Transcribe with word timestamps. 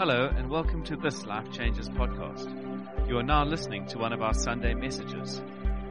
Hello, 0.00 0.32
and 0.34 0.48
welcome 0.48 0.82
to 0.84 0.96
this 0.96 1.26
Life 1.26 1.52
Changes 1.52 1.90
podcast. 1.90 2.48
You 3.06 3.18
are 3.18 3.22
now 3.22 3.44
listening 3.44 3.84
to 3.88 3.98
one 3.98 4.14
of 4.14 4.22
our 4.22 4.32
Sunday 4.32 4.72
messages. 4.72 5.42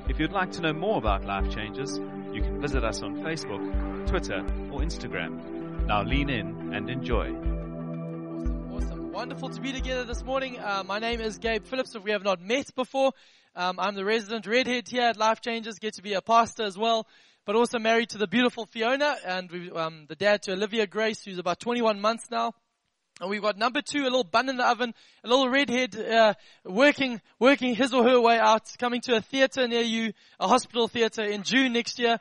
If 0.07 0.19
you'd 0.19 0.31
like 0.31 0.51
to 0.53 0.61
know 0.61 0.73
more 0.73 0.97
about 0.97 1.25
Life 1.25 1.51
Changes, 1.51 1.99
you 2.33 2.41
can 2.41 2.59
visit 2.59 2.83
us 2.83 3.03
on 3.03 3.17
Facebook, 3.17 4.07
Twitter, 4.07 4.39
or 4.71 4.79
Instagram. 4.79 5.85
Now 5.85 6.01
lean 6.01 6.31
in 6.31 6.73
and 6.73 6.89
enjoy. 6.89 7.27
Awesome, 7.27 8.73
awesome. 8.73 9.11
Wonderful 9.11 9.49
to 9.49 9.61
be 9.61 9.73
together 9.73 10.05
this 10.05 10.23
morning. 10.23 10.57
Uh, 10.57 10.81
my 10.83 10.97
name 10.97 11.21
is 11.21 11.37
Gabe 11.37 11.65
Phillips. 11.65 11.93
If 11.93 12.03
we 12.03 12.09
have 12.09 12.23
not 12.23 12.41
met 12.41 12.73
before, 12.73 13.11
um, 13.55 13.79
I'm 13.79 13.93
the 13.93 14.05
resident 14.05 14.47
redhead 14.47 14.87
here 14.87 15.03
at 15.03 15.17
Life 15.17 15.41
Changes. 15.41 15.77
Get 15.77 15.93
to 15.97 16.01
be 16.01 16.13
a 16.13 16.21
pastor 16.23 16.63
as 16.63 16.75
well, 16.75 17.05
but 17.45 17.55
also 17.55 17.77
married 17.77 18.09
to 18.09 18.17
the 18.17 18.27
beautiful 18.27 18.65
Fiona 18.65 19.17
and 19.23 19.51
we, 19.51 19.69
um, 19.69 20.07
the 20.09 20.15
dad 20.15 20.41
to 20.43 20.53
Olivia 20.53 20.87
Grace, 20.87 21.23
who's 21.23 21.37
about 21.37 21.59
21 21.59 22.01
months 22.01 22.31
now. 22.31 22.55
And 23.19 23.29
we've 23.29 23.41
got 23.41 23.57
number 23.57 23.81
two, 23.81 24.03
a 24.03 24.03
little 24.03 24.23
bun 24.23 24.47
in 24.47 24.55
the 24.55 24.65
oven, 24.65 24.93
a 25.25 25.27
little 25.27 25.49
redhead, 25.49 25.93
uh, 25.99 26.35
working, 26.63 27.19
working 27.37 27.75
his 27.75 27.93
or 27.93 28.03
her 28.03 28.21
way 28.21 28.39
out, 28.39 28.73
coming 28.77 29.01
to 29.01 29.17
a 29.17 29.21
theatre 29.21 29.67
near 29.67 29.81
you, 29.81 30.13
a 30.39 30.47
hospital 30.47 30.87
theatre 30.87 31.23
in 31.23 31.43
June 31.43 31.73
next 31.73 31.99
year. 31.99 32.19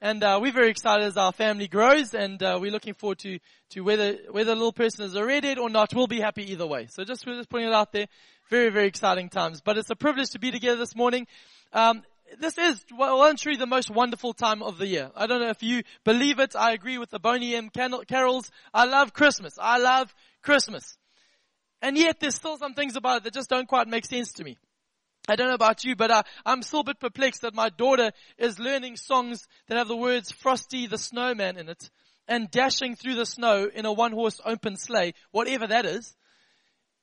And, 0.00 0.24
uh, 0.24 0.40
we're 0.42 0.52
very 0.52 0.70
excited 0.70 1.06
as 1.06 1.16
our 1.16 1.30
family 1.30 1.68
grows 1.68 2.12
and, 2.12 2.42
uh, 2.42 2.58
we're 2.60 2.72
looking 2.72 2.94
forward 2.94 3.20
to, 3.20 3.38
to 3.70 3.82
whether, 3.82 4.18
whether 4.32 4.50
the 4.50 4.56
little 4.56 4.72
person 4.72 5.04
is 5.04 5.14
a 5.14 5.24
redhead 5.24 5.58
or 5.58 5.70
not, 5.70 5.94
we'll 5.94 6.08
be 6.08 6.20
happy 6.20 6.50
either 6.50 6.66
way. 6.66 6.88
So 6.90 7.04
just, 7.04 7.24
we're 7.24 7.36
just 7.36 7.48
putting 7.48 7.68
it 7.68 7.72
out 7.72 7.92
there. 7.92 8.08
Very, 8.50 8.70
very 8.70 8.88
exciting 8.88 9.28
times. 9.28 9.60
But 9.60 9.78
it's 9.78 9.90
a 9.90 9.96
privilege 9.96 10.30
to 10.30 10.40
be 10.40 10.50
together 10.50 10.76
this 10.76 10.96
morning. 10.96 11.28
Um, 11.72 12.02
this 12.38 12.58
is 12.58 12.84
well 12.96 13.24
and 13.24 13.38
truly 13.38 13.56
the 13.56 13.66
most 13.66 13.90
wonderful 13.90 14.32
time 14.32 14.62
of 14.62 14.78
the 14.78 14.86
year. 14.86 15.10
I 15.16 15.26
don't 15.26 15.40
know 15.40 15.50
if 15.50 15.62
you 15.62 15.82
believe 16.04 16.38
it. 16.38 16.54
I 16.56 16.72
agree 16.72 16.98
with 16.98 17.10
the 17.10 17.18
Boney 17.18 17.54
M 17.54 17.70
carols. 17.70 18.50
I 18.72 18.84
love 18.84 19.12
Christmas. 19.12 19.58
I 19.60 19.78
love 19.78 20.14
Christmas. 20.42 20.96
And 21.80 21.96
yet 21.96 22.20
there's 22.20 22.36
still 22.36 22.56
some 22.56 22.74
things 22.74 22.96
about 22.96 23.18
it 23.18 23.24
that 23.24 23.34
just 23.34 23.50
don't 23.50 23.68
quite 23.68 23.88
make 23.88 24.06
sense 24.06 24.32
to 24.34 24.44
me. 24.44 24.58
I 25.28 25.36
don't 25.36 25.48
know 25.48 25.54
about 25.54 25.84
you, 25.84 25.94
but 25.94 26.10
uh, 26.10 26.22
I'm 26.44 26.62
still 26.62 26.80
a 26.80 26.84
bit 26.84 27.00
perplexed 27.00 27.42
that 27.42 27.54
my 27.54 27.68
daughter 27.68 28.10
is 28.38 28.58
learning 28.58 28.96
songs 28.96 29.46
that 29.68 29.78
have 29.78 29.88
the 29.88 29.96
words 29.96 30.32
Frosty 30.32 30.86
the 30.86 30.98
Snowman 30.98 31.58
in 31.58 31.68
it 31.68 31.90
and 32.26 32.50
dashing 32.50 32.96
through 32.96 33.14
the 33.14 33.26
snow 33.26 33.68
in 33.72 33.86
a 33.86 33.92
one 33.92 34.12
horse 34.12 34.40
open 34.44 34.76
sleigh, 34.76 35.14
whatever 35.30 35.66
that 35.66 35.86
is 35.86 36.16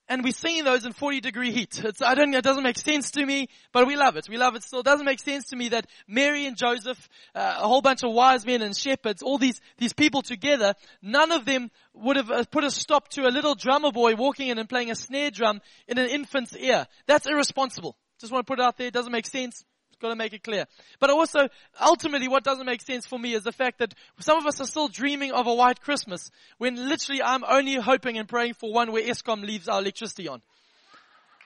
and 0.09 0.23
we're 0.23 0.33
singing 0.33 0.63
those 0.63 0.85
in 0.85 0.91
40 0.91 1.21
degree 1.21 1.51
heat. 1.51 1.81
It's, 1.89 2.01
I 2.01 2.13
don't, 2.15 2.33
it 2.33 2.43
doesn't 2.43 2.63
make 2.63 2.77
sense 2.77 3.11
to 3.11 3.25
me, 3.25 3.47
but 3.71 3.87
we 3.87 3.95
love 3.95 4.15
it. 4.17 4.27
We 4.29 4.37
love 4.37 4.55
it 4.55 4.63
still. 4.63 4.79
It 4.79 4.85
doesn't 4.85 5.05
make 5.05 5.19
sense 5.19 5.45
to 5.49 5.55
me 5.55 5.69
that 5.69 5.87
Mary 6.07 6.45
and 6.45 6.57
Joseph, 6.57 7.09
uh, 7.33 7.59
a 7.61 7.67
whole 7.67 7.81
bunch 7.81 8.03
of 8.03 8.11
wise 8.11 8.45
men 8.45 8.61
and 8.61 8.75
shepherds, 8.75 9.21
all 9.21 9.37
these, 9.37 9.61
these 9.77 9.93
people 9.93 10.21
together, 10.21 10.73
none 11.01 11.31
of 11.31 11.45
them 11.45 11.71
would 11.93 12.17
have 12.17 12.29
uh, 12.29 12.43
put 12.51 12.63
a 12.63 12.71
stop 12.71 13.07
to 13.09 13.27
a 13.27 13.31
little 13.31 13.55
drummer 13.55 13.91
boy 13.91 14.15
walking 14.15 14.49
in 14.49 14.57
and 14.59 14.67
playing 14.67 14.91
a 14.91 14.95
snare 14.95 15.31
drum 15.31 15.61
in 15.87 15.97
an 15.97 16.09
infant's 16.09 16.55
ear. 16.55 16.87
That's 17.07 17.25
irresponsible. 17.25 17.95
Just 18.19 18.33
want 18.33 18.45
to 18.45 18.51
put 18.51 18.59
it 18.59 18.63
out 18.63 18.77
there. 18.77 18.87
It 18.87 18.93
doesn't 18.93 19.11
make 19.11 19.27
sense. 19.27 19.63
Got 20.01 20.09
to 20.09 20.15
make 20.15 20.33
it 20.33 20.43
clear. 20.43 20.65
But 20.99 21.09
also, 21.09 21.49
ultimately, 21.79 22.27
what 22.27 22.43
doesn't 22.43 22.65
make 22.65 22.81
sense 22.81 23.05
for 23.05 23.19
me 23.19 23.33
is 23.33 23.43
the 23.43 23.51
fact 23.51 23.79
that 23.79 23.93
some 24.19 24.37
of 24.37 24.45
us 24.45 24.61
are 24.61 24.65
still 24.65 24.87
dreaming 24.87 25.31
of 25.31 25.45
a 25.45 25.53
white 25.53 25.81
Christmas 25.81 26.31
when 26.57 26.75
literally 26.75 27.21
I'm 27.21 27.43
only 27.43 27.75
hoping 27.75 28.17
and 28.17 28.27
praying 28.27 28.53
for 28.53 28.71
one 28.71 28.91
where 28.91 29.03
Eskom 29.03 29.45
leaves 29.45 29.67
our 29.67 29.79
electricity 29.79 30.27
on. 30.27 30.41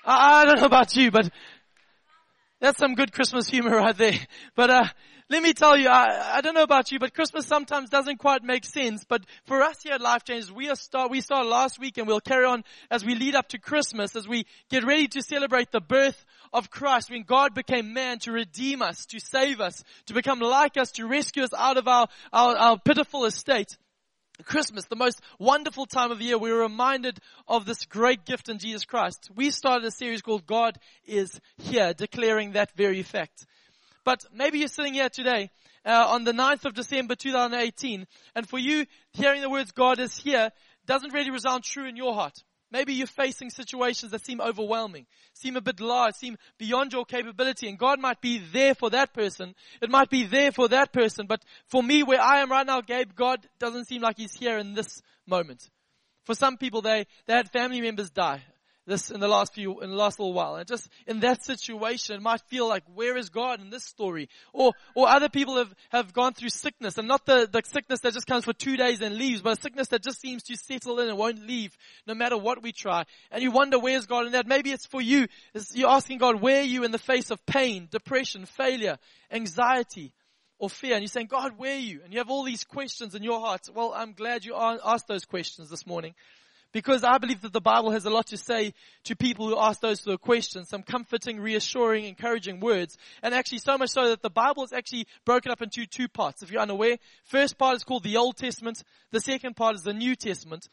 I, 0.05 0.41
I 0.41 0.45
don't 0.45 0.59
know 0.59 0.67
about 0.67 0.95
you, 0.95 1.09
but 1.09 1.29
that's 2.59 2.77
some 2.77 2.93
good 2.93 3.11
Christmas 3.11 3.47
humor 3.49 3.75
right 3.75 3.97
there. 3.97 4.19
But 4.55 4.69
uh, 4.69 4.85
let 5.29 5.41
me 5.41 5.53
tell 5.53 5.77
you, 5.77 5.87
I, 5.87 6.37
I 6.37 6.41
don't 6.41 6.53
know 6.53 6.63
about 6.63 6.91
you, 6.91 6.99
but 6.99 7.13
Christmas 7.13 7.45
sometimes 7.45 7.89
doesn't 7.89 8.17
quite 8.17 8.43
make 8.43 8.65
sense. 8.65 9.03
But 9.07 9.25
for 9.45 9.61
us 9.61 9.81
here 9.83 9.93
at 9.93 10.01
Life 10.01 10.23
Changes, 10.23 10.51
we 10.51 10.69
are 10.69 10.75
start 10.75 11.11
we 11.11 11.21
started 11.21 11.49
last 11.49 11.79
week, 11.79 11.97
and 11.97 12.07
we'll 12.07 12.19
carry 12.19 12.45
on 12.45 12.63
as 12.91 13.05
we 13.05 13.15
lead 13.15 13.35
up 13.35 13.47
to 13.49 13.57
Christmas, 13.57 14.15
as 14.15 14.27
we 14.27 14.45
get 14.69 14.83
ready 14.83 15.07
to 15.09 15.21
celebrate 15.21 15.71
the 15.71 15.81
birth 15.81 16.25
of 16.51 16.69
Christ, 16.69 17.09
when 17.09 17.23
God 17.23 17.53
became 17.53 17.93
man 17.93 18.19
to 18.19 18.31
redeem 18.31 18.81
us, 18.81 19.05
to 19.07 19.19
save 19.19 19.59
us, 19.59 19.83
to 20.07 20.13
become 20.13 20.39
like 20.39 20.77
us, 20.77 20.91
to 20.91 21.07
rescue 21.07 21.43
us 21.43 21.53
out 21.57 21.77
of 21.77 21.87
our, 21.87 22.07
our, 22.31 22.55
our 22.55 22.79
pitiful 22.79 23.25
estate. 23.25 23.77
Christmas, 24.43 24.85
the 24.85 24.95
most 24.95 25.21
wonderful 25.39 25.85
time 25.85 26.11
of 26.11 26.17
the 26.19 26.25
year, 26.25 26.37
we're 26.37 26.61
reminded 26.61 27.19
of 27.47 27.65
this 27.65 27.85
great 27.85 28.25
gift 28.25 28.49
in 28.49 28.57
Jesus 28.57 28.83
Christ. 28.83 29.29
We 29.35 29.51
started 29.51 29.85
a 29.85 29.91
series 29.91 30.21
called 30.21 30.45
God 30.45 30.79
is 31.05 31.39
Here, 31.57 31.93
declaring 31.93 32.53
that 32.53 32.75
very 32.75 33.03
fact. 33.03 33.45
But 34.03 34.25
maybe 34.33 34.59
you're 34.59 34.67
sitting 34.67 34.93
here 34.93 35.09
today 35.09 35.49
uh, 35.85 36.05
on 36.09 36.23
the 36.23 36.33
9th 36.33 36.65
of 36.65 36.73
December 36.73 37.15
2018, 37.15 38.05
and 38.35 38.47
for 38.47 38.59
you, 38.59 38.85
hearing 39.13 39.41
the 39.41 39.49
words 39.49 39.71
God 39.71 39.99
is 39.99 40.17
here 40.17 40.51
doesn't 40.85 41.13
really 41.13 41.31
resound 41.31 41.63
true 41.63 41.87
in 41.87 41.95
your 41.95 42.13
heart. 42.13 42.43
Maybe 42.71 42.93
you're 42.93 43.05
facing 43.05 43.51
situations 43.51 44.11
that 44.11 44.25
seem 44.25 44.41
overwhelming, 44.41 45.05
seem 45.33 45.55
a 45.55 45.61
bit 45.61 45.79
large, 45.79 46.15
seem 46.15 46.37
beyond 46.57 46.91
your 46.91 47.05
capability, 47.05 47.69
and 47.69 47.77
God 47.77 47.99
might 47.99 48.19
be 48.19 48.39
there 48.39 48.73
for 48.73 48.89
that 48.89 49.13
person. 49.13 49.53
It 49.79 49.91
might 49.91 50.09
be 50.09 50.25
there 50.25 50.51
for 50.51 50.67
that 50.69 50.91
person, 50.91 51.27
but 51.27 51.43
for 51.67 51.83
me, 51.83 52.01
where 52.01 52.19
I 52.19 52.41
am 52.41 52.49
right 52.49 52.65
now, 52.65 52.81
Gabe, 52.81 53.11
God 53.15 53.47
doesn't 53.59 53.85
seem 53.85 54.01
like 54.01 54.17
He's 54.17 54.33
here 54.33 54.57
in 54.57 54.73
this 54.73 55.03
moment. 55.27 55.69
For 56.23 56.33
some 56.33 56.57
people, 56.57 56.81
they, 56.81 57.05
they 57.27 57.33
had 57.33 57.51
family 57.51 57.79
members 57.79 58.09
die 58.09 58.41
this 58.85 59.11
in 59.11 59.19
the 59.19 59.27
last 59.27 59.53
few, 59.53 59.81
in 59.81 59.89
the 59.89 59.95
last 59.95 60.19
little 60.19 60.33
while. 60.33 60.55
And 60.55 60.67
just 60.67 60.89
in 61.07 61.21
that 61.21 61.43
situation, 61.43 62.15
it 62.15 62.21
might 62.21 62.41
feel 62.47 62.67
like, 62.67 62.83
where 62.93 63.17
is 63.17 63.29
God 63.29 63.61
in 63.61 63.69
this 63.69 63.83
story? 63.83 64.29
Or, 64.51 64.73
or 64.95 65.07
other 65.07 65.29
people 65.29 65.57
have, 65.57 65.73
have 65.89 66.13
gone 66.13 66.33
through 66.33 66.49
sickness 66.49 66.97
and 66.97 67.07
not 67.07 67.25
the, 67.25 67.47
the 67.51 67.61
sickness 67.65 68.01
that 68.01 68.13
just 68.13 68.27
comes 68.27 68.45
for 68.45 68.53
two 68.53 68.77
days 68.77 69.01
and 69.01 69.15
leaves, 69.15 69.41
but 69.41 69.57
a 69.57 69.61
sickness 69.61 69.87
that 69.89 70.03
just 70.03 70.19
seems 70.19 70.43
to 70.43 70.57
settle 70.57 70.99
in 70.99 71.09
and 71.09 71.17
won't 71.17 71.45
leave 71.47 71.75
no 72.05 72.13
matter 72.13 72.37
what 72.37 72.61
we 72.61 72.71
try. 72.71 73.03
And 73.31 73.41
you 73.41 73.51
wonder, 73.51 73.79
where's 73.79 74.05
God 74.05 74.25
in 74.25 74.33
that? 74.33 74.47
Maybe 74.47 74.71
it's 74.71 74.85
for 74.85 75.01
you. 75.01 75.27
It's, 75.53 75.75
you're 75.75 75.89
asking 75.89 76.17
God, 76.17 76.41
where 76.41 76.59
are 76.59 76.65
you 76.65 76.83
in 76.83 76.91
the 76.91 76.97
face 76.97 77.31
of 77.31 77.45
pain, 77.45 77.87
depression, 77.91 78.45
failure, 78.45 78.97
anxiety? 79.31 80.13
or 80.59 80.69
fear. 80.69 80.93
And 80.93 81.01
you're 81.01 81.09
saying, 81.09 81.27
God, 81.27 81.57
where 81.57 81.75
are 81.75 81.79
you? 81.79 81.99
And 82.05 82.13
you 82.13 82.19
have 82.19 82.29
all 82.29 82.45
these 82.45 82.63
questions 82.63 83.15
in 83.15 83.23
your 83.23 83.41
heart. 83.41 83.67
Well, 83.75 83.91
I'm 83.93 84.13
glad 84.13 84.45
you 84.45 84.55
asked 84.55 85.09
those 85.09 85.25
questions 85.25 85.69
this 85.69 85.85
morning. 85.85 86.13
Because 86.73 87.03
I 87.03 87.19
believe 87.19 87.41
that 87.41 87.53
the 87.53 87.61
Bible 87.61 87.91
has 87.91 88.05
a 88.05 88.09
lot 88.09 88.27
to 88.27 88.37
say 88.37 88.73
to 89.05 89.15
people 89.15 89.47
who 89.47 89.57
ask 89.57 89.79
those 89.79 90.01
sort 90.01 90.15
of 90.15 90.21
questions, 90.21 90.69
some 90.69 90.83
comforting, 90.83 91.39
reassuring, 91.39 92.05
encouraging 92.05 92.59
words. 92.59 92.97
And 93.21 93.33
actually 93.33 93.59
so 93.59 93.77
much 93.77 93.91
so 93.91 94.09
that 94.09 94.21
the 94.23 94.29
Bible 94.29 94.63
is 94.63 94.73
actually 94.73 95.05
broken 95.23 95.51
up 95.51 95.61
into 95.61 95.85
two 95.85 96.07
parts, 96.07 96.41
if 96.41 96.51
you're 96.51 96.61
unaware. 96.61 96.97
First 97.25 97.57
part 97.57 97.77
is 97.77 97.83
called 97.83 98.03
the 98.03 98.17
Old 98.17 98.37
Testament. 98.37 98.83
The 99.11 99.21
second 99.21 99.55
part 99.55 99.75
is 99.75 99.83
the 99.83 99.93
New 99.93 100.15
Testament. 100.15 100.67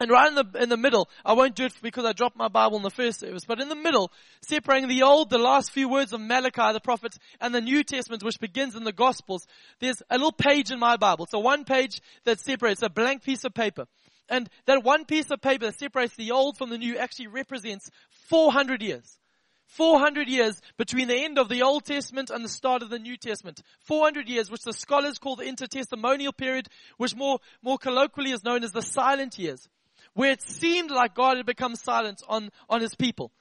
And 0.00 0.10
right 0.10 0.28
in 0.28 0.34
the, 0.34 0.44
in 0.60 0.68
the 0.68 0.76
middle, 0.76 1.08
I 1.24 1.34
won't 1.34 1.54
do 1.54 1.66
it 1.66 1.72
because 1.80 2.04
I 2.04 2.12
dropped 2.12 2.36
my 2.36 2.48
Bible 2.48 2.76
in 2.76 2.82
the 2.82 2.90
first 2.90 3.20
service, 3.20 3.44
but 3.46 3.60
in 3.60 3.68
the 3.68 3.76
middle, 3.76 4.10
separating 4.40 4.88
the 4.88 5.04
old, 5.04 5.30
the 5.30 5.38
last 5.38 5.70
few 5.70 5.88
words 5.88 6.12
of 6.12 6.20
Malachi, 6.20 6.72
the 6.72 6.80
prophet, 6.80 7.16
and 7.40 7.54
the 7.54 7.60
New 7.60 7.84
Testament, 7.84 8.24
which 8.24 8.40
begins 8.40 8.74
in 8.74 8.82
the 8.82 8.92
Gospels, 8.92 9.46
there's 9.78 10.02
a 10.10 10.16
little 10.16 10.32
page 10.32 10.72
in 10.72 10.80
my 10.80 10.96
Bible. 10.96 11.26
It's 11.26 11.34
a 11.34 11.38
one 11.38 11.64
page 11.64 12.00
that 12.24 12.40
separates, 12.40 12.82
a 12.82 12.88
blank 12.88 13.22
piece 13.22 13.44
of 13.44 13.54
paper. 13.54 13.86
And 14.28 14.48
that 14.66 14.84
one 14.84 15.04
piece 15.04 15.30
of 15.30 15.40
paper 15.40 15.66
that 15.66 15.78
separates 15.78 16.14
the 16.16 16.30
old 16.30 16.56
from 16.56 16.70
the 16.70 16.78
new 16.78 16.96
actually 16.96 17.26
represents 17.26 17.90
400 18.10 18.82
years. 18.82 19.18
400 19.66 20.28
years 20.28 20.60
between 20.76 21.08
the 21.08 21.16
end 21.16 21.38
of 21.38 21.48
the 21.48 21.62
Old 21.62 21.84
Testament 21.84 22.30
and 22.30 22.44
the 22.44 22.48
start 22.48 22.82
of 22.82 22.90
the 22.90 22.98
New 22.98 23.16
Testament. 23.16 23.60
400 23.80 24.28
years, 24.28 24.50
which 24.50 24.62
the 24.62 24.72
scholars 24.72 25.18
call 25.18 25.36
the 25.36 25.44
intertestamental 25.44 26.36
period, 26.36 26.68
which 26.96 27.16
more, 27.16 27.40
more 27.62 27.78
colloquially 27.78 28.30
is 28.30 28.44
known 28.44 28.62
as 28.62 28.72
the 28.72 28.82
silent 28.82 29.38
years, 29.38 29.68
where 30.12 30.30
it 30.30 30.42
seemed 30.42 30.90
like 30.90 31.14
God 31.14 31.38
had 31.38 31.46
become 31.46 31.76
silent 31.76 32.22
on, 32.28 32.50
on 32.68 32.80
his 32.80 32.94
people. 32.94 33.32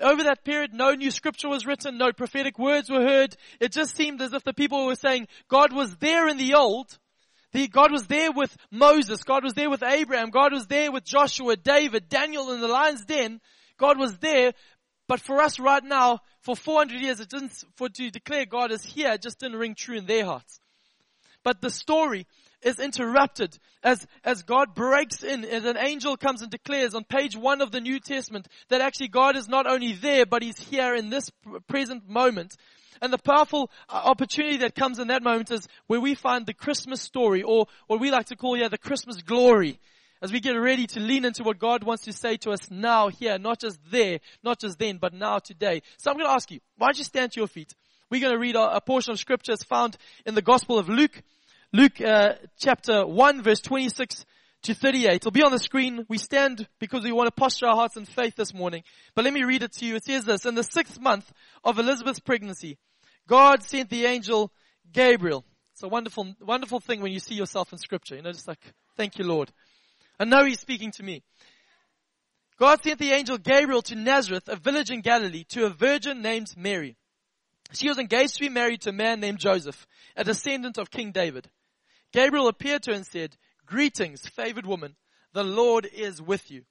Over 0.00 0.24
that 0.24 0.44
period, 0.44 0.72
no 0.74 0.94
new 0.94 1.12
scripture 1.12 1.48
was 1.48 1.66
written, 1.66 1.98
no 1.98 2.12
prophetic 2.12 2.58
words 2.58 2.90
were 2.90 3.02
heard. 3.02 3.36
It 3.60 3.70
just 3.70 3.94
seemed 3.94 4.20
as 4.20 4.32
if 4.32 4.42
the 4.42 4.52
people 4.52 4.86
were 4.86 4.96
saying 4.96 5.28
God 5.48 5.72
was 5.72 5.96
there 5.96 6.26
in 6.26 6.38
the 6.38 6.54
old, 6.54 6.98
the, 7.52 7.68
God 7.68 7.92
was 7.92 8.06
there 8.06 8.32
with 8.32 8.56
Moses. 8.70 9.22
God 9.24 9.44
was 9.44 9.54
there 9.54 9.70
with 9.70 9.82
Abraham. 9.82 10.30
God 10.30 10.52
was 10.52 10.66
there 10.66 10.90
with 10.90 11.04
Joshua, 11.04 11.56
David, 11.56 12.08
Daniel 12.08 12.50
in 12.52 12.60
the 12.60 12.68
lion's 12.68 13.04
den. 13.04 13.40
God 13.76 13.98
was 13.98 14.16
there. 14.18 14.52
But 15.06 15.20
for 15.20 15.40
us 15.40 15.58
right 15.58 15.84
now, 15.84 16.20
for 16.40 16.56
400 16.56 17.00
years, 17.00 17.20
it 17.20 17.28
didn't, 17.28 17.52
for 17.76 17.88
to 17.88 18.10
declare 18.10 18.46
God 18.46 18.72
is 18.72 18.82
here, 18.82 19.18
just 19.18 19.40
didn't 19.40 19.58
ring 19.58 19.74
true 19.74 19.98
in 19.98 20.06
their 20.06 20.24
hearts. 20.24 20.60
But 21.42 21.60
the 21.60 21.70
story 21.70 22.26
is 22.62 22.78
interrupted 22.78 23.58
as, 23.82 24.06
as 24.24 24.42
God 24.44 24.74
breaks 24.74 25.22
in, 25.22 25.44
as 25.44 25.64
an 25.64 25.76
angel 25.76 26.16
comes 26.16 26.42
and 26.42 26.50
declares 26.50 26.94
on 26.94 27.04
page 27.04 27.36
one 27.36 27.60
of 27.60 27.72
the 27.72 27.80
New 27.80 27.98
Testament 27.98 28.46
that 28.68 28.80
actually 28.80 29.08
God 29.08 29.36
is 29.36 29.48
not 29.48 29.66
only 29.66 29.92
there, 29.92 30.24
but 30.24 30.42
He's 30.42 30.58
here 30.58 30.94
in 30.94 31.10
this 31.10 31.30
present 31.68 32.08
moment. 32.08 32.56
And 33.02 33.12
the 33.12 33.18
powerful 33.18 33.68
uh, 33.88 34.00
opportunity 34.04 34.58
that 34.58 34.76
comes 34.76 35.00
in 35.00 35.08
that 35.08 35.24
moment 35.24 35.50
is 35.50 35.66
where 35.88 36.00
we 36.00 36.14
find 36.14 36.46
the 36.46 36.54
Christmas 36.54 37.02
story 37.02 37.42
or 37.42 37.66
what 37.88 38.00
we 38.00 38.12
like 38.12 38.26
to 38.26 38.36
call 38.36 38.54
here 38.54 38.68
the 38.68 38.78
Christmas 38.78 39.20
glory 39.20 39.80
as 40.22 40.32
we 40.32 40.38
get 40.38 40.52
ready 40.52 40.86
to 40.86 41.00
lean 41.00 41.24
into 41.24 41.42
what 41.42 41.58
God 41.58 41.82
wants 41.82 42.04
to 42.04 42.12
say 42.12 42.36
to 42.38 42.52
us 42.52 42.70
now, 42.70 43.08
here, 43.08 43.38
not 43.40 43.60
just 43.60 43.80
there, 43.90 44.20
not 44.44 44.60
just 44.60 44.78
then, 44.78 44.98
but 44.98 45.12
now, 45.12 45.40
today. 45.40 45.82
So 45.98 46.10
I'm 46.10 46.16
going 46.16 46.28
to 46.28 46.32
ask 46.32 46.48
you, 46.52 46.60
why 46.78 46.86
don't 46.86 46.98
you 46.98 47.04
stand 47.04 47.32
to 47.32 47.40
your 47.40 47.48
feet? 47.48 47.74
We're 48.08 48.20
going 48.20 48.34
to 48.34 48.38
read 48.38 48.54
a, 48.54 48.80
portion 48.80 49.12
of 49.12 49.18
scriptures 49.18 49.64
found 49.64 49.96
in 50.24 50.36
the 50.36 50.42
Gospel 50.42 50.78
of 50.78 50.88
Luke, 50.88 51.22
Luke 51.72 52.00
uh, 52.00 52.34
chapter 52.56 53.04
1, 53.04 53.42
verse 53.42 53.60
26 53.60 54.24
to 54.62 54.74
38. 54.74 55.14
It'll 55.14 55.32
be 55.32 55.42
on 55.42 55.50
the 55.50 55.58
screen. 55.58 56.06
We 56.08 56.18
stand 56.18 56.68
because 56.78 57.02
we 57.02 57.10
want 57.10 57.26
to 57.26 57.32
posture 57.32 57.66
our 57.66 57.74
hearts 57.74 57.96
in 57.96 58.04
faith 58.04 58.36
this 58.36 58.54
morning. 58.54 58.84
But 59.16 59.24
let 59.24 59.34
me 59.34 59.42
read 59.42 59.64
it 59.64 59.72
to 59.72 59.86
you. 59.86 59.96
It 59.96 60.04
says 60.04 60.24
this, 60.24 60.46
in 60.46 60.54
the 60.54 60.62
sixth 60.62 61.00
month 61.00 61.32
of 61.64 61.80
Elizabeth's 61.80 62.20
pregnancy, 62.20 62.78
God 63.28 63.62
sent 63.62 63.90
the 63.90 64.04
angel 64.06 64.52
Gabriel. 64.92 65.44
It's 65.72 65.82
a 65.82 65.88
wonderful, 65.88 66.34
wonderful 66.40 66.80
thing 66.80 67.00
when 67.00 67.12
you 67.12 67.20
see 67.20 67.34
yourself 67.34 67.72
in 67.72 67.78
scripture. 67.78 68.16
You 68.16 68.22
know, 68.22 68.32
just 68.32 68.48
like, 68.48 68.60
thank 68.96 69.18
you, 69.18 69.24
Lord. 69.24 69.52
I 70.18 70.24
know 70.24 70.44
he's 70.44 70.60
speaking 70.60 70.92
to 70.92 71.02
me. 71.02 71.22
God 72.58 72.82
sent 72.82 72.98
the 72.98 73.12
angel 73.12 73.38
Gabriel 73.38 73.82
to 73.82 73.94
Nazareth, 73.94 74.48
a 74.48 74.56
village 74.56 74.90
in 74.90 75.00
Galilee, 75.00 75.44
to 75.48 75.66
a 75.66 75.70
virgin 75.70 76.22
named 76.22 76.54
Mary. 76.56 76.96
She 77.72 77.88
was 77.88 77.98
engaged 77.98 78.34
to 78.34 78.40
be 78.40 78.48
married 78.48 78.82
to 78.82 78.90
a 78.90 78.92
man 78.92 79.20
named 79.20 79.38
Joseph, 79.38 79.86
a 80.16 80.24
descendant 80.24 80.78
of 80.78 80.90
King 80.90 81.10
David. 81.10 81.48
Gabriel 82.12 82.48
appeared 82.48 82.82
to 82.84 82.90
her 82.90 82.96
and 82.96 83.06
said, 83.06 83.36
Greetings, 83.66 84.26
favored 84.26 84.66
woman. 84.66 84.96
The 85.32 85.42
Lord 85.42 85.86
is 85.86 86.20
with 86.20 86.50
you. 86.50 86.64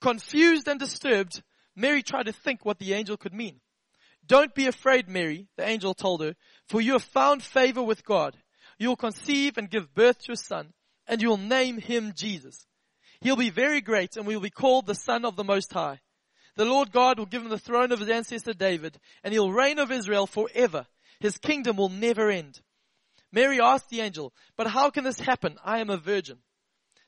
Confused 0.00 0.66
and 0.68 0.80
disturbed, 0.80 1.42
Mary 1.76 2.02
tried 2.02 2.26
to 2.26 2.32
think 2.32 2.64
what 2.64 2.78
the 2.78 2.94
angel 2.94 3.16
could 3.16 3.34
mean. 3.34 3.60
Don't 4.26 4.54
be 4.54 4.66
afraid, 4.66 5.08
Mary, 5.08 5.48
the 5.56 5.66
angel 5.66 5.94
told 5.94 6.22
her, 6.22 6.34
for 6.66 6.80
you 6.80 6.92
have 6.92 7.02
found 7.02 7.42
favor 7.42 7.82
with 7.82 8.04
God. 8.04 8.36
You 8.78 8.88
will 8.88 8.96
conceive 8.96 9.58
and 9.58 9.70
give 9.70 9.94
birth 9.94 10.22
to 10.24 10.32
a 10.32 10.36
son, 10.36 10.72
and 11.06 11.20
you 11.20 11.28
will 11.28 11.36
name 11.36 11.78
him 11.78 12.12
Jesus. 12.16 12.66
He'll 13.20 13.36
be 13.36 13.50
very 13.50 13.80
great 13.80 14.16
and 14.16 14.26
we 14.26 14.34
will 14.34 14.42
be 14.42 14.50
called 14.50 14.86
the 14.86 14.94
Son 14.94 15.24
of 15.24 15.36
the 15.36 15.44
Most 15.44 15.72
High. 15.72 16.00
The 16.56 16.64
Lord 16.64 16.92
God 16.92 17.18
will 17.18 17.26
give 17.26 17.42
him 17.42 17.48
the 17.48 17.58
throne 17.58 17.90
of 17.90 17.98
his 17.98 18.08
ancestor 18.08 18.54
David, 18.54 18.98
and 19.22 19.32
he'll 19.32 19.50
reign 19.50 19.78
over 19.78 19.92
Israel 19.92 20.26
forever. 20.26 20.86
His 21.20 21.38
kingdom 21.38 21.76
will 21.76 21.88
never 21.88 22.30
end. 22.30 22.60
Mary 23.32 23.60
asked 23.60 23.88
the 23.88 24.00
angel, 24.00 24.32
but 24.56 24.68
how 24.68 24.90
can 24.90 25.04
this 25.04 25.18
happen? 25.18 25.56
I 25.64 25.80
am 25.80 25.90
a 25.90 25.96
virgin. 25.96 26.38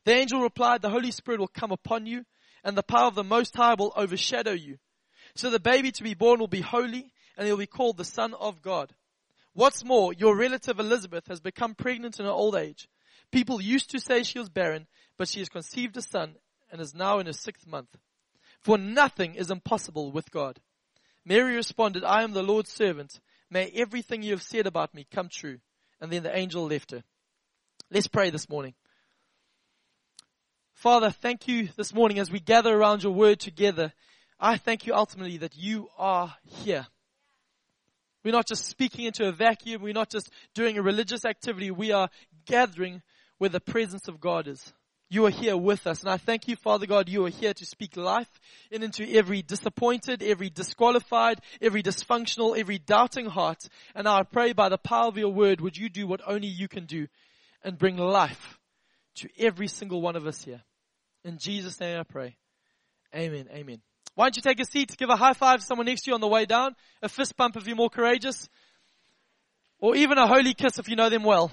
The 0.04 0.12
angel 0.12 0.40
replied, 0.40 0.82
the 0.82 0.90
Holy 0.90 1.12
Spirit 1.12 1.38
will 1.38 1.48
come 1.48 1.70
upon 1.70 2.06
you, 2.06 2.24
and 2.64 2.76
the 2.76 2.82
power 2.82 3.06
of 3.06 3.14
the 3.14 3.24
Most 3.24 3.54
High 3.54 3.74
will 3.74 3.92
overshadow 3.94 4.52
you. 4.52 4.78
So 5.36 5.50
the 5.50 5.60
baby 5.60 5.92
to 5.92 6.02
be 6.02 6.14
born 6.14 6.40
will 6.40 6.48
be 6.48 6.60
holy, 6.60 7.12
and 7.36 7.46
he'll 7.46 7.56
be 7.56 7.66
called 7.66 7.98
the 7.98 8.04
Son 8.04 8.34
of 8.34 8.62
God. 8.62 8.94
What's 9.52 9.84
more, 9.84 10.12
your 10.12 10.36
relative 10.36 10.78
Elizabeth 10.78 11.28
has 11.28 11.40
become 11.40 11.74
pregnant 11.74 12.18
in 12.18 12.26
her 12.26 12.30
old 12.30 12.56
age. 12.56 12.88
People 13.30 13.60
used 13.60 13.90
to 13.90 14.00
say 14.00 14.22
she 14.22 14.38
was 14.38 14.48
barren, 14.48 14.86
but 15.16 15.28
she 15.28 15.40
has 15.40 15.48
conceived 15.48 15.96
a 15.96 16.02
son 16.02 16.36
and 16.70 16.80
is 16.80 16.94
now 16.94 17.18
in 17.18 17.26
her 17.26 17.32
sixth 17.32 17.66
month. 17.66 17.96
For 18.60 18.78
nothing 18.78 19.34
is 19.34 19.50
impossible 19.50 20.12
with 20.12 20.30
God. 20.30 20.60
Mary 21.24 21.54
responded, 21.54 22.04
I 22.04 22.22
am 22.22 22.32
the 22.32 22.42
Lord's 22.42 22.70
servant. 22.70 23.20
May 23.50 23.70
everything 23.74 24.22
you 24.22 24.32
have 24.32 24.42
said 24.42 24.66
about 24.66 24.94
me 24.94 25.06
come 25.10 25.28
true. 25.28 25.58
And 26.00 26.12
then 26.12 26.22
the 26.22 26.36
angel 26.36 26.66
left 26.66 26.90
her. 26.90 27.02
Let's 27.90 28.08
pray 28.08 28.30
this 28.30 28.48
morning. 28.48 28.74
Father, 30.74 31.10
thank 31.10 31.48
you 31.48 31.68
this 31.76 31.94
morning 31.94 32.18
as 32.18 32.30
we 32.30 32.40
gather 32.40 32.76
around 32.76 33.02
your 33.02 33.14
word 33.14 33.40
together. 33.40 33.92
I 34.38 34.56
thank 34.56 34.86
you 34.86 34.94
ultimately 34.94 35.38
that 35.38 35.56
you 35.56 35.88
are 35.98 36.34
here. 36.44 36.86
We're 38.24 38.32
not 38.32 38.48
just 38.48 38.66
speaking 38.66 39.04
into 39.04 39.26
a 39.26 39.32
vacuum. 39.32 39.82
We're 39.82 39.94
not 39.94 40.10
just 40.10 40.30
doing 40.54 40.76
a 40.76 40.82
religious 40.82 41.24
activity. 41.24 41.70
We 41.70 41.92
are 41.92 42.10
gathering 42.44 43.02
where 43.38 43.50
the 43.50 43.60
presence 43.60 44.08
of 44.08 44.20
God 44.20 44.48
is. 44.48 44.72
You 45.08 45.26
are 45.26 45.30
here 45.30 45.56
with 45.56 45.86
us. 45.86 46.00
And 46.00 46.10
I 46.10 46.16
thank 46.16 46.48
you, 46.48 46.56
Father 46.56 46.86
God, 46.86 47.08
you 47.08 47.24
are 47.24 47.30
here 47.30 47.54
to 47.54 47.64
speak 47.64 47.96
life 47.96 48.40
in 48.72 48.82
into 48.82 49.08
every 49.08 49.42
disappointed, 49.42 50.22
every 50.22 50.50
disqualified, 50.50 51.40
every 51.62 51.82
dysfunctional, 51.82 52.58
every 52.58 52.78
doubting 52.78 53.26
heart. 53.26 53.68
And 53.94 54.08
I 54.08 54.24
pray 54.24 54.52
by 54.52 54.68
the 54.68 54.78
power 54.78 55.06
of 55.06 55.16
your 55.16 55.32
word, 55.32 55.60
would 55.60 55.76
you 55.76 55.88
do 55.88 56.08
what 56.08 56.20
only 56.26 56.48
you 56.48 56.66
can 56.66 56.86
do 56.86 57.06
and 57.62 57.78
bring 57.78 57.96
life 57.96 58.58
to 59.16 59.28
every 59.38 59.68
single 59.68 60.00
one 60.00 60.16
of 60.16 60.26
us 60.26 60.42
here. 60.44 60.62
In 61.24 61.38
Jesus' 61.38 61.80
name 61.80 61.98
I 61.98 62.02
pray. 62.02 62.36
Amen. 63.14 63.48
Amen. 63.52 63.80
Why 64.16 64.24
don't 64.24 64.36
you 64.36 64.42
take 64.42 64.60
a 64.60 64.64
seat, 64.64 64.96
give 64.96 65.10
a 65.10 65.16
high 65.16 65.34
five 65.34 65.60
to 65.60 65.66
someone 65.66 65.84
next 65.84 66.02
to 66.02 66.10
you 66.10 66.14
on 66.14 66.22
the 66.22 66.26
way 66.26 66.46
down, 66.46 66.74
a 67.02 67.08
fist 67.08 67.36
bump 67.36 67.54
if 67.54 67.66
you're 67.66 67.76
more 67.76 67.90
courageous, 67.90 68.48
or 69.78 69.94
even 69.94 70.16
a 70.16 70.26
holy 70.26 70.54
kiss 70.54 70.78
if 70.78 70.88
you 70.88 70.96
know 70.96 71.10
them 71.10 71.22
well. 71.22 71.52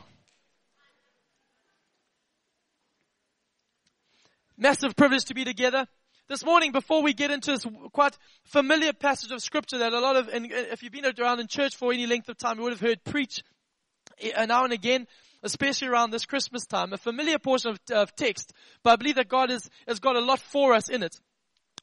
Massive 4.57 4.95
privilege 4.95 5.25
to 5.25 5.33
be 5.33 5.43
together. 5.43 5.87
This 6.29 6.45
morning, 6.45 6.71
before 6.71 7.03
we 7.03 7.13
get 7.13 7.31
into 7.31 7.51
this 7.51 7.65
quite 7.91 8.17
familiar 8.45 8.93
passage 8.93 9.31
of 9.31 9.41
scripture 9.41 9.79
that 9.79 9.91
a 9.91 9.99
lot 9.99 10.15
of, 10.15 10.29
and 10.29 10.47
if 10.49 10.83
you've 10.83 10.93
been 10.93 11.11
around 11.19 11.41
in 11.41 11.47
church 11.47 11.75
for 11.75 11.91
any 11.91 12.07
length 12.07 12.29
of 12.29 12.37
time, 12.37 12.57
you 12.57 12.63
would 12.63 12.71
have 12.71 12.79
heard 12.79 13.03
preach 13.03 13.43
eh, 14.21 14.45
now 14.45 14.63
and 14.63 14.71
again, 14.71 15.05
especially 15.43 15.89
around 15.89 16.11
this 16.11 16.25
Christmas 16.25 16.65
time, 16.65 16.93
a 16.93 16.97
familiar 16.97 17.39
portion 17.39 17.71
of, 17.71 17.79
of 17.91 18.15
text, 18.15 18.53
but 18.83 18.91
I 18.91 18.95
believe 18.95 19.15
that 19.15 19.27
God 19.27 19.49
has, 19.49 19.69
has 19.85 19.99
got 19.99 20.15
a 20.15 20.21
lot 20.21 20.39
for 20.39 20.73
us 20.73 20.87
in 20.87 21.03
it. 21.03 21.19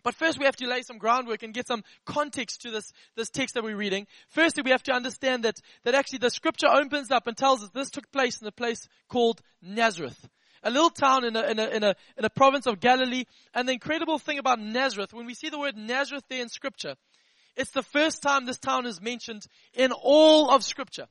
But 0.03 0.15
first 0.15 0.39
we 0.39 0.45
have 0.45 0.57
to 0.57 0.67
lay 0.67 0.83
some 0.83 0.99
groundwork 0.99 1.43
and 1.43 1.55
get 1.55 1.67
some 1.67 1.85
context 2.05 2.63
to 2.63 2.71
this, 2.71 2.93
this 3.17 3.31
text 3.31 3.55
that 3.55 3.65
we're 3.65 3.77
reading. 3.77 4.07
Firstly, 4.29 4.63
we 4.63 4.71
have 4.71 4.83
to 4.85 4.93
understand 4.93 5.45
that, 5.45 5.57
that 5.85 5.95
actually 5.95 6.19
the 6.19 6.31
scripture 6.31 6.69
opens 6.69 7.11
up 7.11 7.27
and 7.27 7.37
tells 7.37 7.63
us 7.63 7.71
this 7.71 7.91
took 7.91 8.11
place 8.13 8.41
in 8.41 8.47
a 8.47 8.53
place 8.53 8.89
called 9.09 9.41
Nazareth 9.63 10.29
a 10.63 10.71
little 10.71 10.91
town 10.91 11.25
in 11.25 11.37
a, 11.37 11.43
in 11.43 11.59
a, 11.59 11.69
in 11.69 11.83
a, 11.83 11.95
in 12.19 12.25
a 12.25 12.31
province 12.31 12.67
of 12.67 12.81
Galilee. 12.81 13.25
And 13.55 13.69
the 13.69 13.73
incredible 13.73 14.19
thing 14.19 14.39
about 14.39 14.61
Nazareth, 14.61 15.13
when 15.13 15.27
we 15.27 15.35
see 15.35 15.49
the 15.49 15.59
word 15.59 15.77
Nazareth 15.77 16.25
there 16.29 16.43
in 16.43 16.49
scripture, 16.49 16.97
it's 17.57 17.71
the 17.71 17.83
first 17.83 18.23
time 18.23 18.47
this 18.47 18.59
town 18.59 18.87
is 18.87 19.01
mentioned 19.01 19.47
in 19.75 19.93
all 19.93 20.51
of 20.51 20.65
scripture. 20.65 21.07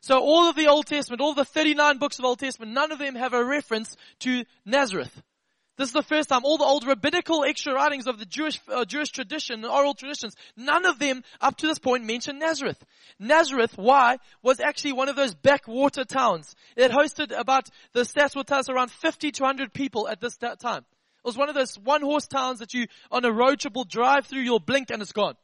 So 0.00 0.18
all 0.20 0.50
of 0.50 0.56
the 0.56 0.68
Old 0.68 0.86
Testament, 0.86 1.22
all 1.22 1.34
the 1.34 1.46
39 1.46 1.98
books 1.98 2.18
of 2.18 2.24
Old 2.24 2.38
Testament, 2.38 2.72
none 2.72 2.92
of 2.92 2.98
them 2.98 3.14
have 3.14 3.32
a 3.32 3.44
reference 3.44 3.96
to 4.20 4.44
Nazareth. 4.66 5.22
This 5.76 5.88
is 5.88 5.92
the 5.92 6.02
first 6.02 6.28
time 6.28 6.42
all 6.44 6.56
the 6.56 6.64
old 6.64 6.86
rabbinical 6.86 7.44
extra 7.44 7.74
writings 7.74 8.06
of 8.06 8.18
the 8.18 8.26
Jewish, 8.26 8.60
uh, 8.68 8.84
Jewish 8.84 9.08
tradition 9.08 9.56
and 9.56 9.72
oral 9.72 9.94
traditions, 9.94 10.36
none 10.56 10.86
of 10.86 11.00
them 11.00 11.24
up 11.40 11.56
to 11.58 11.66
this 11.66 11.80
point 11.80 12.04
mention 12.04 12.38
Nazareth. 12.38 12.82
Nazareth, 13.18 13.76
why, 13.76 14.18
was 14.40 14.60
actually 14.60 14.92
one 14.92 15.08
of 15.08 15.16
those 15.16 15.34
backwater 15.34 16.04
towns. 16.04 16.54
It 16.76 16.92
hosted 16.92 17.36
about, 17.36 17.68
the 17.92 18.02
stats 18.02 18.36
will 18.36 18.44
tell 18.44 18.60
us 18.60 18.68
around 18.68 18.92
50 18.92 19.32
to 19.32 19.42
100 19.42 19.72
people 19.72 20.06
at 20.06 20.20
this 20.20 20.36
time. 20.36 20.84
It 21.24 21.26
was 21.26 21.36
one 21.36 21.48
of 21.48 21.56
those 21.56 21.76
one 21.76 22.02
horse 22.02 22.28
towns 22.28 22.60
that 22.60 22.72
you, 22.72 22.86
on 23.10 23.24
a 23.24 23.32
road 23.32 23.58
trip 23.58 23.74
will 23.74 23.84
drive 23.84 24.26
through, 24.26 24.42
you'll 24.42 24.60
blink 24.60 24.90
and 24.90 25.02
it's 25.02 25.12
gone. 25.12 25.34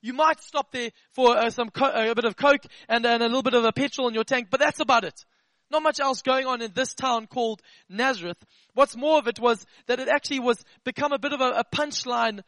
You 0.00 0.14
might 0.14 0.40
stop 0.40 0.72
there 0.72 0.90
for 1.12 1.36
uh, 1.36 1.50
some 1.50 1.68
co- 1.68 1.90
a 1.90 2.14
bit 2.14 2.24
of 2.24 2.36
coke 2.36 2.64
and, 2.88 3.04
and 3.04 3.22
a 3.22 3.26
little 3.26 3.42
bit 3.42 3.54
of 3.54 3.64
a 3.64 3.72
petrol 3.72 4.08
in 4.08 4.14
your 4.14 4.24
tank, 4.24 4.48
but 4.50 4.60
that's 4.60 4.80
about 4.80 5.04
it. 5.04 5.24
Not 5.70 5.82
much 5.82 5.98
else 6.00 6.22
going 6.22 6.46
on 6.46 6.62
in 6.62 6.72
this 6.74 6.94
town 6.94 7.26
called 7.26 7.60
Nazareth. 7.88 8.38
What's 8.74 8.96
more 8.96 9.18
of 9.18 9.26
it 9.26 9.40
was 9.40 9.64
that 9.86 9.98
it 9.98 10.08
actually 10.08 10.40
was 10.40 10.62
become 10.84 11.12
a 11.12 11.18
bit 11.18 11.32
of 11.32 11.40
a, 11.40 11.50
a 11.50 11.64
punchline 11.64 12.42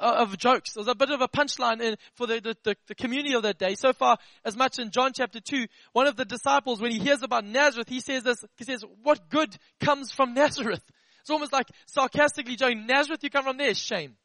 uh, 0.00 0.14
of 0.18 0.38
jokes. 0.38 0.76
It 0.76 0.78
was 0.78 0.88
a 0.88 0.94
bit 0.94 1.10
of 1.10 1.20
a 1.20 1.28
punchline 1.28 1.96
for 2.14 2.26
the, 2.26 2.40
the, 2.40 2.56
the, 2.62 2.76
the, 2.88 2.94
community 2.94 3.34
of 3.34 3.42
that 3.42 3.58
day. 3.58 3.74
So 3.74 3.92
far, 3.92 4.16
as 4.44 4.56
much 4.56 4.78
in 4.78 4.90
John 4.90 5.12
chapter 5.14 5.40
2, 5.40 5.66
one 5.92 6.06
of 6.06 6.16
the 6.16 6.24
disciples, 6.24 6.80
when 6.80 6.92
he 6.92 6.98
hears 6.98 7.22
about 7.22 7.44
Nazareth, 7.44 7.88
he 7.88 8.00
says 8.00 8.22
this, 8.22 8.42
he 8.56 8.64
says, 8.64 8.82
what 9.02 9.28
good 9.28 9.54
comes 9.80 10.12
from 10.12 10.32
Nazareth? 10.34 10.82
It's 11.20 11.30
almost 11.30 11.52
like 11.52 11.68
sarcastically 11.86 12.56
joking, 12.56 12.86
Nazareth, 12.86 13.22
you 13.22 13.30
come 13.30 13.44
from 13.44 13.58
there, 13.58 13.74
shame. 13.74 14.16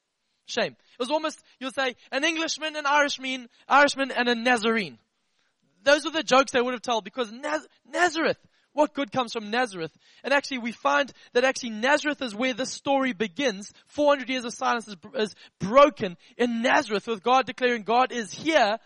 Shame. 0.45 0.73
It 0.73 0.99
was 0.99 1.09
almost, 1.09 1.41
you'll 1.59 1.71
say, 1.71 1.95
an 2.11 2.23
Englishman, 2.23 2.75
an 2.75 2.85
Irishman, 2.85 3.49
Irishman, 3.67 4.11
and 4.11 4.29
a 4.29 4.35
Nazarene 4.35 4.99
those 5.85 6.05
are 6.05 6.11
the 6.11 6.23
jokes 6.23 6.51
they 6.51 6.61
would 6.61 6.73
have 6.73 6.81
told 6.81 7.03
because 7.03 7.31
Naz- 7.31 7.67
Nazareth, 7.89 8.37
what 8.73 8.93
good 8.93 9.11
comes 9.11 9.31
from 9.31 9.51
Nazareth? 9.51 9.97
And 10.23 10.33
actually 10.33 10.57
we 10.57 10.73
find 10.73 11.11
that 11.33 11.45
actually 11.45 11.69
Nazareth 11.69 12.21
is 12.21 12.35
where 12.35 12.53
this 12.53 12.73
story 12.73 13.13
begins. 13.13 13.71
400 13.87 14.29
years 14.29 14.43
of 14.43 14.53
silence 14.53 14.87
is, 14.87 14.97
is 15.15 15.35
broken 15.59 16.17
in 16.37 16.61
Nazareth 16.61 17.07
with 17.07 17.23
God 17.23 17.45
declaring 17.45 17.83
God 17.83 18.11
is 18.11 18.33
here. 18.33 18.77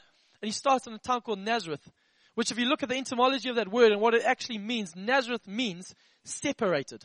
And 0.42 0.48
he 0.48 0.52
starts 0.52 0.86
in 0.86 0.94
a 0.94 1.00
town 1.00 1.22
called 1.22 1.40
Nazareth, 1.40 1.92
which 2.36 2.52
if 2.52 2.60
you 2.60 2.66
look 2.66 2.84
at 2.84 2.90
the 2.90 2.98
etymology 2.98 3.50
of 3.50 3.56
that 3.56 3.72
word 3.72 3.92
and 3.92 4.00
what 4.00 4.14
it 4.14 4.24
actually 4.24 4.60
means, 4.60 4.96
Nazareth 4.96 5.48
means 5.48 5.96
separated. 6.24 7.04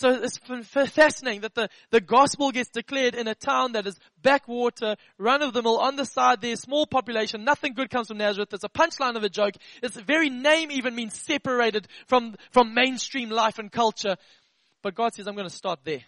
So 0.00 0.18
it's 0.22 0.38
fascinating 0.38 1.42
that 1.42 1.54
the, 1.54 1.68
the 1.90 2.00
gospel 2.00 2.52
gets 2.52 2.70
declared 2.70 3.14
in 3.14 3.28
a 3.28 3.34
town 3.34 3.72
that 3.72 3.86
is 3.86 3.98
backwater, 4.22 4.96
run 5.18 5.42
of 5.42 5.52
the 5.52 5.62
mill, 5.62 5.76
on 5.76 5.96
the 5.96 6.06
side 6.06 6.40
there, 6.40 6.56
small 6.56 6.86
population, 6.86 7.44
nothing 7.44 7.74
good 7.74 7.90
comes 7.90 8.08
from 8.08 8.16
Nazareth. 8.16 8.54
It's 8.54 8.64
a 8.64 8.70
punchline 8.70 9.16
of 9.16 9.24
a 9.24 9.28
joke. 9.28 9.56
Its 9.82 10.00
very 10.00 10.30
name 10.30 10.70
even 10.70 10.94
means 10.94 11.20
separated 11.20 11.86
from, 12.06 12.36
from 12.50 12.72
mainstream 12.72 13.28
life 13.28 13.58
and 13.58 13.70
culture. 13.70 14.16
But 14.82 14.94
God 14.94 15.12
says, 15.12 15.26
I'm 15.26 15.34
going 15.34 15.46
to 15.46 15.54
start 15.54 15.80
there, 15.84 16.04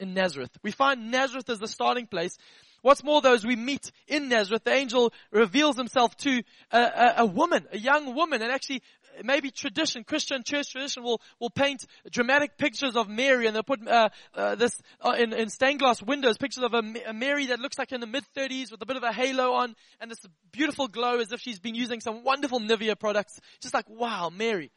in 0.00 0.14
Nazareth. 0.14 0.56
We 0.62 0.70
find 0.70 1.10
Nazareth 1.10 1.50
as 1.50 1.58
the 1.58 1.68
starting 1.68 2.06
place. 2.06 2.38
What's 2.82 3.02
more 3.02 3.20
though, 3.20 3.34
as 3.34 3.44
we 3.44 3.56
meet 3.56 3.90
in 4.06 4.28
Nazareth, 4.28 4.64
the 4.64 4.72
angel 4.72 5.12
reveals 5.30 5.76
himself 5.76 6.16
to 6.18 6.42
a, 6.70 6.78
a, 6.78 7.14
a 7.18 7.26
woman, 7.26 7.66
a 7.72 7.78
young 7.78 8.14
woman, 8.14 8.42
and 8.42 8.52
actually 8.52 8.82
maybe 9.24 9.50
tradition, 9.50 10.04
Christian 10.04 10.42
church 10.42 10.70
tradition 10.70 11.02
will, 11.02 11.20
will 11.40 11.50
paint 11.50 11.84
dramatic 12.10 12.56
pictures 12.58 12.96
of 12.96 13.08
Mary 13.08 13.46
and 13.46 13.54
they'll 13.54 13.62
put 13.62 13.86
uh, 13.86 14.08
uh, 14.34 14.54
this 14.54 14.80
uh, 15.00 15.14
in, 15.18 15.32
in 15.32 15.50
stained 15.50 15.78
glass 15.78 16.02
windows, 16.02 16.36
pictures 16.38 16.64
of 16.64 16.74
a, 16.74 16.82
a 17.06 17.12
Mary 17.12 17.46
that 17.46 17.60
looks 17.60 17.78
like 17.78 17.92
in 17.92 18.00
the 18.00 18.06
mid 18.06 18.24
30s 18.36 18.70
with 18.70 18.80
a 18.82 18.86
bit 18.86 18.96
of 18.96 19.02
a 19.02 19.12
halo 19.12 19.52
on 19.52 19.74
and 20.00 20.10
this 20.10 20.20
beautiful 20.52 20.88
glow 20.88 21.18
as 21.18 21.32
if 21.32 21.40
she's 21.40 21.58
been 21.58 21.74
using 21.74 22.00
some 22.00 22.24
wonderful 22.24 22.60
Nivea 22.60 22.98
products. 22.98 23.38
Just 23.60 23.74
like, 23.74 23.88
wow, 23.88 24.30
Mary. 24.30 24.70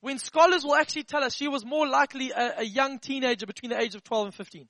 when 0.00 0.18
scholars 0.18 0.64
will 0.64 0.74
actually 0.76 1.04
tell 1.04 1.22
us 1.22 1.34
she 1.34 1.48
was 1.48 1.64
more 1.64 1.86
likely 1.86 2.30
a, 2.30 2.60
a 2.60 2.64
young 2.64 2.98
teenager 2.98 3.46
between 3.46 3.70
the 3.70 3.80
age 3.80 3.94
of 3.94 4.04
12 4.04 4.26
and 4.26 4.34
15. 4.34 4.68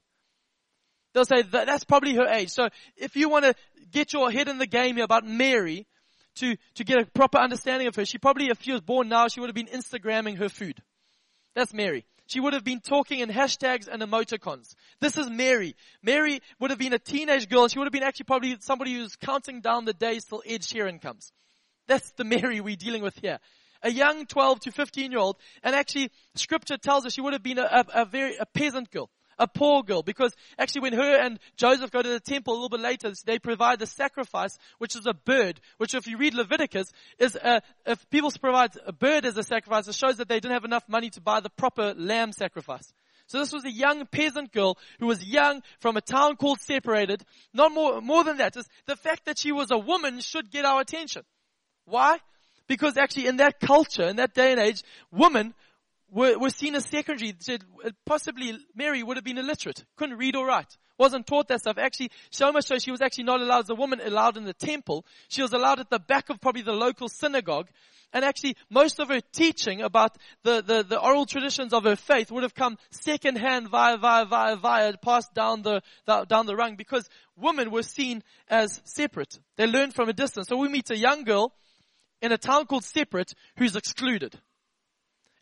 They'll 1.16 1.24
say 1.24 1.42
that 1.42 1.66
that's 1.66 1.84
probably 1.84 2.14
her 2.16 2.26
age. 2.26 2.50
So 2.50 2.68
if 2.94 3.16
you 3.16 3.30
want 3.30 3.46
to 3.46 3.54
get 3.90 4.12
your 4.12 4.30
head 4.30 4.48
in 4.48 4.58
the 4.58 4.66
game 4.66 4.98
about 4.98 5.26
Mary, 5.26 5.86
to, 6.36 6.56
to 6.74 6.84
get 6.84 7.00
a 7.00 7.06
proper 7.06 7.38
understanding 7.38 7.88
of 7.88 7.96
her, 7.96 8.04
she 8.04 8.18
probably, 8.18 8.48
if 8.48 8.62
she 8.62 8.72
was 8.72 8.80
born 8.80 9.08
now, 9.08 9.28
she 9.28 9.40
would 9.40 9.48
have 9.48 9.54
been 9.54 9.66
Instagramming 9.66 10.38
her 10.38 10.48
food. 10.48 10.82
That's 11.54 11.72
Mary. 11.72 12.04
She 12.26 12.40
would 12.40 12.54
have 12.54 12.64
been 12.64 12.80
talking 12.80 13.20
in 13.20 13.28
hashtags 13.28 13.88
and 13.88 14.02
emoticons. 14.02 14.74
This 15.00 15.16
is 15.16 15.30
Mary. 15.30 15.76
Mary 16.02 16.40
would 16.58 16.70
have 16.70 16.78
been 16.78 16.92
a 16.92 16.98
teenage 16.98 17.48
girl. 17.48 17.68
She 17.68 17.78
would 17.78 17.86
have 17.86 17.92
been 17.92 18.02
actually 18.02 18.24
probably 18.24 18.56
somebody 18.60 18.94
who's 18.94 19.16
counting 19.16 19.60
down 19.60 19.84
the 19.84 19.94
days 19.94 20.24
till 20.24 20.42
Ed 20.44 20.62
Sheeran 20.62 21.00
comes. 21.00 21.32
That's 21.86 22.10
the 22.12 22.24
Mary 22.24 22.60
we're 22.60 22.76
dealing 22.76 23.02
with 23.02 23.16
here. 23.20 23.38
A 23.82 23.90
young 23.90 24.26
12 24.26 24.60
to 24.60 24.72
15 24.72 25.12
year 25.12 25.20
old. 25.20 25.36
And 25.62 25.76
actually, 25.76 26.10
scripture 26.34 26.76
tells 26.76 27.06
us 27.06 27.12
she 27.12 27.20
would 27.20 27.32
have 27.32 27.42
been 27.42 27.58
a, 27.58 27.62
a, 27.62 28.02
a 28.02 28.04
very, 28.04 28.36
a 28.36 28.46
peasant 28.46 28.90
girl 28.90 29.10
a 29.38 29.46
poor 29.46 29.82
girl 29.82 30.02
because 30.02 30.34
actually 30.58 30.82
when 30.82 30.92
her 30.94 31.20
and 31.20 31.38
Joseph 31.56 31.90
go 31.90 32.02
to 32.02 32.08
the 32.08 32.20
temple 32.20 32.54
a 32.54 32.56
little 32.56 32.68
bit 32.68 32.80
later, 32.80 33.12
they 33.24 33.38
provide 33.38 33.78
the 33.78 33.86
sacrifice, 33.86 34.56
which 34.78 34.96
is 34.96 35.06
a 35.06 35.14
bird, 35.14 35.60
which 35.78 35.94
if 35.94 36.06
you 36.06 36.16
read 36.16 36.34
Leviticus, 36.34 36.92
is 37.18 37.36
a, 37.36 37.62
if 37.86 38.08
people 38.10 38.30
provide 38.40 38.70
a 38.86 38.92
bird 38.92 39.24
as 39.24 39.36
a 39.36 39.42
sacrifice, 39.42 39.88
it 39.88 39.94
shows 39.94 40.16
that 40.16 40.28
they 40.28 40.40
didn't 40.40 40.54
have 40.54 40.64
enough 40.64 40.88
money 40.88 41.10
to 41.10 41.20
buy 41.20 41.40
the 41.40 41.50
proper 41.50 41.94
lamb 41.94 42.32
sacrifice. 42.32 42.92
So 43.28 43.38
this 43.38 43.52
was 43.52 43.64
a 43.64 43.70
young 43.70 44.06
peasant 44.06 44.52
girl 44.52 44.78
who 45.00 45.06
was 45.06 45.24
young 45.24 45.62
from 45.80 45.96
a 45.96 46.00
town 46.00 46.36
called 46.36 46.60
Separated. 46.60 47.24
Not 47.52 47.72
more, 47.72 48.00
more 48.00 48.22
than 48.22 48.36
that. 48.36 48.56
Is 48.56 48.68
the 48.86 48.96
fact 48.96 49.24
that 49.24 49.38
she 49.38 49.50
was 49.50 49.70
a 49.70 49.78
woman 49.78 50.20
should 50.20 50.50
get 50.50 50.64
our 50.64 50.80
attention. 50.80 51.22
Why? 51.86 52.18
Because 52.68 52.96
actually 52.96 53.26
in 53.26 53.36
that 53.38 53.60
culture, 53.60 54.04
in 54.04 54.16
that 54.16 54.34
day 54.34 54.52
and 54.52 54.60
age, 54.60 54.82
women 55.10 55.54
were, 56.10 56.38
were 56.38 56.50
seen 56.50 56.74
as 56.74 56.86
secondary. 56.86 57.34
Said 57.38 57.64
uh, 57.84 57.90
possibly 58.04 58.58
Mary 58.74 59.02
would 59.02 59.16
have 59.16 59.24
been 59.24 59.38
illiterate, 59.38 59.84
couldn't 59.96 60.18
read 60.18 60.36
or 60.36 60.46
write, 60.46 60.76
wasn't 60.98 61.26
taught 61.26 61.48
that 61.48 61.60
stuff. 61.60 61.78
Actually, 61.78 62.10
so 62.30 62.52
much 62.52 62.66
so 62.66 62.78
she 62.78 62.90
was 62.90 63.00
actually 63.00 63.24
not 63.24 63.40
allowed 63.40 63.64
as 63.64 63.70
a 63.70 63.74
woman 63.74 64.00
allowed 64.04 64.36
in 64.36 64.44
the 64.44 64.54
temple. 64.54 65.04
She 65.28 65.42
was 65.42 65.52
allowed 65.52 65.80
at 65.80 65.90
the 65.90 65.98
back 65.98 66.30
of 66.30 66.40
probably 66.40 66.62
the 66.62 66.72
local 66.72 67.08
synagogue. 67.08 67.68
And 68.12 68.24
actually, 68.24 68.56
most 68.70 69.00
of 69.00 69.08
her 69.08 69.20
teaching 69.32 69.82
about 69.82 70.16
the, 70.42 70.62
the, 70.62 70.82
the 70.84 70.98
oral 70.98 71.26
traditions 71.26 71.72
of 71.72 71.84
her 71.84 71.96
faith 71.96 72.30
would 72.30 72.44
have 72.44 72.54
come 72.54 72.78
secondhand 72.90 73.68
via, 73.68 73.98
via, 73.98 74.24
via, 74.24 74.56
via, 74.56 74.96
passed 74.96 75.34
down 75.34 75.62
the, 75.62 75.82
the, 76.06 76.24
down 76.24 76.46
the 76.46 76.56
rung 76.56 76.76
because 76.76 77.08
women 77.36 77.70
were 77.70 77.82
seen 77.82 78.22
as 78.48 78.80
separate. 78.84 79.38
They 79.56 79.66
learned 79.66 79.94
from 79.94 80.08
a 80.08 80.12
distance. 80.12 80.48
So 80.48 80.56
we 80.56 80.68
meet 80.68 80.88
a 80.90 80.96
young 80.96 81.24
girl 81.24 81.52
in 82.22 82.32
a 82.32 82.38
town 82.38 82.66
called 82.66 82.84
Separate 82.84 83.34
who's 83.58 83.76
excluded. 83.76 84.40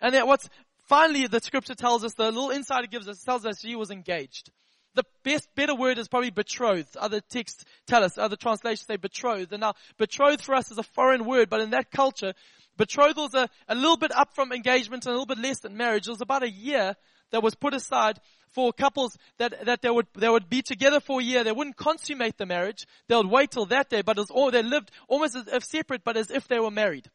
And 0.04 0.12
then 0.12 0.26
what's 0.26 0.50
finally 0.86 1.26
the 1.26 1.40
scripture 1.40 1.74
tells 1.74 2.04
us, 2.04 2.12
the 2.12 2.26
little 2.26 2.50
insight 2.50 2.84
it 2.84 2.90
gives 2.90 3.08
us 3.08 3.24
tells 3.24 3.46
us 3.46 3.60
she 3.60 3.74
was 3.74 3.90
engaged. 3.90 4.50
The 4.94 5.04
best, 5.24 5.48
better 5.56 5.74
word 5.74 5.96
is 5.96 6.08
probably 6.08 6.28
betrothed. 6.28 6.94
Other 6.98 7.22
texts 7.22 7.64
tell 7.86 8.04
us, 8.04 8.18
other 8.18 8.36
translations 8.36 8.86
say 8.86 8.96
betrothed. 8.96 9.50
And 9.54 9.62
now, 9.62 9.72
betrothed 9.96 10.44
for 10.44 10.54
us 10.54 10.70
is 10.70 10.76
a 10.76 10.82
foreign 10.82 11.24
word, 11.24 11.48
but 11.48 11.62
in 11.62 11.70
that 11.70 11.90
culture, 11.90 12.34
betrothals 12.76 13.34
are 13.34 13.48
a, 13.66 13.74
little 13.74 13.96
bit 13.96 14.14
up 14.14 14.34
from 14.34 14.52
engagement 14.52 15.06
and 15.06 15.12
a 15.12 15.18
little 15.18 15.34
bit 15.34 15.38
less 15.38 15.60
than 15.60 15.74
marriage. 15.74 16.06
It 16.06 16.10
was 16.10 16.20
about 16.20 16.42
a 16.42 16.50
year 16.50 16.96
that 17.30 17.42
was 17.42 17.54
put 17.54 17.72
aside 17.72 18.20
for 18.50 18.74
couples 18.74 19.16
that, 19.38 19.64
that 19.64 19.80
they 19.80 19.90
would, 19.90 20.06
they 20.14 20.28
would 20.28 20.50
be 20.50 20.60
together 20.60 21.00
for 21.00 21.20
a 21.20 21.24
year. 21.24 21.44
They 21.44 21.50
wouldn't 21.50 21.76
consummate 21.76 22.36
the 22.36 22.44
marriage. 22.44 22.86
They 23.08 23.16
would 23.16 23.30
wait 23.30 23.52
till 23.52 23.66
that 23.66 23.88
day, 23.88 24.02
but 24.02 24.18
was 24.18 24.30
all, 24.30 24.50
they 24.50 24.62
lived 24.62 24.90
almost 25.08 25.34
as 25.34 25.48
if 25.48 25.64
separate, 25.64 26.04
but 26.04 26.18
as 26.18 26.30
if 26.30 26.46
they 26.46 26.60
were 26.60 26.70
married. 26.70 27.10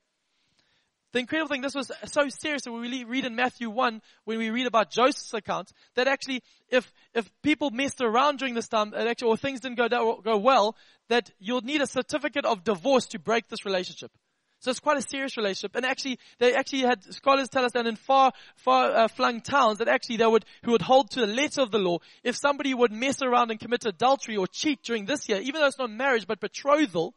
The 1.11 1.19
incredible 1.19 1.49
thing, 1.49 1.61
this 1.61 1.73
was 1.73 1.91
so 2.05 2.29
serious 2.29 2.63
that 2.63 2.71
we 2.71 3.03
read 3.03 3.25
in 3.25 3.35
Matthew 3.35 3.69
1, 3.71 4.01
when 4.25 4.37
we 4.37 4.51
read 4.51 4.67
about 4.67 4.91
Joseph's 4.91 5.33
account, 5.33 5.71
that 5.95 6.07
actually, 6.07 6.43
if, 6.69 6.91
if 7.15 7.29
people 7.41 7.71
messed 7.71 8.01
around 8.01 8.37
during 8.37 8.53
this 8.53 8.67
time, 8.67 8.93
actually, 8.95 9.29
or 9.29 9.37
things 9.37 9.59
didn't 9.59 9.77
go, 9.77 10.21
go 10.23 10.37
well, 10.37 10.75
that 11.07 11.31
you'll 11.39 11.61
need 11.61 11.81
a 11.81 11.87
certificate 11.87 12.45
of 12.45 12.63
divorce 12.63 13.07
to 13.07 13.19
break 13.19 13.47
this 13.47 13.65
relationship. 13.65 14.11
So 14.59 14.69
it's 14.71 14.81
quite 14.81 14.97
a 14.97 15.01
serious 15.01 15.37
relationship. 15.37 15.75
And 15.75 15.85
actually, 15.85 16.19
they 16.37 16.53
actually 16.53 16.81
had, 16.81 17.01
scholars 17.13 17.49
tell 17.49 17.63
us 17.65 17.71
that 17.71 17.87
in 17.87 17.95
far, 17.95 18.33
far 18.57 18.91
uh, 18.91 19.07
flung 19.07 19.41
towns, 19.41 19.79
that 19.79 19.87
actually 19.87 20.17
they 20.17 20.27
would, 20.27 20.45
who 20.63 20.71
would 20.71 20.81
hold 20.81 21.11
to 21.11 21.21
the 21.21 21.27
letter 21.27 21.61
of 21.61 21.71
the 21.71 21.79
law, 21.79 21.99
if 22.23 22.35
somebody 22.35 22.73
would 22.73 22.91
mess 22.91 23.21
around 23.21 23.51
and 23.51 23.59
commit 23.59 23.85
adultery 23.85 24.35
or 24.37 24.47
cheat 24.47 24.83
during 24.83 25.05
this 25.05 25.29
year, 25.29 25.39
even 25.39 25.61
though 25.61 25.67
it's 25.67 25.79
not 25.79 25.89
marriage, 25.89 26.27
but 26.27 26.41
betrothal, 26.41 27.15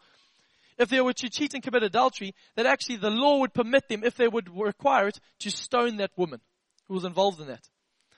if 0.78 0.88
they 0.88 1.00
were 1.00 1.12
to 1.14 1.30
cheat 1.30 1.54
and 1.54 1.62
commit 1.62 1.82
adultery, 1.82 2.34
that 2.56 2.66
actually 2.66 2.96
the 2.96 3.10
law 3.10 3.38
would 3.38 3.54
permit 3.54 3.88
them, 3.88 4.04
if 4.04 4.16
they 4.16 4.28
would 4.28 4.48
require 4.54 5.08
it, 5.08 5.20
to 5.40 5.50
stone 5.50 5.96
that 5.98 6.10
woman 6.16 6.40
who 6.88 6.94
was 6.94 7.04
involved 7.04 7.40
in 7.40 7.48
that. 7.48 7.68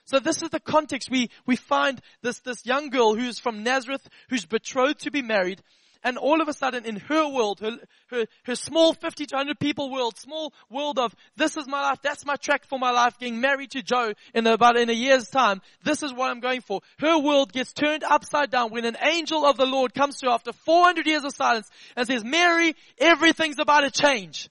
So 0.05 0.19
this 0.19 0.43
is 0.43 0.49
the 0.49 0.59
context 0.59 1.09
we, 1.09 1.29
we 1.45 1.55
find 1.55 1.99
this, 2.21 2.39
this 2.39 2.65
young 2.65 2.89
girl 2.89 3.15
who's 3.15 3.39
from 3.39 3.63
Nazareth, 3.63 4.07
who's 4.29 4.45
betrothed 4.45 4.99
to 5.01 5.11
be 5.11 5.23
married, 5.23 5.61
and 6.05 6.19
all 6.19 6.39
of 6.39 6.47
a 6.47 6.53
sudden 6.53 6.85
in 6.85 6.97
her 6.97 7.27
world, 7.27 7.59
her, 7.59 7.77
her, 8.11 8.25
her 8.43 8.55
small 8.55 8.93
50 8.93 9.25
to 9.25 9.35
100 9.35 9.59
people 9.59 9.91
world, 9.91 10.17
small 10.17 10.53
world 10.69 10.99
of 10.99 11.13
this 11.35 11.57
is 11.57 11.67
my 11.67 11.81
life, 11.81 11.99
that's 12.03 12.25
my 12.25 12.35
track 12.35 12.63
for 12.63 12.77
my 12.77 12.91
life, 12.91 13.17
getting 13.19 13.41
married 13.41 13.71
to 13.71 13.81
Joe 13.81 14.13
in 14.33 14.45
about 14.45 14.77
in 14.77 14.91
a 14.91 14.93
year's 14.93 15.27
time, 15.29 15.61
this 15.83 16.03
is 16.03 16.13
what 16.13 16.29
I'm 16.29 16.39
going 16.39 16.61
for. 16.61 16.81
Her 16.99 17.17
world 17.17 17.51
gets 17.51 17.73
turned 17.73 18.03
upside 18.03 18.51
down 18.51 18.71
when 18.71 18.85
an 18.85 18.97
angel 19.01 19.45
of 19.45 19.57
the 19.57 19.65
Lord 19.65 19.95
comes 19.95 20.19
to 20.19 20.27
her 20.27 20.33
after 20.33 20.53
400 20.53 21.07
years 21.07 21.23
of 21.23 21.33
silence 21.33 21.67
and 21.95 22.05
says, 22.05 22.23
Mary, 22.23 22.75
everything's 22.99 23.57
about 23.57 23.81
to 23.81 23.89
change. 23.89 24.49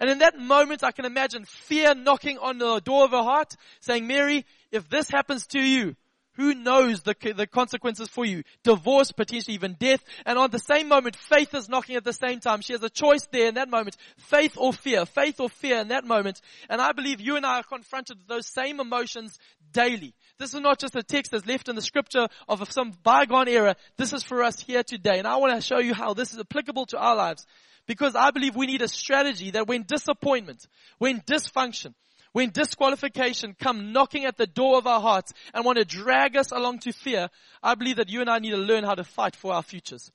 And 0.00 0.08
in 0.08 0.20
that 0.20 0.38
moment, 0.38 0.82
I 0.82 0.92
can 0.92 1.04
imagine 1.04 1.44
fear 1.44 1.94
knocking 1.94 2.38
on 2.38 2.56
the 2.56 2.80
door 2.80 3.04
of 3.04 3.10
her 3.10 3.22
heart, 3.22 3.54
saying, 3.80 4.06
Mary, 4.06 4.46
if 4.72 4.88
this 4.88 5.10
happens 5.10 5.46
to 5.48 5.60
you, 5.60 5.94
who 6.34 6.54
knows 6.54 7.02
the, 7.02 7.14
the 7.36 7.46
consequences 7.46 8.08
for 8.08 8.24
you? 8.24 8.42
Divorce, 8.62 9.12
potentially 9.12 9.54
even 9.54 9.76
death. 9.78 10.02
And 10.24 10.38
on 10.38 10.50
the 10.50 10.58
same 10.58 10.88
moment, 10.88 11.16
faith 11.16 11.54
is 11.54 11.68
knocking 11.68 11.96
at 11.96 12.04
the 12.04 12.12
same 12.12 12.40
time. 12.40 12.60
She 12.60 12.72
has 12.72 12.82
a 12.82 12.90
choice 12.90 13.26
there 13.32 13.48
in 13.48 13.54
that 13.56 13.68
moment. 13.68 13.96
Faith 14.16 14.54
or 14.56 14.72
fear. 14.72 15.06
Faith 15.06 15.40
or 15.40 15.48
fear 15.48 15.80
in 15.80 15.88
that 15.88 16.04
moment. 16.04 16.40
And 16.68 16.80
I 16.80 16.92
believe 16.92 17.20
you 17.20 17.36
and 17.36 17.44
I 17.44 17.58
are 17.58 17.64
confronted 17.64 18.18
with 18.18 18.28
those 18.28 18.46
same 18.46 18.78
emotions 18.78 19.38
daily. 19.72 20.14
This 20.38 20.54
is 20.54 20.60
not 20.60 20.78
just 20.78 20.96
a 20.96 21.02
text 21.02 21.32
that's 21.32 21.46
left 21.46 21.68
in 21.68 21.76
the 21.76 21.82
scripture 21.82 22.28
of 22.48 22.72
some 22.72 22.92
bygone 23.02 23.48
era. 23.48 23.76
This 23.96 24.12
is 24.12 24.22
for 24.22 24.42
us 24.42 24.60
here 24.60 24.82
today. 24.82 25.18
And 25.18 25.26
I 25.26 25.36
want 25.36 25.54
to 25.54 25.60
show 25.60 25.78
you 25.78 25.94
how 25.94 26.14
this 26.14 26.32
is 26.32 26.38
applicable 26.38 26.86
to 26.86 26.98
our 26.98 27.16
lives. 27.16 27.44
Because 27.86 28.14
I 28.14 28.30
believe 28.30 28.54
we 28.54 28.66
need 28.66 28.82
a 28.82 28.88
strategy 28.88 29.50
that 29.52 29.66
when 29.66 29.82
disappointment, 29.82 30.66
when 30.98 31.20
dysfunction, 31.22 31.94
when 32.32 32.50
disqualification 32.50 33.56
come 33.58 33.92
knocking 33.92 34.24
at 34.24 34.36
the 34.36 34.46
door 34.46 34.78
of 34.78 34.86
our 34.86 35.00
hearts 35.00 35.32
and 35.52 35.64
want 35.64 35.78
to 35.78 35.84
drag 35.84 36.36
us 36.36 36.52
along 36.52 36.78
to 36.80 36.92
fear, 36.92 37.28
I 37.62 37.74
believe 37.74 37.96
that 37.96 38.08
you 38.08 38.20
and 38.20 38.30
I 38.30 38.38
need 38.38 38.50
to 38.50 38.56
learn 38.56 38.84
how 38.84 38.94
to 38.94 39.04
fight 39.04 39.34
for 39.34 39.52
our 39.52 39.62
futures. 39.62 40.12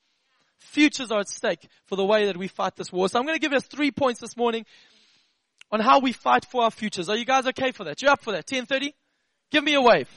Futures 0.60 1.12
are 1.12 1.20
at 1.20 1.28
stake 1.28 1.68
for 1.86 1.96
the 1.96 2.06
way 2.06 2.26
that 2.26 2.38
we 2.38 2.48
fight 2.48 2.76
this 2.76 2.92
war. 2.92 3.10
So 3.10 3.20
I'm 3.20 3.26
going 3.26 3.36
to 3.36 3.42
give 3.42 3.54
us 3.54 3.66
three 3.66 3.92
points 3.92 4.22
this 4.22 4.38
morning 4.38 4.66
on 5.72 5.82
how 5.82 6.00
we 6.00 6.14
fight 6.14 6.46
for 6.46 6.64
our 6.64 6.72
futures. 6.72 7.10
Are 7.10 7.18
you 7.18 7.26
guys 7.26 7.48
okay 7.48 7.72
for 7.72 7.84
that? 7.84 8.02
You 8.02 8.10
up 8.10 8.24
for 8.24 8.32
that? 8.32 8.50
1030? 8.50 8.96
Give 9.52 9.64
me 9.64 9.74
a 9.74 9.82
wave. 9.82 10.10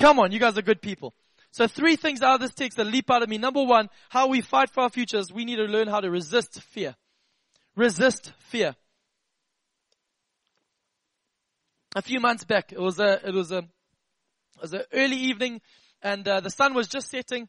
Come 0.00 0.18
on, 0.18 0.32
you 0.32 0.40
guys 0.40 0.58
are 0.58 0.62
good 0.62 0.82
people. 0.82 1.14
So 1.52 1.66
three 1.66 1.96
things 1.96 2.22
out 2.22 2.36
of 2.36 2.40
this 2.40 2.54
text 2.54 2.78
that 2.78 2.86
leap 2.86 3.10
out 3.10 3.22
at 3.22 3.28
me. 3.28 3.38
Number 3.38 3.62
one, 3.62 3.90
how 4.08 4.26
we 4.26 4.40
fight 4.40 4.70
for 4.70 4.82
our 4.82 4.90
futures. 4.90 5.32
We 5.32 5.44
need 5.44 5.56
to 5.56 5.64
learn 5.64 5.86
how 5.86 6.00
to 6.00 6.10
resist 6.10 6.60
fear. 6.62 6.96
Resist 7.76 8.32
fear 8.38 8.74
a 11.94 12.02
few 12.02 12.20
months 12.20 12.44
back. 12.44 12.72
It 12.72 12.80
was 12.80 12.98
a, 12.98 13.26
it 13.26 13.34
was 13.34 13.52
a, 13.52 13.58
it 13.58 14.60
was 14.60 14.72
an 14.72 14.82
early 14.92 15.16
evening 15.16 15.60
and 16.02 16.26
uh, 16.26 16.40
the 16.40 16.50
sun 16.50 16.74
was 16.74 16.88
just 16.88 17.10
setting. 17.10 17.48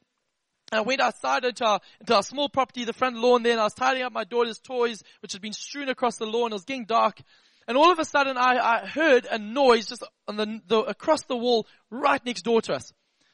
And 0.71 0.79
I 0.79 0.81
went 0.81 1.01
outside 1.01 1.45
into 1.45 1.65
our, 1.65 1.79
into 1.99 2.15
our 2.15 2.23
small 2.23 2.49
property, 2.49 2.85
the 2.85 2.93
front 2.93 3.17
lawn 3.17 3.43
there, 3.43 3.51
and 3.51 3.61
I 3.61 3.65
was 3.65 3.73
tidying 3.73 4.05
up 4.05 4.13
my 4.13 4.23
daughter's 4.23 4.59
toys, 4.59 5.03
which 5.21 5.33
had 5.33 5.41
been 5.41 5.53
strewn 5.53 5.89
across 5.89 6.17
the 6.17 6.25
lawn. 6.25 6.51
It 6.51 6.55
was 6.55 6.65
getting 6.65 6.85
dark. 6.85 7.21
And 7.67 7.77
all 7.77 7.91
of 7.91 7.99
a 7.99 8.05
sudden 8.05 8.37
I, 8.37 8.57
I 8.57 8.85
heard 8.85 9.25
a 9.25 9.37
noise 9.37 9.87
just 9.87 10.03
on 10.27 10.37
the, 10.37 10.61
the, 10.67 10.79
across 10.79 11.23
the 11.23 11.37
wall 11.37 11.67
right 11.89 12.23
next 12.25 12.43
door 12.43 12.61
to 12.63 12.73
us. 12.73 12.91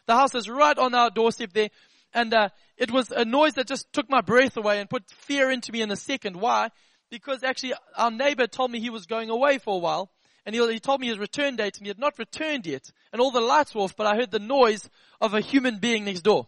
The 0.08 0.16
house 0.16 0.36
is 0.36 0.50
right 0.50 0.78
on 0.78 0.94
our 0.96 1.10
doorstep 1.10 1.54
there. 1.54 1.70
And, 2.13 2.34
uh, 2.34 2.50
it 2.78 2.92
was 2.92 3.12
a 3.12 3.25
noise 3.25 3.54
that 3.56 3.68
just 3.68 3.92
took 3.92 4.10
my 4.10 4.22
breath 4.22 4.56
away 4.56 4.80
and 4.80 4.89
put 4.89 5.10
fear 5.10 5.51
into 5.51 5.72
me 5.72 5.82
in 5.82 5.92
a 5.92 5.96
second. 5.96 6.38
Why? 6.38 6.70
Because 7.12 7.44
actually 7.44 7.74
our 7.98 8.10
neighbor 8.10 8.48
told 8.48 8.72
me 8.72 8.80
he 8.80 8.89
was 8.89 9.06
going 9.06 9.30
away 9.30 9.58
for 9.58 9.75
a 9.75 9.80
while 9.80 10.10
and 10.50 10.56
he, 10.56 10.74
he 10.74 10.79
told 10.79 11.00
me 11.00 11.06
his 11.06 11.20
return 11.20 11.58
date 11.58 11.77
and 11.77 11.86
he 11.86 11.89
had 11.89 12.00
not 12.00 12.18
returned 12.18 12.65
yet. 12.65 12.91
And 13.13 13.22
all 13.22 13.29
the 13.29 13.39
lights 13.39 13.75
were 13.75 13.82
off, 13.82 13.96
but 13.96 14.08
I 14.08 14.15
heard 14.15 14.32
the 14.32 14.39
noise 14.39 14.89
of 15.22 15.36
a 15.36 15.41
human 15.41 15.77
being 15.77 16.06
next 16.06 16.22
door. 16.22 16.48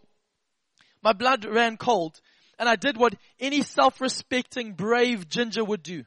My 1.04 1.12
blood 1.12 1.44
ran 1.44 1.76
cold 1.76 2.20
and 2.58 2.68
I 2.68 2.74
did 2.74 2.96
what 2.96 3.14
any 3.38 3.62
self-respecting 3.62 4.72
brave 4.72 5.28
ginger 5.28 5.62
would 5.62 5.84
do. 5.84 6.02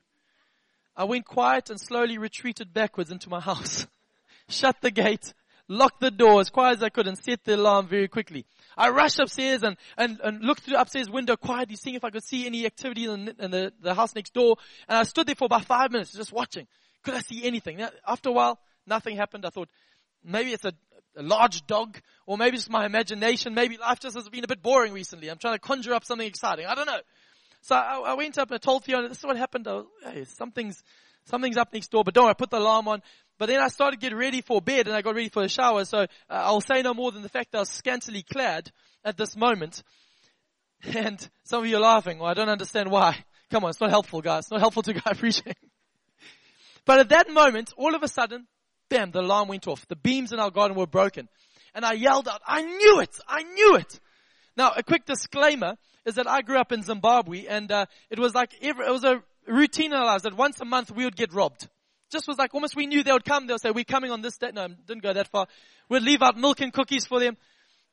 I 0.98 1.06
went 1.06 1.24
quiet 1.24 1.70
and 1.70 1.80
slowly 1.80 2.18
retreated 2.18 2.74
backwards 2.74 3.12
into 3.12 3.30
my 3.30 3.40
house. 3.52 3.88
Shut 4.50 4.76
the 4.82 4.92
gate, 4.92 5.34
locked 5.70 6.02
the 6.02 6.12
door 6.12 6.42
as 6.42 6.50
quiet 6.50 6.80
as 6.80 6.84
I 6.84 6.90
could 6.90 7.08
and 7.08 7.18
set 7.18 7.46
the 7.46 7.56
alarm 7.56 7.88
very 7.88 8.10
quickly. 8.10 8.46
I 8.76 8.90
rushed 8.90 9.20
upstairs 9.20 9.64
and, 9.64 9.78
and, 9.98 10.20
and 10.22 10.44
looked 10.44 10.64
through 10.64 10.74
the 10.74 10.82
upstairs 10.82 11.10
window 11.10 11.38
quietly, 11.38 11.78
seeing 11.78 11.96
if 11.96 12.04
I 12.04 12.10
could 12.10 12.26
see 12.26 12.46
any 12.46 12.66
activity 12.66 13.06
in, 13.06 13.24
the, 13.24 13.36
in 13.40 13.52
the, 13.52 13.74
the 13.80 13.94
house 13.94 14.14
next 14.14 14.34
door. 14.34 14.58
And 14.90 14.98
I 14.98 15.04
stood 15.04 15.28
there 15.28 15.36
for 15.36 15.46
about 15.46 15.64
five 15.64 15.94
minutes 15.94 16.12
just 16.12 16.34
watching 16.34 16.68
Could 17.06 17.14
I 17.14 17.20
see 17.20 17.46
anything? 17.46 17.86
After 18.06 18.30
a 18.30 18.32
while, 18.32 18.60
nothing 18.88 19.16
happened. 19.16 19.46
I 19.46 19.50
thought, 19.50 19.70
maybe 20.24 20.52
it's 20.52 20.66
a, 20.66 20.74
a 21.16 21.22
large 21.22 21.66
dog, 21.68 22.00
or 22.26 22.38
maybe 22.38 22.58
it's 22.58 22.68
my 22.68 22.86
imagination. 22.86 23.54
Maybe 23.54 23.78
life 23.78 24.00
just 24.00 24.16
has 24.16 24.28
been 24.28 24.44
a 24.44 24.48
bit 24.48 24.64
boring 24.64 24.92
recently. 24.92 25.30
I'm 25.30 25.38
trying 25.38 25.54
to 25.54 25.60
conjure 25.60 25.94
up 25.94 26.04
something 26.04 26.28
exciting. 26.28 26.66
I 26.66 26.74
don't 26.74 26.88
know. 26.88 27.00
So 27.62 27.76
I, 27.76 28.02
I 28.08 28.14
went 28.16 28.40
up 28.40 28.50
and 28.50 28.56
I 28.56 28.58
told 28.58 28.84
Fiona, 28.84 29.08
this 29.08 29.20
is 29.20 29.24
what 29.24 29.38
happened. 29.38 29.68
Was, 29.68 29.86
hey, 30.04 30.26
something's, 30.26 30.84
something's 31.26 31.58
up 31.58 31.72
next 31.72 31.92
door, 31.92 32.04
but 32.04 32.16
don't 32.16 32.26
worry, 32.26 32.32
I 32.32 32.34
put 32.34 32.50
the 32.50 32.58
alarm 32.58 32.88
on. 32.88 33.04
But 33.38 33.48
then 33.48 33.60
I 33.60 33.68
started 33.68 34.00
getting 34.00 34.18
ready 34.18 34.42
for 34.42 34.62
bed 34.62 34.88
and 34.88 34.96
I 34.96 35.04
got 35.04 35.14
ready 35.14 35.30
for 35.30 35.44
a 35.44 35.50
shower. 35.50 35.86
So 35.86 36.00
uh, 36.00 36.06
I'll 36.30 36.62
say 36.62 36.82
no 36.82 36.94
more 36.94 37.12
than 37.12 37.22
the 37.22 37.30
fact 37.30 37.52
that 37.52 37.60
I 37.60 37.62
was 37.62 37.70
scantily 37.70 38.24
clad 38.24 38.72
at 39.04 39.18
this 39.18 39.36
moment. 39.36 39.84
And 40.96 41.28
some 41.46 41.64
of 41.64 41.70
you 41.70 41.78
are 41.78 41.80
laughing. 41.80 42.20
Well, 42.20 42.30
I 42.30 42.36
don't 42.36 42.50
understand 42.50 42.92
why. 42.92 43.18
Come 43.50 43.64
on, 43.64 43.72
it's 43.72 43.82
not 43.82 43.90
helpful, 43.90 44.22
guys. 44.22 44.44
It's 44.44 44.52
not 44.52 44.60
helpful 44.60 44.84
to 44.84 44.94
guy 44.94 45.14
preaching. 45.18 45.56
But 46.86 47.00
at 47.00 47.10
that 47.10 47.30
moment, 47.30 47.74
all 47.78 47.96
of 47.96 48.04
a 48.04 48.08
sudden, 48.08 48.48
bam, 48.90 49.12
the 49.12 49.22
alarm 49.22 49.48
went 49.48 49.68
off. 49.68 49.88
The 49.88 49.96
beams 49.96 50.32
in 50.32 50.40
our 50.40 50.52
garden 50.52 50.78
were 50.78 50.88
broken. 50.88 51.28
And 51.74 51.84
I 51.86 51.94
yelled 51.94 52.28
out, 52.28 52.42
I 52.48 52.62
knew 52.62 53.00
it! 53.02 53.20
I 53.28 53.44
knew 53.44 53.76
it! 53.76 54.00
Now, 54.56 54.72
a 54.76 54.84
quick 54.84 55.06
disclaimer 55.06 55.76
is 56.06 56.16
that 56.16 56.28
I 56.28 56.42
grew 56.42 56.58
up 56.58 56.72
in 56.72 56.84
Zimbabwe 56.84 57.48
and 57.48 57.72
uh, 57.72 57.86
it 58.10 58.20
was 58.20 58.34
like 58.34 58.52
every, 58.62 58.86
it 58.86 58.92
was 58.92 59.04
a 59.04 59.22
routine 59.48 59.92
in 59.92 59.98
our 59.98 60.06
lives 60.06 60.24
that 60.24 60.38
once 60.38 60.62
a 60.62 60.66
month 60.66 60.92
we 60.92 61.04
would 61.04 61.16
get 61.16 61.34
robbed. 61.34 61.68
Just 62.12 62.28
was 62.28 62.38
like 62.38 62.54
almost 62.54 62.76
we 62.76 62.86
knew 62.86 63.04
they 63.04 63.12
would 63.12 63.26
come. 63.26 63.48
They'll 63.48 63.58
say, 63.58 63.72
we're 63.72 63.84
coming 63.84 64.12
on 64.12 64.22
this 64.22 64.38
day. 64.38 64.52
No, 64.54 64.68
didn't 64.68 65.04
go 65.04 65.12
that 65.12 65.28
far. 65.28 65.48
We'd 65.90 66.04
leave 66.04 66.22
out 66.22 66.38
milk 66.38 66.62
and 66.62 66.72
cookies 66.72 67.06
for 67.06 67.20
them. 67.20 67.36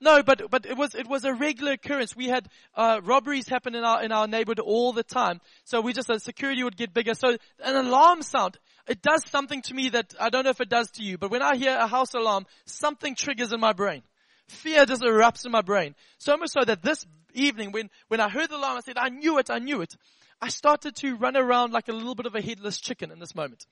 No, 0.02 0.20
but 0.24 0.50
but 0.50 0.66
it 0.66 0.76
was 0.76 0.96
it 0.96 1.06
was 1.06 1.24
a 1.24 1.32
regular 1.32 1.72
occurrence. 1.74 2.16
We 2.16 2.26
had 2.26 2.48
uh, 2.74 3.00
robberies 3.04 3.46
happen 3.46 3.76
in 3.76 3.84
our 3.84 4.02
in 4.02 4.10
our 4.10 4.26
neighborhood 4.26 4.58
all 4.58 4.92
the 4.92 5.04
time. 5.04 5.40
So 5.62 5.80
we 5.80 5.92
just 5.92 6.08
the 6.08 6.18
security 6.18 6.64
would 6.64 6.76
get 6.76 6.92
bigger. 6.92 7.14
So 7.14 7.36
an 7.62 7.76
alarm 7.76 8.22
sound 8.22 8.58
it 8.88 9.00
does 9.00 9.22
something 9.30 9.62
to 9.62 9.74
me 9.74 9.90
that 9.90 10.12
I 10.18 10.28
don't 10.28 10.42
know 10.42 10.50
if 10.50 10.60
it 10.60 10.68
does 10.68 10.90
to 10.92 11.04
you. 11.04 11.18
But 11.18 11.30
when 11.30 11.40
I 11.40 11.54
hear 11.54 11.76
a 11.78 11.86
house 11.86 12.14
alarm, 12.14 12.46
something 12.64 13.14
triggers 13.14 13.52
in 13.52 13.60
my 13.60 13.72
brain. 13.72 14.02
Fear 14.48 14.86
just 14.86 15.02
erupts 15.02 15.46
in 15.46 15.52
my 15.52 15.62
brain. 15.62 15.94
So 16.18 16.36
much 16.36 16.50
so 16.50 16.64
that 16.64 16.82
this 16.82 17.06
evening, 17.32 17.70
when 17.70 17.88
when 18.08 18.18
I 18.18 18.28
heard 18.28 18.50
the 18.50 18.56
alarm, 18.56 18.78
I 18.78 18.80
said, 18.80 18.98
I 18.98 19.08
knew 19.08 19.38
it, 19.38 19.50
I 19.50 19.60
knew 19.60 19.82
it. 19.82 19.94
I 20.40 20.48
started 20.48 20.96
to 20.96 21.14
run 21.14 21.36
around 21.36 21.72
like 21.72 21.86
a 21.86 21.92
little 21.92 22.16
bit 22.16 22.26
of 22.26 22.34
a 22.34 22.42
headless 22.42 22.80
chicken 22.80 23.12
in 23.12 23.20
this 23.20 23.36
moment 23.36 23.66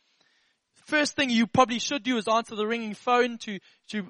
first 0.86 1.14
thing 1.14 1.30
you 1.30 1.46
probably 1.46 1.78
should 1.78 2.02
do 2.02 2.16
is 2.16 2.26
answer 2.26 2.56
the 2.56 2.66
ringing 2.66 2.94
phone 2.94 3.38
to, 3.38 3.58
to 3.90 4.08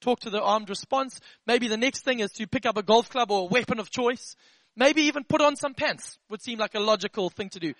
talk 0.00 0.20
to 0.20 0.30
the 0.30 0.40
armed 0.40 0.70
response. 0.70 1.20
Maybe 1.46 1.68
the 1.68 1.76
next 1.76 2.02
thing 2.04 2.20
is 2.20 2.30
to 2.32 2.46
pick 2.46 2.66
up 2.66 2.76
a 2.76 2.82
golf 2.82 3.10
club 3.10 3.30
or 3.30 3.42
a 3.42 3.44
weapon 3.44 3.80
of 3.80 3.90
choice. 3.90 4.36
Maybe 4.76 5.02
even 5.02 5.24
put 5.24 5.40
on 5.40 5.56
some 5.56 5.74
pants 5.74 6.18
would 6.28 6.40
seem 6.40 6.58
like 6.58 6.74
a 6.74 6.80
logical 6.80 7.28
thing 7.30 7.48
to 7.50 7.60
do. 7.60 7.74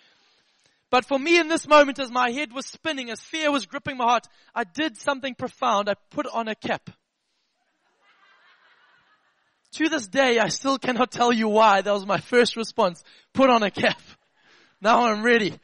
But 0.91 1.05
for 1.05 1.19
me 1.19 1.39
in 1.39 1.49
this 1.49 1.69
moment, 1.69 2.01
as 2.01 2.11
my 2.11 2.31
head 2.31 2.53
was 2.53 2.67
spinning, 2.67 3.11
as 3.11 3.21
fear 3.21 3.53
was 3.53 3.67
gripping 3.67 3.97
my 3.97 4.05
heart, 4.05 4.27
I 4.55 4.65
did 4.65 4.97
something 4.97 5.37
profound. 5.37 5.89
I 5.89 5.95
put 6.11 6.27
on 6.27 6.49
a 6.49 6.57
cap. 6.57 6.91
to 9.73 9.89
this 9.89 10.09
day, 10.09 10.41
I 10.41 10.49
still 10.49 10.79
cannot 10.79 11.13
tell 11.13 11.33
you 11.33 11.49
why. 11.49 11.81
That 11.81 11.93
was 11.93 12.05
my 12.05 12.19
first 12.19 12.57
response. 12.57 13.05
Put 13.33 13.51
on 13.51 13.63
a 13.63 13.71
cap. 13.71 14.01
Now 14.81 15.07
I'm 15.07 15.23
ready. 15.23 15.55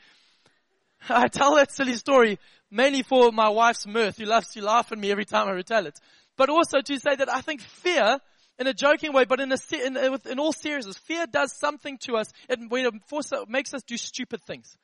I 1.08 1.26
tell 1.26 1.56
that 1.56 1.72
silly 1.72 1.94
story 1.94 2.38
mainly 2.76 3.02
for 3.02 3.32
my 3.32 3.48
wife's 3.48 3.86
mirth, 3.86 4.18
who 4.18 4.26
loves 4.26 4.48
to 4.48 4.62
laugh 4.62 4.92
at 4.92 4.98
me 4.98 5.10
every 5.10 5.24
time 5.24 5.48
I 5.48 5.52
retell 5.52 5.86
it. 5.86 5.98
But 6.36 6.50
also 6.50 6.80
to 6.80 6.98
say 6.98 7.16
that 7.16 7.32
I 7.32 7.40
think 7.40 7.62
fear, 7.62 8.18
in 8.58 8.66
a 8.66 8.74
joking 8.74 9.12
way, 9.12 9.24
but 9.24 9.40
in, 9.40 9.50
a, 9.50 9.56
in, 9.84 9.96
in 10.30 10.38
all 10.38 10.52
seriousness, 10.52 10.98
fear 10.98 11.26
does 11.26 11.52
something 11.58 11.98
to 12.02 12.16
us. 12.16 12.28
It, 12.48 12.58
it 12.70 13.48
makes 13.48 13.72
us 13.74 13.82
do 13.82 13.96
stupid 13.96 14.42
things. 14.42 14.76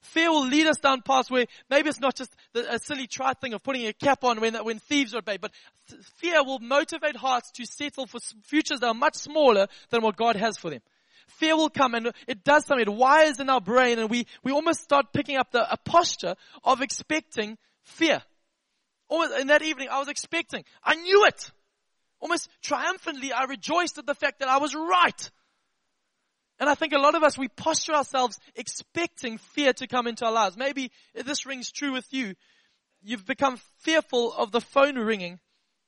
Fear 0.00 0.30
will 0.30 0.46
lead 0.46 0.66
us 0.66 0.78
down 0.78 1.02
paths 1.02 1.30
where 1.30 1.46
maybe 1.70 1.88
it's 1.88 2.00
not 2.00 2.14
just 2.14 2.34
the, 2.52 2.74
a 2.74 2.78
silly 2.78 3.06
trite 3.06 3.40
thing 3.40 3.54
of 3.54 3.62
putting 3.62 3.86
a 3.86 3.92
cap 3.92 4.24
on 4.24 4.40
when, 4.40 4.54
when 4.56 4.78
thieves 4.78 5.14
are 5.14 5.22
bay, 5.22 5.38
but 5.38 5.50
fear 6.18 6.42
will 6.44 6.58
motivate 6.58 7.16
hearts 7.16 7.50
to 7.52 7.64
settle 7.64 8.06
for 8.06 8.20
futures 8.42 8.80
that 8.80 8.88
are 8.88 8.94
much 8.94 9.16
smaller 9.16 9.66
than 9.90 10.02
what 10.02 10.16
God 10.16 10.36
has 10.36 10.58
for 10.58 10.70
them 10.70 10.80
fear 11.26 11.56
will 11.56 11.70
come 11.70 11.94
and 11.94 12.12
it 12.26 12.44
does 12.44 12.66
something. 12.66 12.86
It 12.86 12.92
wires 12.92 13.40
in 13.40 13.50
our 13.50 13.60
brain 13.60 13.98
and 13.98 14.10
we, 14.10 14.26
we 14.42 14.52
almost 14.52 14.82
start 14.82 15.12
picking 15.12 15.36
up 15.36 15.50
the, 15.50 15.70
a 15.70 15.76
posture 15.76 16.34
of 16.62 16.80
expecting 16.80 17.58
fear. 17.82 18.22
Almost 19.08 19.40
in 19.40 19.48
that 19.48 19.62
evening, 19.62 19.88
I 19.90 19.98
was 19.98 20.08
expecting. 20.08 20.64
I 20.82 20.94
knew 20.94 21.26
it. 21.26 21.50
Almost 22.20 22.48
triumphantly, 22.62 23.32
I 23.32 23.44
rejoiced 23.44 23.98
at 23.98 24.06
the 24.06 24.14
fact 24.14 24.40
that 24.40 24.48
I 24.48 24.58
was 24.58 24.74
right. 24.74 25.30
And 26.58 26.70
I 26.70 26.74
think 26.74 26.92
a 26.92 26.98
lot 26.98 27.14
of 27.14 27.22
us, 27.22 27.36
we 27.36 27.48
posture 27.48 27.92
ourselves 27.92 28.38
expecting 28.54 29.38
fear 29.38 29.72
to 29.74 29.86
come 29.86 30.06
into 30.06 30.24
our 30.24 30.32
lives. 30.32 30.56
Maybe 30.56 30.90
this 31.14 31.46
rings 31.46 31.70
true 31.70 31.92
with 31.92 32.06
you. 32.12 32.34
You've 33.02 33.26
become 33.26 33.58
fearful 33.80 34.32
of 34.32 34.52
the 34.52 34.60
phone 34.60 34.96
ringing 34.96 35.40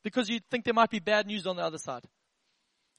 because 0.03 0.29
you 0.29 0.41
think 0.51 0.65
there 0.65 0.75
might 0.75 0.91
be 0.91 0.99
bad 0.99 1.27
news 1.27 1.47
on 1.47 1.57
the 1.57 1.63
other 1.63 1.79
side. 1.79 2.05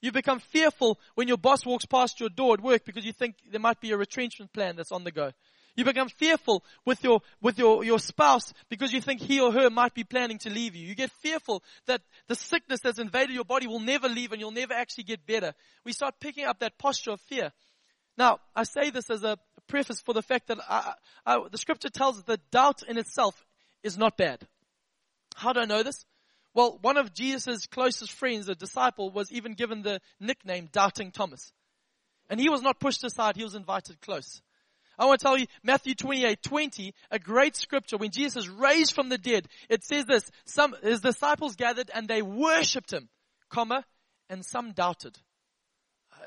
You 0.01 0.12
become 0.12 0.39
fearful 0.39 0.99
when 1.15 1.27
your 1.27 1.38
boss 1.38 1.65
walks 1.65 1.86
past 1.86 2.19
your 2.19 2.29
door 2.29 2.53
at 2.53 2.62
work 2.62 2.86
because 2.86 3.05
you 3.05 3.13
think 3.13 3.36
there 3.49 3.60
might 3.60 3.81
be 3.81 3.91
a 3.91 3.97
retrenchment 3.97 4.53
plan 4.53 4.75
that's 4.75 4.91
on 4.91 5.03
the 5.03 5.12
go. 5.12 5.31
You 5.75 5.86
become 5.86 6.10
fearful 6.10 6.63
with 6.86 7.03
your, 7.03 7.21
with 7.39 7.60
your, 7.60 7.83
your 7.83 7.99
spouse 7.99 8.51
because 8.67 8.91
you 8.91 8.99
think 8.99 9.21
he 9.21 9.39
or 9.39 9.51
her 9.51 9.69
might 9.69 9.93
be 9.93 10.03
planning 10.03 10.39
to 10.39 10.49
leave 10.49 10.75
you. 10.75 10.88
You 10.88 10.95
get 10.95 11.12
fearful 11.12 11.63
that 11.86 12.01
the 12.27 12.36
sickness 12.36 12.79
that's 12.79 12.97
invaded 12.97 13.36
your 13.36 13.45
body 13.45 13.67
will 13.67 13.79
never 13.79 14.10
leave 14.10 14.31
and 14.31 14.41
you'll 14.41 14.51
never 14.51 14.73
actually 14.73 15.03
get 15.03 15.27
better. 15.27 15.53
We 15.86 15.93
start 15.93 16.15
picking 16.19 16.45
up 16.45 16.60
that 16.60 16.79
posture 16.79 17.12
of 17.12 17.21
fear. 17.21 17.51
Now, 18.17 18.39
I 18.55 18.63
say 18.63 18.89
this 18.89 19.12
as 19.12 19.23
a 19.23 19.38
preface 19.67 20.01
for 20.01 20.13
the 20.13 20.23
fact 20.23 20.47
that 20.47 20.57
I, 20.67 20.93
I, 21.25 21.47
the 21.51 21.60
scripture 21.60 21.89
tells 21.89 22.17
us 22.17 22.23
that 22.23 22.49
doubt 22.49 22.81
in 22.88 22.97
itself 22.97 23.45
is 23.83 23.99
not 23.99 24.17
bad. 24.17 24.47
How 25.36 25.53
do 25.53 25.60
I 25.60 25.65
know 25.65 25.83
this? 25.83 26.05
Well, 26.57 26.79
one 26.81 26.97
of 26.97 27.13
Jesus' 27.13 27.67
closest 27.67 28.11
friends, 28.11 28.49
a 28.49 28.55
disciple, 28.55 29.11
was 29.11 29.31
even 29.31 29.53
given 29.53 29.83
the 29.83 30.01
nickname 30.19 30.69
Doubting 30.71 31.11
Thomas. 31.11 31.51
And 32.31 32.39
he 32.39 32.49
was 32.49 32.63
not 32.63 32.79
pushed 32.79 33.03
aside, 33.03 33.35
he 33.35 33.43
was 33.43 33.53
invited 33.53 34.01
close. 34.01 34.41
I 34.97 35.05
want 35.05 35.19
to 35.19 35.23
tell 35.23 35.37
you, 35.37 35.45
Matthew 35.61 35.93
28, 35.93 36.41
20, 36.41 36.95
a 37.11 37.19
great 37.19 37.55
scripture. 37.55 37.97
When 37.97 38.09
Jesus 38.09 38.45
is 38.45 38.49
raised 38.49 38.93
from 38.93 39.09
the 39.09 39.19
dead, 39.19 39.47
it 39.69 39.83
says 39.83 40.05
this, 40.05 40.31
some, 40.45 40.75
his 40.81 40.99
disciples 40.99 41.55
gathered 41.55 41.91
and 41.93 42.07
they 42.07 42.23
worshipped 42.23 42.91
him, 42.91 43.07
comma, 43.51 43.85
and 44.27 44.43
some 44.43 44.71
doubted. 44.71 45.15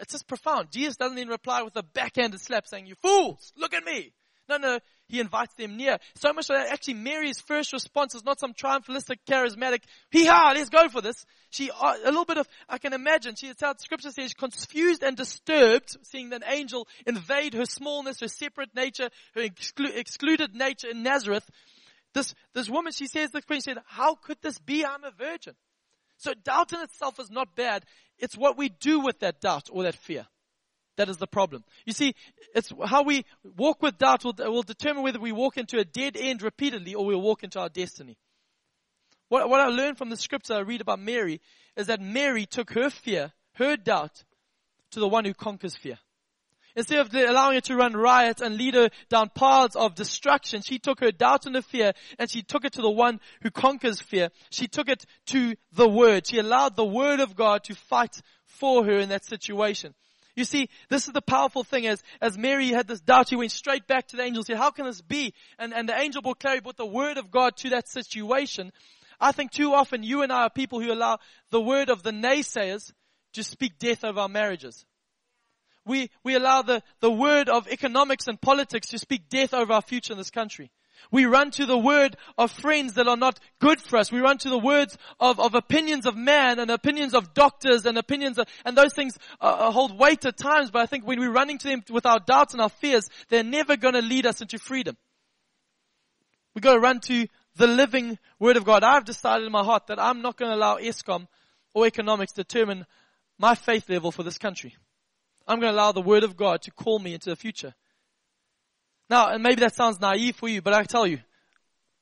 It's 0.01 0.13
just 0.13 0.29
profound. 0.29 0.71
Jesus 0.71 0.97
doesn't 0.97 1.19
even 1.19 1.31
reply 1.31 1.63
with 1.63 1.75
a 1.75 1.83
backhanded 1.83 2.41
slap 2.41 2.69
saying, 2.69 2.87
you 2.87 2.95
fools, 3.03 3.53
look 3.57 3.75
at 3.75 3.83
me. 3.83 4.13
No, 4.51 4.57
no, 4.57 4.81
he 5.07 5.21
invites 5.21 5.55
them 5.55 5.77
near. 5.77 5.99
So 6.17 6.33
much 6.33 6.49
that 6.49 6.73
actually 6.73 6.95
Mary's 6.95 7.41
first 7.41 7.73
response 7.73 8.17
is 8.17 8.25
not 8.25 8.41
some 8.41 8.53
triumphalistic, 8.53 9.19
charismatic, 9.29 9.83
hee 10.11 10.27
ha, 10.27 10.51
let's 10.55 10.71
go 10.71 10.89
for 10.89 11.01
this. 11.01 11.25
She, 11.51 11.71
uh, 11.71 11.95
a 12.05 12.09
little 12.09 12.25
bit 12.25 12.39
of, 12.39 12.49
I 12.69 12.79
can 12.79 12.93
imagine, 12.93 13.37
she, 13.37 13.47
it's 13.47 13.61
how 13.61 13.75
scripture 13.79 14.11
says, 14.11 14.35
confused 14.35 15.05
and 15.05 15.17
disturbed, 15.17 15.97
seeing 16.03 16.33
an 16.33 16.43
angel 16.45 16.89
invade 17.07 17.55
her 17.55 17.65
smallness, 17.65 18.19
her 18.21 18.29
separate 18.29 18.75
nature, 18.75 19.09
her 19.37 19.43
exclu- 19.43 19.97
excluded 19.97 20.53
nature 20.53 20.89
in 20.89 21.05
Nazareth. 21.05 21.49
This, 22.13 22.35
this 22.53 22.69
woman, 22.69 22.93
she 22.93 23.07
says, 23.07 23.31
the 23.31 23.43
queen 23.43 23.61
said, 23.61 23.79
how 23.87 24.17
could 24.17 24.39
this 24.43 24.59
be? 24.59 24.85
I'm 24.85 25.05
a 25.05 25.13
virgin. 25.13 25.55
So 26.17 26.33
doubt 26.35 26.73
in 26.73 26.81
itself 26.81 27.21
is 27.21 27.31
not 27.31 27.55
bad. 27.55 27.85
It's 28.19 28.37
what 28.37 28.59
we 28.59 28.69
do 28.69 28.99
with 28.99 29.21
that 29.21 29.41
doubt 29.41 29.69
or 29.71 29.85
that 29.85 29.95
fear. 29.95 30.27
That 31.01 31.09
is 31.09 31.17
the 31.17 31.27
problem. 31.27 31.65
You 31.87 31.95
see, 31.95 32.15
it's 32.55 32.71
how 32.85 33.05
we 33.05 33.25
walk 33.57 33.81
with 33.81 33.97
doubt 33.97 34.23
will, 34.23 34.35
will 34.37 34.63
determine 34.63 35.03
whether 35.03 35.19
we 35.19 35.33
walk 35.33 35.57
into 35.57 35.79
a 35.79 35.85
dead 35.87 36.15
end 36.15 36.43
repeatedly 36.43 36.95
or 36.95 37.07
we'll 37.07 37.23
walk 37.23 37.43
into 37.43 37.59
our 37.59 37.71
destiny. 37.71 38.19
What, 39.31 39.49
what 39.49 39.63
I 39.63 39.69
learned 39.69 39.97
from 39.97 40.11
the 40.11 40.19
scripture 40.19 40.53
I 40.53 40.59
read 40.59 40.83
about 40.83 40.99
Mary 40.99 41.41
is 41.75 41.87
that 41.87 42.03
Mary 42.03 42.45
took 42.45 42.73
her 42.73 42.91
fear, 42.91 43.33
her 43.55 43.79
doubt, 43.79 44.25
to 44.91 45.01
the 45.01 45.09
one 45.09 45.25
who 45.25 45.33
conquers 45.33 45.75
fear. 45.75 45.97
Instead 46.77 46.99
of 46.99 47.15
allowing 47.15 47.57
it 47.57 47.65
to 47.65 47.77
run 47.77 47.95
riot 47.95 48.43
and 48.43 48.59
lead 48.59 48.75
her 48.75 48.91
down 49.09 49.31
paths 49.35 49.77
of 49.77 49.95
destruction, 49.95 50.61
she 50.61 50.79
took 50.79 51.01
her 51.01 51.13
doubt 51.13 51.47
and 51.47 51.55
her 51.55 51.63
fear 51.63 51.95
and 52.19 52.31
she 52.31 52.43
took 52.43 52.67
it 52.67 52.75
to 52.75 52.83
the 52.83 52.91
one 52.91 53.21
who 53.41 53.51
conquers 53.51 54.03
fear. 54.03 54.29
She 54.51 54.69
took 54.69 54.91
it 54.91 55.07
to 55.29 55.55
the 55.73 55.89
Word. 55.89 56.27
She 56.27 56.39
allowed 56.39 56.77
the 56.77 56.85
Word 56.85 57.21
of 57.21 57.35
God 57.35 57.65
to 57.65 57.75
fight 57.75 58.21
for 58.45 58.85
her 58.85 58.99
in 58.99 59.09
that 59.09 59.25
situation. 59.25 59.95
You 60.37 60.45
see, 60.45 60.69
this 60.89 61.07
is 61.07 61.13
the 61.13 61.23
powerful 61.23 61.65
thing 61.65 61.87
as, 61.87 62.03
as 62.21 62.39
Mary 62.39 62.69
had 62.69 62.87
this 62.87 63.01
doubt, 63.01 63.29
she 63.29 63.37
went 63.37 63.53
straight 63.53 63.87
back 63.87 64.09
to 64.09 64.17
the 64.17 64.23
angel 64.23 64.41
and 64.41 64.47
said, 64.47 64.57
how 64.57 64.71
can 64.71 64.87
this 64.87 65.01
be? 65.01 65.35
And, 65.59 65.75
and 65.75 65.89
the 65.89 65.99
angel 65.99 66.23
brought 66.23 66.41
clarity, 66.41 66.63
brought 66.63 66.77
the 66.77 66.87
word 66.87 67.19
of 67.19 67.31
God 67.31 67.57
to 67.59 67.71
that 67.71 67.89
situation. 67.89 68.73
I 69.21 69.33
think 69.33 69.51
too 69.51 69.75
often 69.75 70.03
you 70.03 70.23
and 70.23 70.33
I 70.33 70.45
are 70.45 70.51
people 70.51 70.81
who 70.81 70.93
allow 70.93 71.19
the 71.51 71.61
word 71.61 71.91
of 71.91 72.03
the 72.03 72.13
naysayers 72.13 72.93
to 73.35 73.45
speak 73.45 73.79
death 73.79 74.05
over 74.05 74.21
our 74.21 74.29
marriages. 74.29 74.85
We, 75.85 76.11
we 76.23 76.35
allow 76.35 76.63
the, 76.63 76.83
the 77.01 77.11
word 77.11 77.49
of 77.49 77.69
economics 77.69 78.29
and 78.29 78.41
politics 78.41 78.89
to 78.89 78.99
speak 78.99 79.29
death 79.29 79.53
over 79.55 79.73
our 79.73 79.83
future 79.83 80.13
in 80.13 80.19
this 80.19 80.31
country. 80.31 80.71
We 81.11 81.25
run 81.25 81.51
to 81.53 81.67
the 81.67 81.79
word 81.79 82.17
of 82.39 82.51
friends 82.51 82.95
that 82.95 83.09
are 83.09 83.17
not 83.17 83.39
good 83.59 83.81
for 83.81 83.99
us. 83.99 84.13
We 84.13 84.21
run 84.21 84.39
to 84.39 84.49
the 84.49 84.59
words 84.59 84.97
of, 85.19 85.41
of 85.41 85.55
opinions 85.55 86.07
of 86.07 86.17
man 86.17 86.59
and 86.59 86.71
opinions 86.71 87.15
of 87.15 87.35
doctors 87.35 87.87
and 87.87 87.99
opinions 87.99 88.39
of, 88.39 88.47
and 88.65 88.77
those 88.77 88.95
things 88.95 89.19
uh, 89.41 89.45
uh 89.45 89.71
hold 89.71 89.99
weight 89.99 90.25
at 90.25 90.37
times, 90.37 90.71
but 90.71 90.83
I 90.83 90.87
think 90.87 91.07
when 91.07 91.19
we're 91.19 91.33
running 91.33 91.59
to 91.59 91.69
them 91.69 91.83
with 91.91 92.07
our 92.07 92.21
doubts 92.21 92.55
and 92.55 92.61
our 92.61 92.69
fears, 92.69 93.09
they're 93.29 93.43
never 93.43 93.77
going 93.77 93.95
to 93.95 94.03
lead 94.03 94.27
us 94.27 94.41
into 94.41 94.59
freedom. 94.59 94.97
We 96.55 96.61
got 96.61 96.75
to 96.75 96.81
run 96.81 97.01
to 97.01 97.27
the 97.57 97.67
living 97.67 98.19
Word 98.39 98.57
of 98.57 98.65
God. 98.65 98.83
I've 98.83 99.05
decided 99.05 99.47
in 99.47 99.53
my 99.53 99.65
heart 99.65 99.87
that 99.89 100.01
I'm 100.01 100.23
not 100.23 100.37
going 100.37 100.51
to 100.51 100.57
allow 100.57 100.79
Eskom 100.79 101.27
or 101.75 101.87
economics 101.87 102.33
determine 102.33 102.87
my 103.39 103.55
faith 103.55 103.89
level 103.89 104.11
for 104.11 104.23
this 104.23 104.39
country. 104.39 104.77
I'm 105.47 105.61
going 105.61 105.73
to 105.73 105.77
allow 105.77 105.93
the 105.93 106.01
Word 106.01 106.25
of 106.25 106.37
God 106.37 106.63
to 106.63 106.71
call 106.71 106.99
me 106.99 107.15
into 107.15 107.31
the 107.31 107.37
future. 107.37 107.75
Now, 109.11 109.31
and 109.31 109.43
maybe 109.43 109.61
that 109.63 109.75
sounds 109.75 110.01
naive 110.01 110.37
for 110.37 110.49
you, 110.49 110.63
but 110.63 110.73
I 110.73 110.85
tell 110.85 111.05
you, 111.05 111.19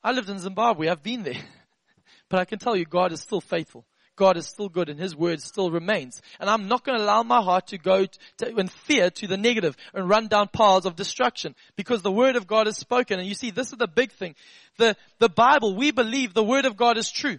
I 0.05 0.12
lived 0.12 0.29
in 0.29 0.38
Zimbabwe. 0.38 0.88
I've 0.88 1.03
been 1.03 1.23
there. 1.23 1.42
but 2.29 2.38
I 2.38 2.44
can 2.44 2.59
tell 2.59 2.77
you, 2.77 2.85
God 2.85 3.12
is 3.12 3.23
still 3.23 3.40
faithful. 3.40 3.87
God 4.14 4.37
is 4.37 4.47
still 4.47 4.68
good 4.68 4.88
and 4.88 5.01
His 5.01 5.16
word 5.16 5.40
still 5.40 5.71
remains. 5.71 6.21
And 6.38 6.51
I'm 6.51 6.68
not 6.68 6.85
going 6.85 6.99
to 6.99 7.05
allow 7.05 7.23
my 7.23 7.40
heart 7.40 7.68
to 7.68 7.79
go 7.79 8.05
to, 8.38 8.57
in 8.59 8.68
fear 8.68 9.11
to 9.11 9.27
the 9.27 9.37
negative 9.37 9.77
and 9.94 10.09
run 10.09 10.27
down 10.27 10.49
paths 10.53 10.85
of 10.87 10.97
destruction 10.97 11.55
because 11.77 12.03
the 12.03 12.12
word 12.12 12.37
of 12.37 12.47
God 12.47 12.66
is 12.66 12.77
spoken. 12.77 13.18
And 13.18 13.29
you 13.29 13.35
see, 13.35 13.53
this 13.53 13.68
is 13.68 13.79
the 13.79 13.88
big 13.88 14.12
thing. 14.12 14.35
The, 14.77 14.97
the 15.18 15.29
Bible, 15.29 15.77
we 15.77 15.92
believe 15.92 16.35
the 16.35 16.44
word 16.44 16.66
of 16.66 16.77
God 16.77 16.99
is 16.99 17.11
true. 17.11 17.38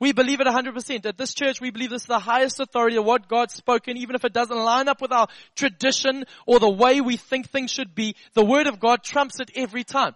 We 0.00 0.12
believe 0.12 0.40
it 0.40 0.46
100%. 0.46 1.06
At 1.06 1.18
this 1.18 1.34
church, 1.34 1.60
we 1.60 1.70
believe 1.70 1.90
this 1.90 2.02
is 2.02 2.08
the 2.08 2.20
highest 2.20 2.60
authority 2.60 2.96
of 2.96 3.04
what 3.04 3.28
God's 3.28 3.54
spoken, 3.54 3.96
even 3.96 4.14
if 4.14 4.24
it 4.24 4.32
doesn't 4.32 4.56
line 4.56 4.88
up 4.88 5.00
with 5.00 5.12
our 5.12 5.26
tradition 5.56 6.24
or 6.46 6.60
the 6.60 6.70
way 6.70 7.00
we 7.00 7.16
think 7.16 7.48
things 7.48 7.70
should 7.70 7.94
be. 7.94 8.14
The 8.34 8.44
Word 8.44 8.68
of 8.68 8.78
God 8.78 9.02
trumps 9.02 9.40
it 9.40 9.50
every 9.56 9.84
time. 9.84 10.14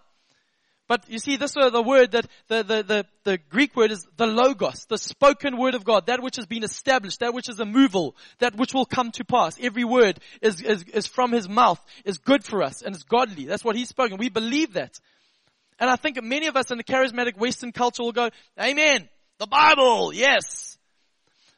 But 0.87 1.09
you 1.09 1.19
see, 1.19 1.37
this 1.37 1.55
is 1.55 1.71
the 1.71 1.81
word 1.81 2.11
that 2.11 2.27
the, 2.49 2.61
the, 2.61 2.83
the, 2.83 3.05
the, 3.23 3.37
Greek 3.49 3.73
word 3.75 3.91
is 3.91 4.05
the 4.17 4.27
logos, 4.27 4.85
the 4.89 4.97
spoken 4.97 5.57
word 5.57 5.75
of 5.75 5.85
God, 5.85 6.07
that 6.07 6.21
which 6.21 6.35
has 6.35 6.45
been 6.45 6.63
established, 6.63 7.21
that 7.21 7.33
which 7.33 7.47
is 7.47 7.59
a 7.59 7.63
immovable, 7.63 8.17
that 8.39 8.55
which 8.55 8.73
will 8.73 8.85
come 8.85 9.09
to 9.11 9.23
pass. 9.23 9.57
Every 9.61 9.85
word 9.85 10.19
is, 10.41 10.61
is, 10.61 10.83
is 10.83 11.07
from 11.07 11.31
his 11.31 11.47
mouth, 11.47 11.79
is 12.03 12.17
good 12.17 12.43
for 12.43 12.61
us, 12.61 12.81
and 12.81 12.93
it's 12.93 13.05
godly. 13.05 13.45
That's 13.45 13.63
what 13.63 13.77
he's 13.77 13.87
spoken. 13.87 14.17
We 14.17 14.27
believe 14.27 14.73
that. 14.73 14.99
And 15.79 15.89
I 15.89 15.95
think 15.95 16.21
many 16.21 16.47
of 16.47 16.57
us 16.57 16.69
in 16.69 16.77
the 16.77 16.83
charismatic 16.83 17.37
Western 17.37 17.71
culture 17.71 18.03
will 18.03 18.11
go, 18.11 18.29
Amen. 18.61 19.07
The 19.39 19.47
Bible, 19.47 20.13
yes. 20.13 20.77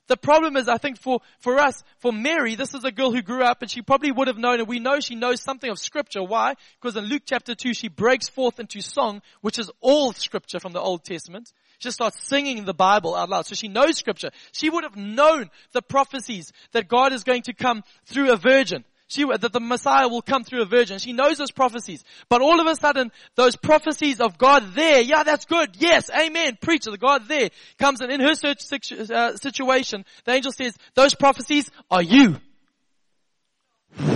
The 0.07 0.17
problem 0.17 0.55
is, 0.55 0.67
I 0.67 0.77
think 0.77 0.99
for, 0.99 1.21
for 1.39 1.57
us, 1.57 1.83
for 1.97 2.13
Mary, 2.13 2.55
this 2.55 2.75
is 2.75 2.83
a 2.83 2.91
girl 2.91 3.11
who 3.11 3.23
grew 3.23 3.43
up 3.43 3.61
and 3.61 3.71
she 3.71 3.81
probably 3.81 4.11
would 4.11 4.27
have 4.27 4.37
known, 4.37 4.59
and 4.59 4.67
we 4.67 4.79
know 4.79 4.99
she 4.99 5.15
knows 5.15 5.41
something 5.41 5.69
of 5.69 5.79
scripture. 5.79 6.23
Why? 6.23 6.53
Because 6.79 6.95
in 6.95 7.05
Luke 7.05 7.23
chapter 7.25 7.55
2, 7.55 7.73
she 7.73 7.87
breaks 7.87 8.29
forth 8.29 8.59
into 8.59 8.81
song, 8.81 9.21
which 9.41 9.57
is 9.57 9.71
all 9.81 10.13
scripture 10.13 10.59
from 10.59 10.73
the 10.73 10.79
Old 10.79 11.03
Testament. 11.03 11.51
She 11.79 11.89
starts 11.89 12.23
singing 12.23 12.65
the 12.65 12.73
Bible 12.73 13.15
out 13.15 13.29
loud. 13.29 13.47
So 13.47 13.55
she 13.55 13.67
knows 13.67 13.97
scripture. 13.97 14.29
She 14.51 14.69
would 14.69 14.83
have 14.83 14.95
known 14.95 15.49
the 15.71 15.81
prophecies 15.81 16.51
that 16.71 16.87
God 16.87 17.11
is 17.11 17.23
going 17.23 17.43
to 17.43 17.53
come 17.53 17.83
through 18.05 18.31
a 18.31 18.37
virgin. 18.37 18.85
She, 19.07 19.23
that 19.23 19.53
the 19.53 19.59
Messiah 19.59 20.07
will 20.07 20.23
come 20.23 20.43
through 20.43 20.63
a 20.63 20.65
virgin. 20.65 20.97
She 20.97 21.13
knows 21.13 21.37
those 21.37 21.51
prophecies. 21.51 22.03
But 22.27 22.41
all 22.41 22.59
of 22.59 22.65
a 22.65 22.75
sudden, 22.75 23.11
those 23.35 23.55
prophecies 23.55 24.19
of 24.19 24.37
God 24.37 24.73
there, 24.73 25.01
yeah, 25.01 25.23
that's 25.23 25.45
good. 25.45 25.75
Yes, 25.77 26.09
amen. 26.09 26.57
Preacher, 26.59 26.89
the 26.89 26.97
God 26.97 27.27
there 27.27 27.49
comes 27.77 28.01
and 28.01 28.11
in 28.11 28.19
her 28.19 28.31
uh, 28.31 29.35
situation, 29.35 30.05
the 30.25 30.31
angel 30.31 30.51
says, 30.51 30.75
those 30.95 31.13
prophecies 31.13 31.69
are 31.91 32.01
you. 32.01 32.37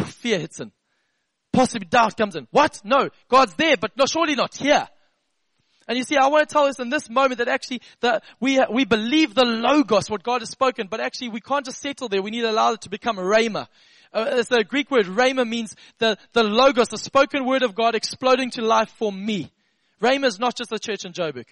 Fear 0.06 0.39
hits 0.39 0.60
in. 0.60 0.71
Possibly 1.54 1.88
doubt 1.88 2.17
comes 2.17 2.36
in. 2.36 2.47
What? 2.52 2.82
No. 2.84 3.10
God's 3.28 3.54
there, 3.56 3.78
but 3.78 3.95
no, 3.95 4.06
surely 4.06 4.36
not 4.36 4.56
here. 4.56 4.88
And 5.89 5.97
you 5.97 6.04
see, 6.04 6.17
I 6.17 6.28
want 6.28 6.47
to 6.47 6.54
tell 6.54 6.65
us 6.65 6.80
in 6.80 6.91
this 6.91 7.10
moment 7.10 7.39
that 7.39 7.47
actually 7.47 7.82
that 8.02 8.23
we, 8.39 8.63
we 8.71 8.86
believe 8.86 9.34
the 9.34 9.43
Logos, 9.43 10.08
what 10.08 10.21
God 10.21 10.41
has 10.41 10.52
spoken, 10.52 10.86
but 10.86 10.99
actually 10.99 11.30
we 11.30 11.41
can't 11.41 11.65
just 11.65 11.82
settle 11.82 12.08
there. 12.08 12.21
We 12.21 12.30
need 12.30 12.41
to 12.41 12.52
allow 12.52 12.73
it 12.73 12.82
to 12.82 12.89
become 12.89 13.17
rhema. 13.17 13.67
Uh, 14.13 14.25
it's 14.34 14.49
the 14.49 14.63
Greek 14.63 14.91
word 14.91 15.08
rhema 15.08 15.49
means 15.49 15.75
the, 15.97 16.15
the 16.34 16.43
logos, 16.43 16.89
the 16.89 16.97
spoken 16.99 17.43
word 17.43 17.63
of 17.63 17.73
God 17.73 17.95
exploding 17.95 18.52
to 18.52 18.62
life 18.62 18.89
for 18.99 19.12
me. 19.12 19.52
Rhema 19.99 20.25
is 20.25 20.39
not 20.39 20.56
just 20.56 20.71
a 20.71 20.78
church 20.78 21.06
in 21.06 21.12
Joburg. 21.12 21.45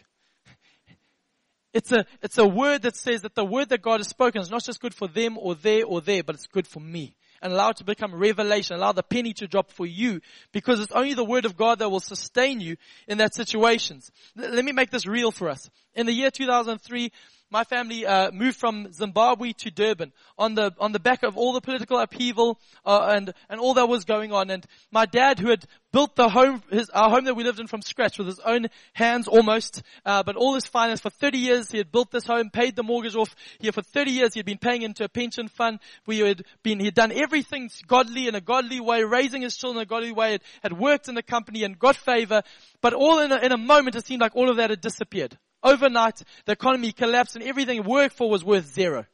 It's 1.73 1.91
a, 1.91 2.05
it's 2.21 2.37
a 2.37 2.47
word 2.47 2.83
that 2.83 2.95
says 2.95 3.23
that 3.23 3.33
the 3.33 3.43
word 3.43 3.69
that 3.69 3.81
God 3.81 4.01
has 4.01 4.07
spoken 4.07 4.41
is 4.41 4.51
not 4.51 4.63
just 4.63 4.79
good 4.79 4.93
for 4.93 5.07
them 5.07 5.35
or 5.39 5.55
there 5.55 5.83
or 5.83 5.99
there, 5.99 6.23
but 6.23 6.35
it's 6.35 6.47
good 6.47 6.67
for 6.67 6.79
me. 6.79 7.15
And 7.41 7.53
allow 7.53 7.69
it 7.69 7.77
to 7.77 7.83
become 7.83 8.15
revelation, 8.15 8.75
allow 8.75 8.91
the 8.91 9.03
penny 9.03 9.33
to 9.33 9.47
drop 9.47 9.71
for 9.71 9.85
you, 9.85 10.21
because 10.51 10.79
it's 10.79 10.91
only 10.91 11.13
the 11.13 11.23
word 11.23 11.45
of 11.45 11.55
God 11.55 11.79
that 11.79 11.89
will 11.89 11.99
sustain 11.99 12.61
you 12.61 12.77
in 13.07 13.19
that 13.19 13.35
situations. 13.35 14.11
Let 14.35 14.65
me 14.65 14.71
make 14.71 14.89
this 14.89 15.05
real 15.05 15.31
for 15.31 15.49
us. 15.49 15.69
In 15.93 16.05
the 16.05 16.13
year 16.13 16.31
2003, 16.31 17.11
my 17.49 17.63
family 17.63 18.05
uh, 18.05 18.31
moved 18.31 18.57
from 18.57 18.91
Zimbabwe 18.91 19.53
to 19.53 19.71
Durban 19.71 20.11
on 20.37 20.55
the 20.55 20.73
on 20.79 20.91
the 20.91 20.99
back 20.99 21.23
of 21.23 21.37
all 21.37 21.53
the 21.53 21.61
political 21.61 21.97
upheaval 21.97 22.59
uh, 22.85 23.13
and 23.15 23.33
and 23.49 23.59
all 23.59 23.75
that 23.75 23.87
was 23.87 24.03
going 24.03 24.33
on. 24.33 24.49
And 24.49 24.65
my 24.91 25.05
dad, 25.05 25.39
who 25.39 25.49
had 25.49 25.65
built 25.93 26.15
the 26.15 26.29
home, 26.29 26.61
his 26.69 26.89
our 26.89 27.09
home 27.09 27.25
that 27.25 27.35
we 27.35 27.43
lived 27.43 27.59
in 27.59 27.67
from 27.67 27.81
scratch 27.81 28.17
with 28.17 28.27
his 28.27 28.39
own 28.39 28.67
hands 28.93 29.27
almost, 29.27 29.81
uh, 30.05 30.23
but 30.23 30.35
all 30.35 30.55
his 30.55 30.67
finance 30.67 30.99
for 30.99 31.09
30 31.09 31.37
years 31.37 31.71
he 31.71 31.77
had 31.77 31.91
built 31.91 32.11
this 32.11 32.25
home, 32.25 32.49
paid 32.49 32.75
the 32.75 32.83
mortgage 32.83 33.15
off. 33.15 33.33
Here 33.59 33.71
for 33.71 33.81
30 33.81 34.11
years 34.11 34.33
he 34.33 34.39
had 34.39 34.45
been 34.45 34.57
paying 34.57 34.81
into 34.81 35.05
a 35.05 35.09
pension 35.09 35.47
fund. 35.47 35.79
We 36.05 36.19
had 36.19 36.43
been 36.63 36.79
he 36.79 36.85
had 36.85 36.95
done 36.95 37.11
everything 37.13 37.69
godly 37.87 38.27
in 38.27 38.35
a 38.35 38.41
godly 38.41 38.81
way, 38.81 39.03
raising 39.03 39.41
his 39.41 39.55
children 39.55 39.79
in 39.79 39.83
a 39.83 39.85
godly 39.85 40.11
way. 40.11 40.33
Had, 40.33 40.41
had 40.63 40.73
worked 40.73 41.07
in 41.07 41.15
the 41.15 41.23
company 41.23 41.63
and 41.63 41.79
got 41.79 41.95
favor, 41.95 42.43
but 42.81 42.93
all 42.93 43.19
in 43.19 43.31
a, 43.31 43.37
in 43.37 43.51
a 43.53 43.57
moment 43.57 43.95
it 43.95 44.05
seemed 44.05 44.21
like 44.21 44.35
all 44.35 44.49
of 44.49 44.57
that 44.57 44.69
had 44.69 44.81
disappeared. 44.81 45.37
Overnight, 45.67 46.21
the 46.45 46.53
economy 46.53 46.91
collapsed 46.91 47.35
and 47.35 47.43
everything 47.43 47.83
worked 47.83 48.15
for 48.15 48.29
was 48.29 48.43
worth 48.43 48.65
zero. 48.73 49.05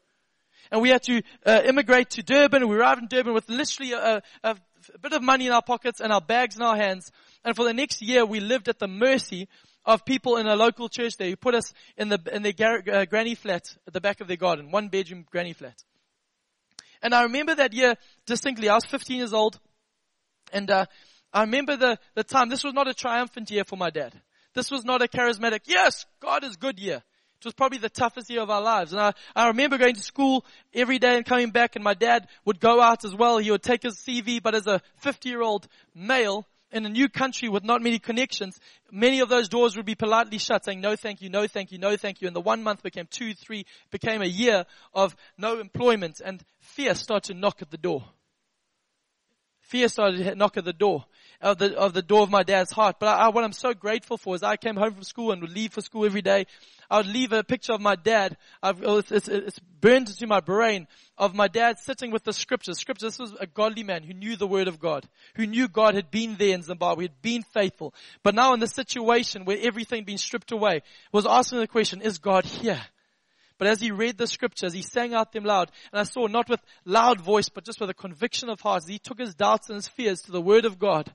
And 0.72 0.82
we 0.82 0.90
had 0.90 1.04
to 1.04 1.22
uh, 1.46 1.62
immigrate 1.66 2.12
to 2.12 2.24
Durban. 2.24 2.68
We 2.68 2.76
arrived 2.76 3.02
in 3.02 3.08
Durban 3.08 3.34
with 3.34 3.50
literally 3.50 3.94
a, 3.94 4.22
a, 4.44 4.56
a 4.94 5.00
bit 5.02 5.14
of 5.14 5.22
money 5.22 5.48
in 5.48 5.52
our 5.52 5.62
pockets 5.62 6.00
and 6.00 6.12
our 6.12 6.22
bags 6.22 6.56
in 6.56 6.62
our 6.62 6.76
hands. 6.76 7.12
And 7.44 7.56
for 7.56 7.66
the 7.66 7.74
next 7.74 8.02
year, 8.02 8.26
we 8.26 8.40
lived 8.40 8.70
at 8.70 8.80
the 8.80 8.88
mercy 8.88 9.48
of 9.86 10.06
people 10.06 10.38
in 10.38 10.48
a 10.48 10.56
local 10.56 10.90
church 10.90 11.18
there 11.18 11.30
who 11.30 11.36
put 11.36 11.56
us 11.56 11.74
in 11.98 12.10
the 12.10 12.20
in 12.32 12.42
their 12.42 12.54
gar- 12.54 12.84
uh, 12.92 13.06
granny 13.06 13.36
flat 13.36 13.76
at 13.86 13.94
the 13.94 14.02
back 14.02 14.22
of 14.22 14.28
their 14.28 14.38
garden, 14.38 14.72
one 14.72 14.88
bedroom 14.88 15.26
granny 15.30 15.54
flat. 15.54 15.84
And 17.02 17.14
I 17.14 17.24
remember 17.24 17.56
that 17.56 17.74
year 17.74 17.96
distinctly. 18.26 18.70
I 18.70 18.76
was 18.76 18.86
15 18.86 19.18
years 19.18 19.34
old, 19.34 19.60
and 20.54 20.72
uh, 20.72 20.86
I 21.34 21.42
remember 21.42 21.76
the 21.76 22.00
the 22.16 22.24
time. 22.24 22.50
This 22.50 22.64
was 22.64 22.74
not 22.74 22.88
a 22.88 22.94
triumphant 22.94 23.52
year 23.52 23.64
for 23.66 23.76
my 23.76 23.90
dad. 23.90 24.14
This 24.54 24.70
was 24.70 24.86
not 24.86 25.02
a 25.02 25.08
charismatic, 25.08 25.62
yes, 25.66 26.06
God 26.20 26.44
is 26.44 26.56
good 26.56 26.80
year. 26.80 27.02
It 27.44 27.46
was 27.46 27.56
probably 27.56 27.80
the 27.80 27.90
toughest 27.90 28.30
year 28.30 28.42
of 28.42 28.50
our 28.50 28.62
lives. 28.62 28.94
And 28.94 29.02
I, 29.02 29.14
I 29.36 29.48
remember 29.48 29.78
going 29.78 29.96
to 29.96 30.02
school 30.02 30.46
every 30.74 30.98
day 30.98 31.18
and 31.18 31.26
coming 31.26 31.50
back 31.50 31.76
and 31.76 31.84
my 31.84 31.94
dad 31.94 32.28
would 32.46 32.62
go 32.62 32.80
out 32.80 33.04
as 33.04 33.14
well. 33.14 33.38
He 33.38 33.52
would 33.52 33.64
take 33.64 33.84
his 33.84 33.98
CV, 33.98 34.42
but 34.42 34.56
as 34.56 34.66
a 34.66 34.82
50 35.00 35.28
year 35.28 35.42
old 35.42 35.68
male 35.94 36.48
in 36.72 36.86
a 36.86 36.90
new 36.90 37.10
country 37.10 37.50
with 37.50 37.66
not 37.66 37.82
many 37.82 38.00
connections, 38.00 38.58
many 38.90 39.20
of 39.20 39.28
those 39.28 39.50
doors 39.50 39.76
would 39.76 39.86
be 39.86 39.94
politely 39.94 40.38
shut 40.38 40.64
saying 40.64 40.80
no 40.80 40.96
thank 40.96 41.22
you, 41.22 41.30
no 41.30 41.46
thank 41.46 41.74
you, 41.74 41.80
no 41.80 41.98
thank 41.98 42.22
you. 42.22 42.28
And 42.28 42.36
the 42.36 42.40
one 42.40 42.64
month 42.64 42.82
became 42.82 43.08
two, 43.12 43.34
three, 43.34 43.66
became 43.92 44.22
a 44.22 44.28
year 44.28 44.66
of 44.94 45.14
no 45.38 45.60
employment 45.60 46.22
and 46.24 46.42
fear 46.62 46.96
started 46.96 47.34
to 47.34 47.38
knock 47.38 47.62
at 47.62 47.72
the 47.72 47.78
door. 47.78 48.06
Fear 49.60 49.90
started 49.90 50.24
to 50.24 50.36
knock 50.36 50.56
at 50.56 50.64
the 50.64 50.72
door 50.72 51.06
of 51.44 51.58
the, 51.58 51.78
of 51.78 51.94
the 51.94 52.02
door 52.02 52.24
of 52.24 52.32
my 52.32 52.42
dad's 52.44 52.72
heart. 52.72 52.96
But 53.00 53.10
I, 53.10 53.28
what 53.30 53.44
I'm 53.44 53.54
so 53.54 53.74
grateful 53.74 54.18
for 54.18 54.34
is 54.34 54.44
I 54.44 54.56
came 54.56 54.76
home 54.76 54.94
from 54.94 55.04
school 55.04 55.32
and 55.32 55.42
would 55.42 55.54
leave 55.54 55.74
for 55.74 55.82
school 55.82 56.06
every 56.06 56.22
day. 56.22 56.48
I 56.90 56.98
would 56.98 57.08
leave 57.08 57.34
a 57.34 57.44
picture 57.44 57.74
of 57.74 57.82
my 57.82 57.96
dad. 57.96 58.38
Oh, 58.64 58.98
it's, 58.98 59.12
it's, 59.12 59.28
it's 59.28 59.60
burned 59.60 60.08
into 60.08 60.26
my 60.26 60.40
brain 60.40 60.88
of 61.18 61.36
my 61.36 61.50
dad 61.50 61.80
sitting 61.80 62.12
with 62.12 62.24
the 62.24 62.34
scriptures. 62.34 62.80
Scripture. 62.80 63.08
This 63.08 63.20
was 63.20 63.34
a 63.40 63.46
godly 63.46 63.84
man 63.84 64.04
who 64.04 64.14
knew 64.14 64.38
the 64.38 64.48
word 64.48 64.68
of 64.68 64.80
God, 64.80 65.08
who 65.36 65.46
knew 65.46 65.68
God 65.68 65.96
had 65.96 66.10
been 66.10 66.38
there 66.38 66.56
in 66.56 66.64
Zimbabwe, 66.64 67.06
had 67.06 67.22
been 67.22 67.44
faithful. 67.44 67.94
But 68.24 68.36
now 68.36 68.54
in 68.54 68.60
the 68.62 68.68
situation 68.68 69.46
where 69.46 69.58
everything 69.62 70.06
been 70.06 70.18
stripped 70.18 70.52
away, 70.52 70.82
was 71.12 71.26
asking 71.26 71.60
the 71.60 71.68
question, 71.68 72.02
is 72.02 72.20
God 72.20 72.46
here? 72.46 72.82
But 73.58 73.68
as 73.68 73.82
he 73.82 73.92
read 73.92 74.18
the 74.18 74.28
scriptures, 74.28 74.74
he 74.74 74.82
sang 74.82 75.14
out 75.14 75.32
them 75.34 75.44
loud. 75.44 75.72
And 75.92 76.00
I 76.00 76.04
saw 76.04 76.28
not 76.28 76.50
with 76.50 76.62
loud 76.86 77.20
voice, 77.20 77.50
but 77.50 77.66
just 77.66 77.80
with 77.80 77.90
a 77.90 77.94
conviction 77.94 78.50
of 78.50 78.62
heart. 78.62 78.84
As 78.84 78.90
he 78.90 79.00
took 79.00 79.20
his 79.20 79.36
doubts 79.36 79.70
and 79.70 79.76
his 79.76 79.88
fears 79.88 80.22
to 80.24 80.32
the 80.32 80.42
word 80.42 80.66
of 80.66 80.80
God 80.80 81.14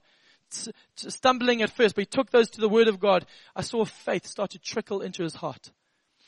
stumbling 0.94 1.62
at 1.62 1.70
first, 1.70 1.94
but 1.94 2.02
he 2.02 2.06
took 2.06 2.30
those 2.30 2.50
to 2.50 2.60
the 2.60 2.68
word 2.68 2.88
of 2.88 3.00
God. 3.00 3.26
I 3.54 3.62
saw 3.62 3.84
faith 3.84 4.26
start 4.26 4.50
to 4.50 4.58
trickle 4.58 5.00
into 5.00 5.22
his 5.22 5.34
heart. 5.34 5.70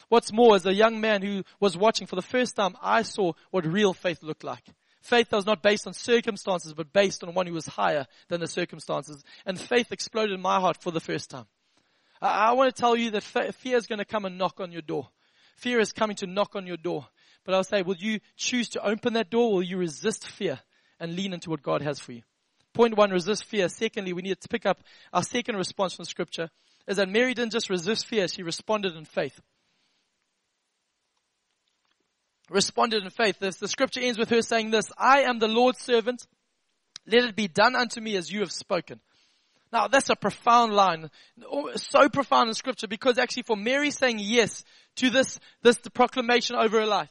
What's 0.08 0.32
more, 0.32 0.56
as 0.56 0.66
a 0.66 0.74
young 0.74 1.00
man 1.00 1.22
who 1.22 1.44
was 1.60 1.76
watching 1.76 2.06
for 2.06 2.16
the 2.16 2.22
first 2.22 2.56
time, 2.56 2.76
I 2.82 3.02
saw 3.02 3.32
what 3.50 3.64
real 3.64 3.94
faith 3.94 4.22
looked 4.22 4.42
like. 4.42 4.64
Faith 5.02 5.30
that 5.30 5.36
was 5.36 5.46
not 5.46 5.62
based 5.62 5.86
on 5.86 5.94
circumstances, 5.94 6.74
but 6.74 6.92
based 6.92 7.22
on 7.22 7.32
one 7.32 7.46
who 7.46 7.54
was 7.54 7.66
higher 7.66 8.06
than 8.28 8.40
the 8.40 8.46
circumstances. 8.46 9.22
And 9.46 9.58
faith 9.58 9.92
exploded 9.92 10.34
in 10.34 10.42
my 10.42 10.60
heart 10.60 10.82
for 10.82 10.90
the 10.90 11.00
first 11.00 11.30
time. 11.30 11.46
I, 12.20 12.48
I 12.48 12.52
want 12.52 12.74
to 12.74 12.80
tell 12.80 12.96
you 12.96 13.12
that 13.12 13.22
fear 13.22 13.76
is 13.76 13.86
going 13.86 14.00
to 14.00 14.04
come 14.04 14.24
and 14.24 14.36
knock 14.36 14.60
on 14.60 14.72
your 14.72 14.82
door. 14.82 15.08
Fear 15.56 15.80
is 15.80 15.92
coming 15.92 16.16
to 16.16 16.26
knock 16.26 16.56
on 16.56 16.66
your 16.66 16.76
door. 16.76 17.06
But 17.44 17.54
I'll 17.54 17.64
say, 17.64 17.82
will 17.82 17.96
you 17.96 18.20
choose 18.36 18.68
to 18.70 18.84
open 18.84 19.14
that 19.14 19.30
door 19.30 19.44
or 19.44 19.54
will 19.54 19.62
you 19.62 19.78
resist 19.78 20.26
fear 20.26 20.60
and 20.98 21.14
lean 21.14 21.32
into 21.32 21.50
what 21.50 21.62
God 21.62 21.82
has 21.82 21.98
for 21.98 22.12
you? 22.12 22.22
Point 22.72 22.96
one, 22.96 23.10
resist 23.10 23.44
fear. 23.44 23.68
Secondly, 23.68 24.12
we 24.12 24.22
need 24.22 24.40
to 24.40 24.48
pick 24.48 24.66
up 24.66 24.80
our 25.12 25.22
second 25.22 25.56
response 25.56 25.94
from 25.94 26.04
scripture 26.04 26.50
is 26.86 26.96
that 26.96 27.08
Mary 27.08 27.34
didn't 27.34 27.52
just 27.52 27.70
resist 27.70 28.06
fear, 28.06 28.26
she 28.26 28.42
responded 28.42 28.96
in 28.96 29.04
faith. 29.04 29.40
Responded 32.48 33.04
in 33.04 33.10
faith. 33.10 33.38
The 33.38 33.68
scripture 33.68 34.00
ends 34.00 34.18
with 34.18 34.30
her 34.30 34.42
saying 34.42 34.70
this, 34.70 34.86
I 34.98 35.20
am 35.20 35.38
the 35.38 35.46
Lord's 35.46 35.80
servant. 35.80 36.26
Let 37.06 37.24
it 37.24 37.36
be 37.36 37.48
done 37.48 37.76
unto 37.76 38.00
me 38.00 38.16
as 38.16 38.30
you 38.30 38.40
have 38.40 38.50
spoken. 38.50 39.00
Now 39.72 39.86
that's 39.86 40.10
a 40.10 40.16
profound 40.16 40.72
line. 40.72 41.10
So 41.76 42.08
profound 42.08 42.48
in 42.48 42.54
scripture 42.54 42.88
because 42.88 43.18
actually 43.18 43.44
for 43.44 43.56
Mary 43.56 43.92
saying 43.92 44.18
yes 44.18 44.64
to 44.96 45.10
this, 45.10 45.38
this 45.62 45.78
proclamation 45.94 46.56
over 46.56 46.80
her 46.80 46.86
life, 46.86 47.10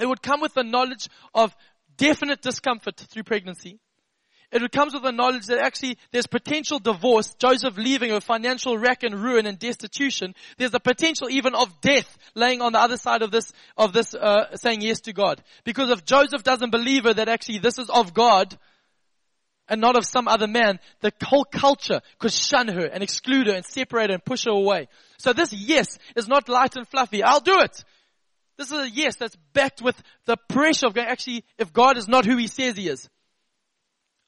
it 0.00 0.06
would 0.06 0.22
come 0.22 0.40
with 0.40 0.54
the 0.54 0.64
knowledge 0.64 1.08
of 1.34 1.54
definite 1.96 2.40
discomfort 2.40 2.96
through 2.96 3.24
pregnancy. 3.24 3.80
It 4.62 4.70
comes 4.70 4.94
with 4.94 5.02
the 5.02 5.10
knowledge 5.10 5.46
that 5.46 5.58
actually 5.58 5.98
there's 6.12 6.28
potential 6.28 6.78
divorce, 6.78 7.34
Joseph 7.34 7.76
leaving 7.76 8.12
a 8.12 8.20
financial 8.20 8.78
wreck 8.78 9.02
and 9.02 9.20
ruin 9.20 9.46
and 9.46 9.58
destitution. 9.58 10.32
There's 10.58 10.70
the 10.70 10.78
potential 10.78 11.28
even 11.28 11.56
of 11.56 11.80
death 11.80 12.16
laying 12.36 12.62
on 12.62 12.72
the 12.72 12.78
other 12.78 12.96
side 12.96 13.22
of 13.22 13.32
this, 13.32 13.52
of 13.76 13.92
this, 13.92 14.14
uh, 14.14 14.54
saying 14.54 14.82
yes 14.82 15.00
to 15.02 15.12
God. 15.12 15.42
Because 15.64 15.90
if 15.90 16.04
Joseph 16.04 16.44
doesn't 16.44 16.70
believe 16.70 17.02
her 17.02 17.12
that 17.14 17.28
actually 17.28 17.58
this 17.58 17.78
is 17.78 17.90
of 17.90 18.14
God, 18.14 18.56
and 19.68 19.80
not 19.80 19.96
of 19.96 20.06
some 20.06 20.28
other 20.28 20.46
man, 20.46 20.78
the 21.00 21.12
whole 21.24 21.44
culture 21.44 22.00
could 22.18 22.32
shun 22.32 22.68
her 22.68 22.84
and 22.84 23.02
exclude 23.02 23.46
her 23.46 23.54
and 23.54 23.64
separate 23.64 24.10
her 24.10 24.14
and 24.14 24.24
push 24.24 24.44
her 24.44 24.50
away. 24.50 24.88
So 25.18 25.32
this 25.32 25.52
yes 25.52 25.98
is 26.14 26.28
not 26.28 26.48
light 26.48 26.76
and 26.76 26.86
fluffy. 26.86 27.22
I'll 27.22 27.40
do 27.40 27.58
it. 27.60 27.82
This 28.56 28.70
is 28.70 28.78
a 28.78 28.90
yes 28.90 29.16
that's 29.16 29.36
backed 29.52 29.82
with 29.82 30.00
the 30.26 30.36
pressure 30.48 30.86
of 30.86 30.94
going, 30.94 31.08
actually, 31.08 31.44
if 31.58 31.72
God 31.72 31.96
is 31.96 32.06
not 32.06 32.24
who 32.24 32.36
he 32.36 32.46
says 32.46 32.76
he 32.76 32.88
is, 32.88 33.08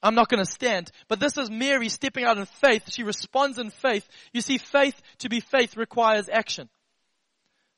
I'm 0.01 0.15
not 0.15 0.29
going 0.29 0.43
to 0.43 0.49
stand. 0.49 0.91
But 1.07 1.19
this 1.19 1.37
is 1.37 1.49
Mary 1.49 1.89
stepping 1.89 2.23
out 2.23 2.37
in 2.37 2.45
faith. 2.45 2.91
She 2.91 3.03
responds 3.03 3.57
in 3.57 3.71
faith. 3.71 4.07
You 4.31 4.41
see, 4.41 4.57
faith 4.57 5.01
to 5.19 5.29
be 5.29 5.39
faith 5.39 5.75
requires 5.75 6.29
action. 6.29 6.69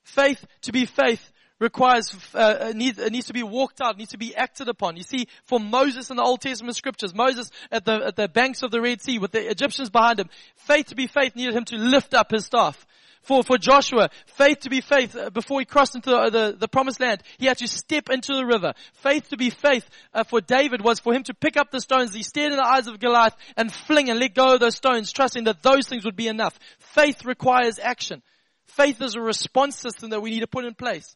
Faith 0.03 0.45
to 0.61 0.71
be 0.71 0.85
faith 0.85 1.31
requires, 1.59 2.15
uh, 2.33 2.71
needs, 2.73 2.97
needs 3.09 3.27
to 3.27 3.33
be 3.33 3.43
walked 3.43 3.81
out, 3.81 3.97
needs 3.97 4.11
to 4.11 4.17
be 4.17 4.35
acted 4.35 4.69
upon. 4.69 4.95
You 4.95 5.03
see, 5.03 5.27
for 5.45 5.59
Moses 5.59 6.09
in 6.09 6.17
the 6.17 6.23
Old 6.23 6.41
Testament 6.41 6.75
scriptures, 6.75 7.13
Moses 7.13 7.51
at 7.71 7.85
the, 7.85 8.07
at 8.07 8.15
the 8.15 8.29
banks 8.29 8.63
of 8.63 8.71
the 8.71 8.81
Red 8.81 9.01
Sea 9.01 9.19
with 9.19 9.31
the 9.31 9.49
Egyptians 9.49 9.89
behind 9.89 10.19
him, 10.19 10.29
faith 10.55 10.87
to 10.87 10.95
be 10.95 11.07
faith 11.07 11.35
needed 11.35 11.55
him 11.55 11.65
to 11.65 11.75
lift 11.75 12.13
up 12.13 12.31
his 12.31 12.45
staff. 12.45 12.85
For, 13.21 13.43
for 13.43 13.57
Joshua, 13.57 14.09
faith 14.25 14.61
to 14.61 14.69
be 14.69 14.81
faith, 14.81 15.15
uh, 15.15 15.29
before 15.29 15.59
he 15.59 15.65
crossed 15.65 15.95
into 15.95 16.09
the, 16.09 16.29
the, 16.29 16.57
the, 16.57 16.67
promised 16.67 16.99
land, 16.99 17.21
he 17.37 17.45
had 17.45 17.57
to 17.57 17.67
step 17.67 18.09
into 18.09 18.33
the 18.33 18.45
river. 18.45 18.73
Faith 18.93 19.29
to 19.29 19.37
be 19.37 19.49
faith 19.49 19.87
uh, 20.13 20.23
for 20.23 20.41
David 20.41 20.81
was 20.81 20.99
for 20.99 21.13
him 21.13 21.23
to 21.23 21.33
pick 21.33 21.57
up 21.57 21.69
the 21.69 21.81
stones. 21.81 22.13
He 22.13 22.23
stared 22.23 22.53
in 22.53 22.57
the 22.57 22.65
eyes 22.65 22.87
of 22.87 22.99
Goliath 22.99 23.35
and 23.57 23.71
fling 23.71 24.09
and 24.09 24.19
let 24.19 24.33
go 24.33 24.53
of 24.53 24.59
those 24.59 24.75
stones, 24.75 25.11
trusting 25.11 25.43
that 25.43 25.61
those 25.61 25.87
things 25.87 26.05
would 26.05 26.15
be 26.15 26.27
enough. 26.27 26.57
Faith 26.79 27.25
requires 27.25 27.77
action. 27.77 28.23
Faith 28.65 29.01
is 29.01 29.15
a 29.15 29.21
response 29.21 29.75
system 29.77 30.11
that 30.11 30.21
we 30.21 30.29
need 30.29 30.39
to 30.39 30.47
put 30.47 30.65
in 30.65 30.73
place. 30.73 31.15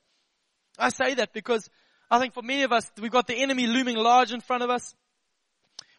I 0.77 0.89
say 0.89 1.15
that 1.15 1.33
because 1.33 1.69
I 2.11 2.19
think 2.19 2.33
for 2.33 2.43
many 2.43 2.63
of 2.63 2.71
us, 2.71 2.91
we've 3.01 3.11
got 3.11 3.27
the 3.27 3.35
enemy 3.35 3.67
looming 3.67 3.95
large 3.95 4.33
in 4.33 4.41
front 4.41 4.63
of 4.63 4.69
us. 4.69 4.93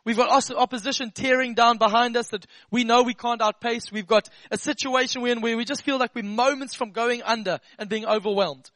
We've 0.05 0.17
got 0.17 0.51
opposition 0.51 1.11
tearing 1.11 1.55
down 1.55 1.79
behind 1.79 2.17
us 2.17 2.29
that 2.29 2.45
we 2.71 2.85
know 2.85 3.03
we 3.03 3.15
can't 3.15 3.41
outpace. 3.41 3.91
We've 3.91 4.07
got 4.07 4.29
a 4.51 4.59
situation 4.59 5.23
where 5.23 5.57
we 5.57 5.65
just 5.65 5.83
feel 5.83 5.99
like 5.99 6.15
we're 6.15 6.25
moments 6.25 6.75
from 6.75 6.91
going 6.91 7.23
under 7.23 7.59
and 7.79 7.89
being 7.89 8.05
overwhelmed. 8.05 8.71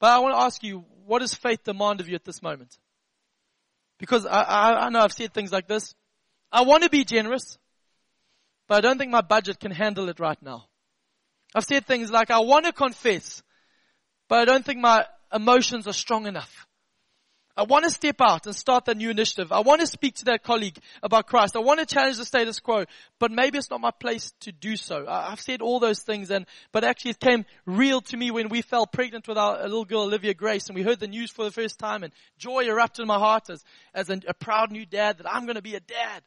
But 0.00 0.10
I 0.12 0.18
want 0.20 0.34
to 0.34 0.40
ask 0.40 0.62
you, 0.62 0.84
what 1.04 1.20
does 1.20 1.34
faith 1.34 1.64
demand 1.64 2.00
of 2.00 2.08
you 2.08 2.14
at 2.14 2.24
this 2.24 2.42
moment? 2.42 2.76
Because 3.98 4.24
I, 4.26 4.42
I, 4.42 4.86
I 4.86 4.88
know 4.88 5.00
I've 5.00 5.12
said 5.12 5.34
things 5.34 5.52
like 5.52 5.68
this. 5.68 5.94
I 6.50 6.62
want 6.62 6.82
to 6.84 6.90
be 6.90 7.04
generous, 7.04 7.58
but 8.68 8.78
I 8.78 8.80
don't 8.80 8.98
think 8.98 9.10
my 9.10 9.20
budget 9.20 9.60
can 9.60 9.70
handle 9.70 10.08
it 10.08 10.18
right 10.18 10.40
now. 10.42 10.64
I've 11.54 11.64
said 11.64 11.86
things 11.86 12.10
like, 12.10 12.30
I 12.30 12.38
want 12.40 12.66
to 12.66 12.72
confess, 12.72 13.42
but 14.28 14.38
I 14.38 14.44
don't 14.44 14.64
think 14.64 14.80
my 14.80 15.06
emotions 15.32 15.86
are 15.86 15.92
strong 15.92 16.26
enough. 16.26 16.66
I 17.56 17.62
want 17.62 17.84
to 17.84 17.90
step 17.90 18.20
out 18.20 18.46
and 18.46 18.54
start 18.54 18.84
that 18.84 18.98
new 18.98 19.08
initiative. 19.08 19.50
I 19.50 19.60
want 19.60 19.80
to 19.80 19.86
speak 19.86 20.16
to 20.16 20.26
that 20.26 20.42
colleague 20.42 20.78
about 21.02 21.26
Christ. 21.26 21.56
I 21.56 21.60
want 21.60 21.80
to 21.80 21.86
challenge 21.86 22.18
the 22.18 22.26
status 22.26 22.60
quo, 22.60 22.84
but 23.18 23.30
maybe 23.30 23.56
it's 23.56 23.70
not 23.70 23.80
my 23.80 23.92
place 23.92 24.32
to 24.40 24.52
do 24.52 24.76
so. 24.76 25.06
I've 25.08 25.40
said 25.40 25.62
all 25.62 25.80
those 25.80 26.02
things 26.02 26.30
and, 26.30 26.44
but 26.72 26.84
actually 26.84 27.12
it 27.12 27.20
came 27.20 27.46
real 27.64 28.02
to 28.02 28.16
me 28.16 28.30
when 28.30 28.50
we 28.50 28.60
fell 28.60 28.86
pregnant 28.86 29.26
with 29.26 29.38
our 29.38 29.62
little 29.62 29.86
girl 29.86 30.02
Olivia 30.02 30.34
Grace 30.34 30.68
and 30.68 30.76
we 30.76 30.82
heard 30.82 31.00
the 31.00 31.08
news 31.08 31.30
for 31.30 31.44
the 31.44 31.50
first 31.50 31.78
time 31.78 32.02
and 32.02 32.12
joy 32.36 32.64
erupted 32.64 33.02
in 33.02 33.08
my 33.08 33.18
heart 33.18 33.48
as, 33.48 33.64
as 33.94 34.10
a, 34.10 34.20
a 34.28 34.34
proud 34.34 34.70
new 34.70 34.84
dad 34.84 35.18
that 35.18 35.32
I'm 35.32 35.46
going 35.46 35.56
to 35.56 35.62
be 35.62 35.76
a 35.76 35.80
dad. 35.80 36.22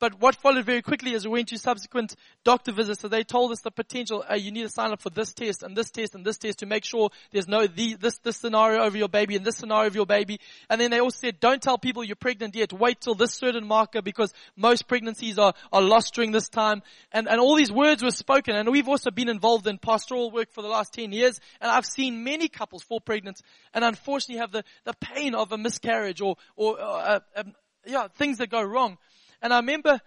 But 0.00 0.20
what 0.20 0.34
followed 0.34 0.64
very 0.64 0.82
quickly 0.82 1.12
is 1.12 1.24
we 1.24 1.30
went 1.30 1.48
to 1.48 1.58
subsequent 1.58 2.16
doctor 2.42 2.72
visits, 2.72 3.00
so 3.00 3.08
they 3.08 3.22
told 3.22 3.52
us 3.52 3.60
the 3.60 3.70
potential, 3.70 4.24
uh, 4.28 4.34
you 4.34 4.50
need 4.50 4.62
to 4.62 4.68
sign 4.68 4.90
up 4.90 5.00
for 5.00 5.10
this 5.10 5.32
test 5.32 5.62
and 5.62 5.76
this 5.76 5.90
test 5.90 6.14
and 6.14 6.24
this 6.24 6.36
test 6.36 6.58
to 6.58 6.66
make 6.66 6.84
sure 6.84 7.10
there's 7.30 7.46
no 7.46 7.66
the, 7.66 7.94
this, 7.94 8.18
this 8.18 8.36
scenario 8.36 8.82
over 8.82 8.96
your 8.96 9.08
baby 9.08 9.36
and 9.36 9.44
this 9.44 9.56
scenario 9.56 9.86
of 9.86 9.94
your 9.94 10.06
baby. 10.06 10.40
And 10.68 10.80
then 10.80 10.90
they 10.90 11.00
also 11.00 11.18
said, 11.20 11.38
don't 11.38 11.62
tell 11.62 11.78
people 11.78 12.02
you're 12.02 12.16
pregnant 12.16 12.56
yet. 12.56 12.72
Wait 12.72 13.00
till 13.00 13.14
this 13.14 13.34
certain 13.34 13.66
marker 13.66 14.02
because 14.02 14.32
most 14.56 14.88
pregnancies 14.88 15.38
are, 15.38 15.54
are 15.72 15.82
lost 15.82 16.14
during 16.14 16.32
this 16.32 16.48
time. 16.48 16.82
And, 17.12 17.28
and 17.28 17.40
all 17.40 17.54
these 17.54 17.72
words 17.72 18.02
were 18.02 18.10
spoken. 18.10 18.56
And 18.56 18.70
we've 18.70 18.88
also 18.88 19.10
been 19.10 19.28
involved 19.28 19.66
in 19.66 19.78
pastoral 19.78 20.30
work 20.30 20.52
for 20.52 20.62
the 20.62 20.68
last 20.68 20.92
10 20.94 21.12
years. 21.12 21.38
And 21.60 21.70
I've 21.70 21.86
seen 21.86 22.24
many 22.24 22.48
couples 22.48 22.82
fall 22.82 23.00
pregnant 23.00 23.40
and 23.72 23.84
unfortunately 23.84 24.40
have 24.40 24.52
the, 24.52 24.64
the 24.84 24.94
pain 24.94 25.34
of 25.34 25.52
a 25.52 25.58
miscarriage 25.58 26.20
or, 26.20 26.36
or, 26.56 26.80
uh, 26.80 27.20
uh, 27.36 27.42
yeah, 27.86 28.08
things 28.08 28.38
that 28.38 28.50
go 28.50 28.62
wrong. 28.62 28.98
And 29.44 29.52
I 29.52 29.58
remember 29.58 30.00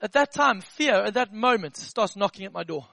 at 0.00 0.12
that 0.12 0.32
time, 0.32 0.60
fear 0.60 0.94
at 0.94 1.14
that 1.14 1.34
moment 1.34 1.76
starts 1.76 2.14
knocking 2.14 2.46
at 2.46 2.52
my 2.52 2.62
door 2.62 2.86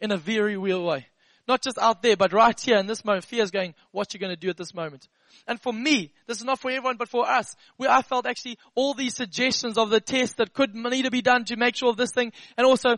in 0.00 0.10
a 0.10 0.16
very 0.16 0.56
real 0.56 0.82
way. 0.82 1.06
Not 1.46 1.60
just 1.60 1.78
out 1.78 2.00
there, 2.00 2.16
but 2.16 2.32
right 2.32 2.58
here 2.58 2.78
in 2.78 2.86
this 2.86 3.04
moment, 3.04 3.26
fear 3.26 3.42
is 3.42 3.50
going, 3.50 3.74
what 3.90 4.14
you 4.14 4.20
going 4.20 4.32
to 4.32 4.40
do 4.40 4.48
at 4.48 4.56
this 4.56 4.72
moment? 4.72 5.06
And 5.46 5.60
for 5.60 5.74
me, 5.74 6.12
this 6.26 6.38
is 6.38 6.44
not 6.44 6.60
for 6.60 6.70
everyone, 6.70 6.96
but 6.96 7.10
for 7.10 7.28
us, 7.28 7.54
where 7.76 7.90
I 7.90 8.00
felt 8.00 8.24
actually 8.24 8.56
all 8.74 8.94
these 8.94 9.14
suggestions 9.14 9.76
of 9.76 9.90
the 9.90 10.00
test 10.00 10.38
that 10.38 10.54
could 10.54 10.74
need 10.74 11.02
to 11.02 11.10
be 11.10 11.20
done 11.20 11.44
to 11.44 11.56
make 11.56 11.76
sure 11.76 11.90
of 11.90 11.98
this 11.98 12.12
thing, 12.12 12.32
and 12.56 12.66
also 12.66 12.96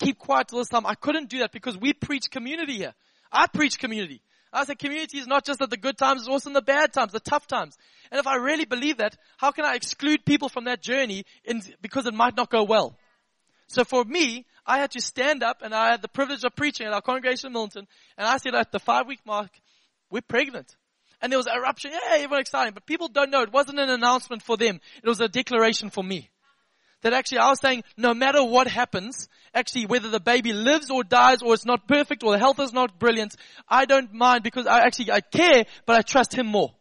keep 0.00 0.18
quiet 0.18 0.48
till 0.48 0.58
this 0.58 0.68
time, 0.68 0.86
I 0.86 0.96
couldn't 0.96 1.30
do 1.30 1.38
that 1.38 1.52
because 1.52 1.78
we 1.78 1.92
preach 1.92 2.32
community 2.32 2.78
here. 2.78 2.94
I 3.30 3.46
preach 3.46 3.78
community. 3.78 4.22
I 4.54 4.64
said 4.64 4.78
community 4.78 5.18
is 5.18 5.26
not 5.26 5.44
just 5.44 5.60
at 5.60 5.68
the 5.68 5.76
good 5.76 5.98
times, 5.98 6.22
it's 6.22 6.28
also 6.28 6.48
in 6.48 6.54
the 6.54 6.62
bad 6.62 6.92
times, 6.92 7.12
the 7.12 7.20
tough 7.20 7.46
times. 7.46 7.76
And 8.10 8.20
if 8.20 8.26
I 8.26 8.36
really 8.36 8.64
believe 8.64 8.98
that, 8.98 9.16
how 9.36 9.50
can 9.50 9.64
I 9.64 9.74
exclude 9.74 10.24
people 10.24 10.48
from 10.48 10.64
that 10.64 10.80
journey 10.80 11.24
in, 11.44 11.62
because 11.82 12.06
it 12.06 12.14
might 12.14 12.36
not 12.36 12.50
go 12.50 12.62
well? 12.62 12.96
So 13.66 13.82
for 13.84 14.04
me, 14.04 14.46
I 14.64 14.78
had 14.78 14.92
to 14.92 15.00
stand 15.00 15.42
up 15.42 15.62
and 15.62 15.74
I 15.74 15.90
had 15.90 16.02
the 16.02 16.08
privilege 16.08 16.44
of 16.44 16.54
preaching 16.54 16.86
at 16.86 16.92
our 16.92 17.02
congregation 17.02 17.48
in 17.48 17.52
Milton. 17.52 17.88
And 18.16 18.26
I 18.26 18.36
said 18.36 18.54
at 18.54 18.70
the 18.70 18.78
five 18.78 19.06
week 19.06 19.20
mark, 19.26 19.50
we're 20.10 20.22
pregnant. 20.22 20.76
And 21.20 21.32
there 21.32 21.38
was 21.38 21.46
an 21.46 21.56
eruption. 21.56 21.90
Yeah, 21.92 21.98
everyone 22.12 22.40
exciting. 22.40 22.74
But 22.74 22.86
people 22.86 23.08
don't 23.08 23.30
know. 23.30 23.42
It 23.42 23.52
wasn't 23.52 23.80
an 23.80 23.90
announcement 23.90 24.42
for 24.42 24.56
them. 24.56 24.80
It 25.02 25.08
was 25.08 25.20
a 25.20 25.28
declaration 25.28 25.90
for 25.90 26.04
me. 26.04 26.30
That 27.04 27.12
actually 27.12 27.38
I 27.38 27.50
was 27.50 27.60
saying, 27.60 27.84
no 27.98 28.14
matter 28.14 28.42
what 28.42 28.66
happens, 28.66 29.28
actually 29.52 29.84
whether 29.84 30.08
the 30.08 30.20
baby 30.20 30.54
lives 30.54 30.90
or 30.90 31.04
dies 31.04 31.42
or 31.42 31.52
it's 31.52 31.66
not 31.66 31.86
perfect 31.86 32.24
or 32.24 32.32
the 32.32 32.38
health 32.38 32.58
is 32.58 32.72
not 32.72 32.98
brilliant, 32.98 33.36
I 33.68 33.84
don't 33.84 34.14
mind 34.14 34.42
because 34.42 34.66
I 34.66 34.80
actually, 34.80 35.12
I 35.12 35.20
care, 35.20 35.66
but 35.84 35.96
I 35.96 36.00
trust 36.00 36.34
him 36.34 36.46
more. 36.46 36.72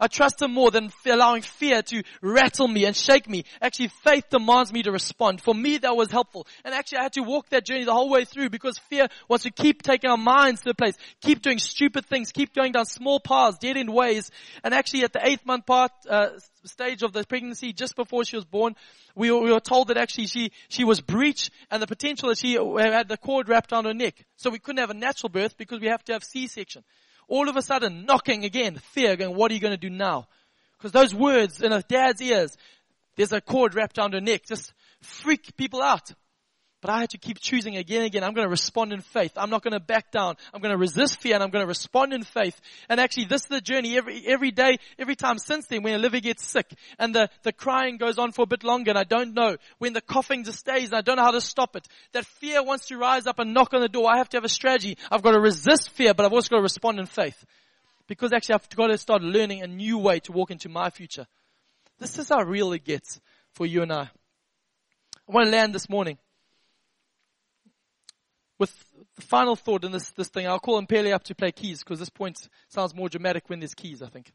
I 0.00 0.06
trust 0.06 0.40
Him 0.40 0.52
more 0.52 0.70
than 0.70 0.92
allowing 1.06 1.42
fear 1.42 1.82
to 1.82 2.02
rattle 2.22 2.68
me 2.68 2.84
and 2.84 2.94
shake 2.94 3.28
me. 3.28 3.44
Actually, 3.60 3.88
faith 3.88 4.24
demands 4.30 4.72
me 4.72 4.82
to 4.82 4.92
respond. 4.92 5.40
For 5.40 5.54
me, 5.54 5.78
that 5.78 5.96
was 5.96 6.10
helpful. 6.10 6.46
And 6.64 6.74
actually, 6.74 6.98
I 6.98 7.02
had 7.04 7.12
to 7.14 7.22
walk 7.22 7.48
that 7.50 7.64
journey 7.64 7.84
the 7.84 7.92
whole 7.92 8.10
way 8.10 8.24
through 8.24 8.50
because 8.50 8.78
fear 8.78 9.08
wants 9.28 9.44
to 9.44 9.50
keep 9.50 9.82
taking 9.82 10.10
our 10.10 10.16
minds 10.16 10.60
to 10.60 10.70
the 10.70 10.74
place, 10.74 10.96
keep 11.20 11.42
doing 11.42 11.58
stupid 11.58 12.06
things, 12.06 12.32
keep 12.32 12.54
going 12.54 12.72
down 12.72 12.86
small 12.86 13.20
paths, 13.20 13.58
dead 13.58 13.76
end 13.76 13.92
ways. 13.92 14.30
And 14.62 14.72
actually, 14.72 15.04
at 15.04 15.12
the 15.12 15.26
eighth 15.26 15.44
month 15.44 15.66
part, 15.66 15.92
uh, 16.08 16.30
stage 16.64 17.02
of 17.02 17.12
the 17.12 17.24
pregnancy, 17.24 17.72
just 17.72 17.96
before 17.96 18.24
she 18.24 18.36
was 18.36 18.44
born, 18.44 18.76
we 19.14 19.30
were, 19.30 19.40
we 19.40 19.52
were 19.52 19.60
told 19.60 19.88
that 19.88 19.96
actually 19.96 20.26
she, 20.26 20.52
she 20.68 20.84
was 20.84 21.00
breech 21.00 21.50
and 21.70 21.82
the 21.82 21.86
potential 21.86 22.28
that 22.28 22.38
she 22.38 22.54
had 22.54 23.08
the 23.08 23.16
cord 23.16 23.48
wrapped 23.48 23.72
around 23.72 23.86
her 23.86 23.94
neck. 23.94 24.24
So 24.36 24.50
we 24.50 24.58
couldn't 24.58 24.80
have 24.80 24.90
a 24.90 24.94
natural 24.94 25.30
birth 25.30 25.56
because 25.56 25.80
we 25.80 25.88
have 25.88 26.04
to 26.04 26.12
have 26.12 26.22
C-section 26.22 26.84
all 27.28 27.48
of 27.48 27.56
a 27.56 27.62
sudden 27.62 28.06
knocking 28.06 28.44
again, 28.44 28.76
fear 28.76 29.16
going, 29.16 29.36
what 29.36 29.50
are 29.50 29.54
you 29.54 29.60
going 29.60 29.74
to 29.74 29.76
do 29.76 29.90
now? 29.90 30.26
Because 30.76 30.92
those 30.92 31.14
words 31.14 31.62
in 31.62 31.72
a 31.72 31.82
dad's 31.82 32.20
ears, 32.20 32.56
there's 33.16 33.32
a 33.32 33.40
cord 33.40 33.74
wrapped 33.74 33.98
around 33.98 34.14
her 34.14 34.20
neck, 34.20 34.46
just 34.46 34.72
freak 35.00 35.56
people 35.56 35.82
out. 35.82 36.12
But 36.80 36.90
I 36.90 37.00
had 37.00 37.10
to 37.10 37.18
keep 37.18 37.40
choosing 37.40 37.76
again 37.76 37.98
and 37.98 38.06
again. 38.06 38.22
I'm 38.22 38.34
going 38.34 38.46
to 38.46 38.50
respond 38.50 38.92
in 38.92 39.00
faith. 39.00 39.32
I'm 39.36 39.50
not 39.50 39.64
going 39.64 39.72
to 39.72 39.80
back 39.80 40.12
down. 40.12 40.36
I'm 40.54 40.60
going 40.60 40.70
to 40.70 40.78
resist 40.78 41.20
fear 41.20 41.34
and 41.34 41.42
I'm 41.42 41.50
going 41.50 41.64
to 41.64 41.68
respond 41.68 42.12
in 42.12 42.22
faith. 42.22 42.60
And 42.88 43.00
actually 43.00 43.24
this 43.24 43.42
is 43.42 43.48
the 43.48 43.60
journey 43.60 43.96
every, 43.96 44.24
every 44.24 44.52
day, 44.52 44.78
every 44.96 45.16
time 45.16 45.38
since 45.38 45.66
then 45.66 45.82
when 45.82 45.94
Olivia 45.94 46.20
gets 46.20 46.46
sick 46.46 46.72
and 46.98 47.12
the, 47.12 47.30
the 47.42 47.52
crying 47.52 47.96
goes 47.96 48.16
on 48.16 48.30
for 48.30 48.42
a 48.42 48.46
bit 48.46 48.62
longer 48.62 48.90
and 48.90 48.98
I 48.98 49.02
don't 49.02 49.34
know 49.34 49.56
when 49.78 49.92
the 49.92 50.00
coughing 50.00 50.44
just 50.44 50.60
stays 50.60 50.90
and 50.90 50.94
I 50.94 51.00
don't 51.00 51.16
know 51.16 51.24
how 51.24 51.32
to 51.32 51.40
stop 51.40 51.74
it. 51.74 51.88
That 52.12 52.26
fear 52.26 52.62
wants 52.62 52.86
to 52.86 52.96
rise 52.96 53.26
up 53.26 53.40
and 53.40 53.52
knock 53.52 53.74
on 53.74 53.80
the 53.80 53.88
door. 53.88 54.08
I 54.08 54.18
have 54.18 54.28
to 54.30 54.36
have 54.36 54.44
a 54.44 54.48
strategy. 54.48 54.98
I've 55.10 55.22
got 55.22 55.32
to 55.32 55.40
resist 55.40 55.90
fear, 55.90 56.14
but 56.14 56.26
I've 56.26 56.32
also 56.32 56.50
got 56.50 56.56
to 56.58 56.62
respond 56.62 57.00
in 57.00 57.06
faith. 57.06 57.44
Because 58.06 58.32
actually 58.32 58.54
I've 58.54 58.68
got 58.70 58.86
to 58.86 58.98
start 58.98 59.22
learning 59.22 59.62
a 59.62 59.66
new 59.66 59.98
way 59.98 60.20
to 60.20 60.32
walk 60.32 60.52
into 60.52 60.68
my 60.68 60.90
future. 60.90 61.26
This 61.98 62.20
is 62.20 62.28
how 62.28 62.42
real 62.42 62.72
it 62.72 62.84
gets 62.84 63.20
for 63.54 63.66
you 63.66 63.82
and 63.82 63.92
I. 63.92 64.02
I 64.02 65.32
want 65.32 65.46
to 65.46 65.50
land 65.50 65.74
this 65.74 65.90
morning 65.90 66.18
with 68.58 68.72
the 69.16 69.22
final 69.22 69.56
thought 69.56 69.84
in 69.84 69.92
this, 69.92 70.10
this 70.10 70.28
thing, 70.28 70.46
I'll 70.46 70.58
call 70.58 70.78
Impele 70.78 71.12
up 71.14 71.24
to 71.24 71.34
play 71.34 71.52
keys 71.52 71.82
because 71.82 71.98
this 71.98 72.10
point 72.10 72.48
sounds 72.68 72.94
more 72.94 73.08
dramatic 73.08 73.48
when 73.48 73.60
there's 73.60 73.74
keys, 73.74 74.02
I 74.02 74.08
think. 74.08 74.32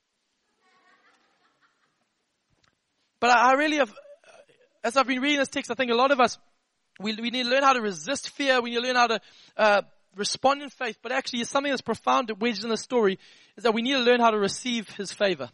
But 3.20 3.30
I, 3.30 3.52
I 3.52 3.54
really 3.54 3.78
have, 3.78 3.94
as 4.84 4.98
I've 4.98 5.08
been 5.08 5.22
reading 5.22 5.40
this 5.40 5.50
text, 5.50 5.72
I 5.72 5.76
think 5.76 5.92
a 5.92 5.96
lot 5.96 6.12
of 6.12 6.20
us, 6.20 6.38
we, 7.00 7.16
we 7.16 7.30
need 7.30 7.44
to 7.44 7.50
learn 7.50 7.64
how 7.64 7.74
to 7.74 7.82
resist 7.82 8.30
fear. 8.30 8.62
We 8.62 8.72
need 8.72 8.78
to 8.78 8.82
learn 8.82 8.96
how 8.96 9.08
to 9.08 9.22
uh, 9.58 9.82
respond 10.16 10.62
in 10.62 10.70
faith. 10.70 10.98
But 11.02 11.12
actually, 11.12 11.42
it's 11.42 11.50
something 11.50 11.72
that's 11.72 11.82
profound 11.82 12.32
wedged 12.40 12.64
in 12.64 12.70
the 12.70 12.78
story 12.78 13.20
is 13.58 13.64
that 13.64 13.74
we 13.74 13.82
need 13.82 13.94
to 13.94 14.00
learn 14.00 14.20
how 14.20 14.32
to 14.32 14.38
receive 14.38 14.90
His 14.90 15.12
favor. 15.12 15.50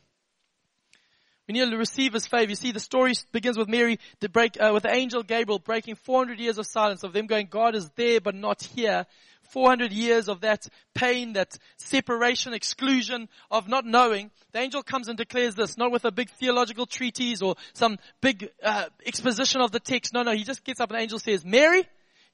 We 1.50 1.54
need 1.54 1.72
to 1.72 1.78
receive 1.78 2.14
His 2.14 2.28
favor. 2.28 2.52
You 2.52 2.56
see, 2.56 2.72
the 2.72 2.80
story 2.80 3.14
begins 3.32 3.58
with 3.58 3.68
Mary, 3.68 3.98
to 4.20 4.30
break, 4.30 4.62
uh, 4.62 4.70
with 4.72 4.84
the 4.84 4.94
angel 4.94 5.24
Gabriel 5.24 5.58
breaking 5.58 5.96
400 5.96 6.40
years 6.40 6.60
of 6.60 6.68
silence 6.68 7.02
of 7.04 7.12
them 7.12 7.26
going, 7.26 7.48
God 7.48 7.74
is 7.76 7.90
there 7.96 8.22
but 8.22 8.36
not 8.36 8.62
here. 8.62 9.08
400 9.50 9.92
years 9.92 10.30
of 10.30 10.42
that 10.42 10.68
pain, 10.94 11.34
that 11.34 11.58
separation, 11.78 12.54
exclusion 12.54 13.28
of 13.50 13.68
not 13.68 13.84
knowing, 13.84 14.30
the 14.52 14.60
angel 14.60 14.84
comes 14.84 15.08
and 15.08 15.18
declares 15.18 15.56
this, 15.56 15.76
not 15.76 15.92
with 15.92 16.06
a 16.06 16.12
big 16.12 16.30
theological 16.30 16.86
treatise 16.86 17.42
or 17.42 17.56
some 17.74 17.98
big 18.22 18.52
uh, 18.64 18.86
exposition 19.04 19.60
of 19.60 19.72
the 19.72 19.80
text. 19.80 20.14
No, 20.14 20.22
no, 20.22 20.34
he 20.34 20.44
just 20.44 20.64
gets 20.64 20.80
up 20.80 20.92
and 20.92 21.00
the 21.00 21.02
angel 21.02 21.18
says, 21.18 21.44
Mary, 21.44 21.84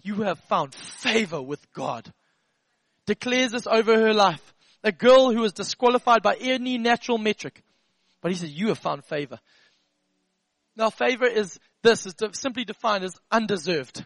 you 0.02 0.24
have 0.24 0.40
found 0.40 0.76
favor 0.76 1.42
with 1.42 1.66
God. 1.72 2.12
Declares 3.06 3.54
this 3.54 3.66
over 3.66 3.98
her 3.98 4.14
life. 4.14 4.54
A 4.84 4.92
girl 4.92 5.32
who 5.32 5.40
was 5.40 5.54
disqualified 5.54 6.22
by 6.22 6.36
any 6.36 6.78
natural 6.78 7.18
metric. 7.18 7.64
But 8.26 8.32
he 8.32 8.40
says, 8.40 8.60
you 8.60 8.70
have 8.70 8.80
found 8.80 9.06
favor. 9.06 9.40
Now 10.76 10.90
favor 10.90 11.28
is 11.28 11.60
this, 11.84 12.08
is 12.08 12.16
simply 12.32 12.66
defined 12.66 13.04
as 13.04 13.14
undeserved. 13.32 14.04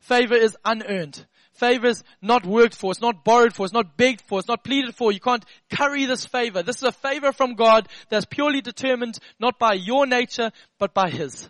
Favor 0.00 0.34
is 0.34 0.54
unearned. 0.66 1.24
Favor 1.54 1.86
is 1.86 2.04
not 2.20 2.44
worked 2.44 2.74
for. 2.74 2.90
It's 2.90 3.00
not 3.00 3.24
borrowed 3.24 3.54
for. 3.54 3.64
It's 3.64 3.72
not 3.72 3.96
begged 3.96 4.20
for. 4.20 4.38
It's 4.38 4.48
not 4.48 4.64
pleaded 4.64 4.94
for. 4.94 5.12
You 5.12 5.20
can't 5.20 5.46
curry 5.70 6.04
this 6.04 6.26
favor. 6.26 6.62
This 6.62 6.76
is 6.76 6.82
a 6.82 6.92
favor 6.92 7.32
from 7.32 7.54
God 7.54 7.88
that's 8.10 8.26
purely 8.26 8.60
determined 8.60 9.18
not 9.40 9.58
by 9.58 9.72
your 9.72 10.06
nature, 10.06 10.52
but 10.78 10.92
by 10.92 11.08
His. 11.08 11.48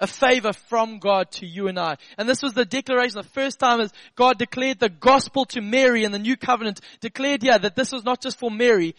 A 0.00 0.06
favor 0.06 0.52
from 0.52 0.98
God 0.98 1.30
to 1.30 1.46
you 1.46 1.68
and 1.68 1.78
I. 1.78 1.96
And 2.18 2.28
this 2.28 2.42
was 2.42 2.52
the 2.52 2.66
declaration. 2.66 3.16
The 3.16 3.22
first 3.22 3.58
time 3.58 3.80
as 3.80 3.94
God 4.14 4.36
declared 4.36 4.78
the 4.78 4.90
gospel 4.90 5.46
to 5.46 5.62
Mary 5.62 6.04
in 6.04 6.12
the 6.12 6.18
new 6.18 6.36
covenant, 6.36 6.82
declared 7.00 7.42
yeah, 7.42 7.56
that 7.56 7.76
this 7.76 7.92
was 7.92 8.04
not 8.04 8.20
just 8.20 8.38
for 8.38 8.50
Mary, 8.50 8.94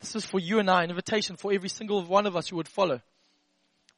this 0.00 0.16
is 0.16 0.24
for 0.24 0.40
you 0.40 0.58
and 0.58 0.70
I, 0.70 0.82
an 0.82 0.90
invitation 0.90 1.36
for 1.36 1.52
every 1.52 1.68
single 1.68 2.02
one 2.02 2.26
of 2.26 2.36
us 2.36 2.48
who 2.48 2.56
would 2.56 2.68
follow. 2.68 3.00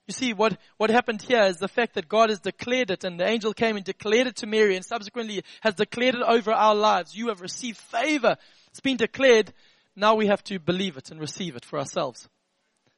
You 0.09 0.15
see, 0.15 0.33
what, 0.33 0.59
what 0.79 0.91
happened 0.91 1.23
here 1.23 1.45
is 1.45 1.59
the 1.59 1.69
fact 1.69 1.95
that 1.95 2.09
God 2.09 2.31
has 2.31 2.41
declared 2.41 2.91
it 2.91 3.05
and 3.05 3.21
the 3.21 3.27
angel 3.27 3.55
came 3.55 3.77
and 3.77 3.85
declared 3.85 4.27
it 4.27 4.37
to 4.37 4.47
Mary 4.47 4.75
and 4.75 4.85
subsequently 4.85 5.45
has 5.61 5.75
declared 5.75 6.17
it 6.17 6.23
over 6.23 6.51
our 6.51 6.75
lives. 6.75 7.15
You 7.15 7.29
have 7.29 7.41
received 7.41 7.79
favor. 7.79 8.37
It's 8.69 8.81
been 8.81 8.97
declared. 8.97 9.53
Now 9.95 10.17
we 10.17 10.27
have 10.27 10.43
to 10.45 10.59
believe 10.59 10.97
it 10.97 11.11
and 11.11 11.21
receive 11.21 11.55
it 11.55 11.65
for 11.65 11.79
ourselves. 11.79 12.29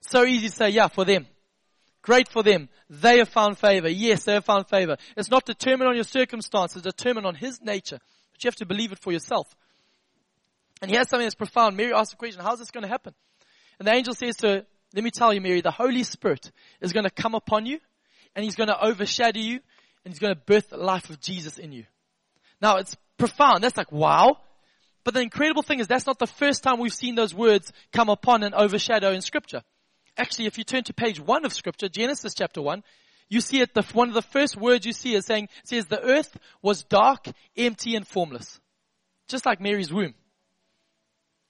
So 0.01 0.25
easy 0.25 0.49
to 0.49 0.55
say, 0.55 0.71
yeah, 0.71 0.89
for 0.89 1.05
them. 1.05 1.27
Great 2.01 2.29
for 2.29 2.43
them. 2.43 2.69
They 2.89 3.19
have 3.19 3.29
found 3.29 3.59
favor. 3.59 3.89
Yes, 3.89 4.25
they 4.25 4.35
have 4.35 4.45
found 4.45 4.69
favor. 4.69 4.97
It's 5.17 5.31
not 5.31 5.47
determined 5.47 5.89
on 5.89 5.95
your 5.95 6.05
circumstances, 6.05 6.85
it's 6.85 6.95
determined 6.95 7.27
on 7.27 7.35
His 7.35 7.63
nature. 7.63 7.99
But 8.33 8.45
you 8.45 8.49
have 8.49 8.57
to 8.57 8.67
believe 8.67 8.93
it 8.93 8.99
for 8.99 9.13
yourself. 9.13 9.55
And 10.85 10.91
here's 10.91 11.09
something 11.09 11.25
that's 11.25 11.35
profound. 11.35 11.79
Mary 11.79 11.95
asks 11.95 12.11
the 12.11 12.19
question, 12.19 12.43
how's 12.43 12.59
this 12.59 12.71
going 12.71 12.83
to 12.83 12.89
happen? 12.89 13.15
And 13.79 13.89
the 13.89 13.95
angel 13.95 14.13
says 14.13 14.37
to 14.37 14.49
her, 14.49 14.67
let 14.95 15.03
me 15.03 15.11
tell 15.11 15.33
you, 15.33 15.41
Mary, 15.41 15.63
the 15.63 15.71
Holy 15.71 16.03
Spirit 16.03 16.53
is 16.83 16.93
going 16.93 17.05
to 17.05 17.11
come 17.11 17.35
upon 17.35 17.65
you 17.65 17.79
and 18.37 18.45
He's 18.45 18.55
going 18.55 18.69
to 18.69 18.79
overshadow 18.79 19.41
you 19.41 19.61
and 20.05 20.13
He's 20.13 20.19
going 20.19 20.35
to 20.35 20.41
birth 20.41 20.69
the 20.69 20.77
life 20.77 21.09
of 21.09 21.21
Jesus 21.21 21.57
in 21.57 21.73
you. 21.73 21.87
Now 22.61 22.77
it's 22.77 22.95
profound. 23.17 23.65
That's 23.65 23.79
like, 23.79 23.93
wow. 23.93 24.37
But 25.05 25.15
the 25.15 25.23
incredible 25.23 25.63
thing 25.63 25.81
is 25.81 25.87
that's 25.87 26.07
not 26.07 26.19
the 26.19 26.27
first 26.27 26.63
time 26.63 26.79
we've 26.79 26.93
seen 26.93 27.15
those 27.15 27.33
words 27.33 27.73
come 27.91 28.11
upon 28.11 28.43
and 28.43 28.55
overshadow 28.55 29.13
in 29.13 29.23
scripture. 29.23 29.63
Actually, 30.19 30.49
if 30.49 30.59
you 30.59 30.65
turn 30.65 30.85
to 30.85 30.93
page 30.93 31.19
one 31.19 31.47
of 31.47 31.55
scripture, 31.55 31.89
Genesis 31.89 32.35
chapter 32.35 32.61
one, 32.61 32.85
you 33.31 33.41
see 33.41 33.63
it, 33.63 33.73
the, 33.73 33.83
one 33.95 34.09
of 34.09 34.15
the 34.15 34.21
first 34.21 34.55
words 34.55 34.85
you 34.85 34.93
see 34.93 35.15
is 35.15 35.25
saying, 35.25 35.49
It 35.63 35.69
says 35.69 35.87
the 35.87 36.03
earth 36.03 36.37
was 36.61 36.85
dark, 36.85 37.27
empty 37.57 37.97
and 37.97 38.07
formless. 38.07 38.61
Just 39.29 39.47
like 39.47 39.63
Mary's 39.63 39.91
womb. 39.91 40.13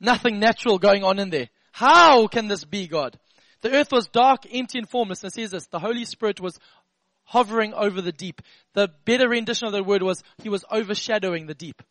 Nothing 0.01 0.39
natural 0.39 0.79
going 0.79 1.05
on 1.05 1.19
in 1.19 1.31
there. 1.31 1.49
How 1.73 2.27
can 2.27 2.49
this 2.49 2.65
be, 2.65 2.87
God? 2.87 3.19
The 3.63 3.73
earth 3.73 3.93
was 3.93 4.07
dark, 4.09 4.47
empty, 4.53 4.79
and 4.79 4.89
formless. 4.89 5.23
And 5.23 5.33
says 5.33 5.51
this, 5.51 5.67
the 5.67 5.79
Holy 5.79 6.05
Spirit 6.05 6.41
was 6.41 6.59
hovering 7.25 7.73
over 7.75 8.01
the 8.01 8.13
deep. 8.13 8.43
The 8.75 8.91
better 9.05 9.29
rendition 9.29 9.67
of 9.67 9.73
the 9.73 9.83
word 9.83 10.03
was, 10.03 10.23
he 10.43 10.49
was 10.49 10.65
overshadowing 10.71 11.47
the 11.47 11.55
deep. 11.55 11.83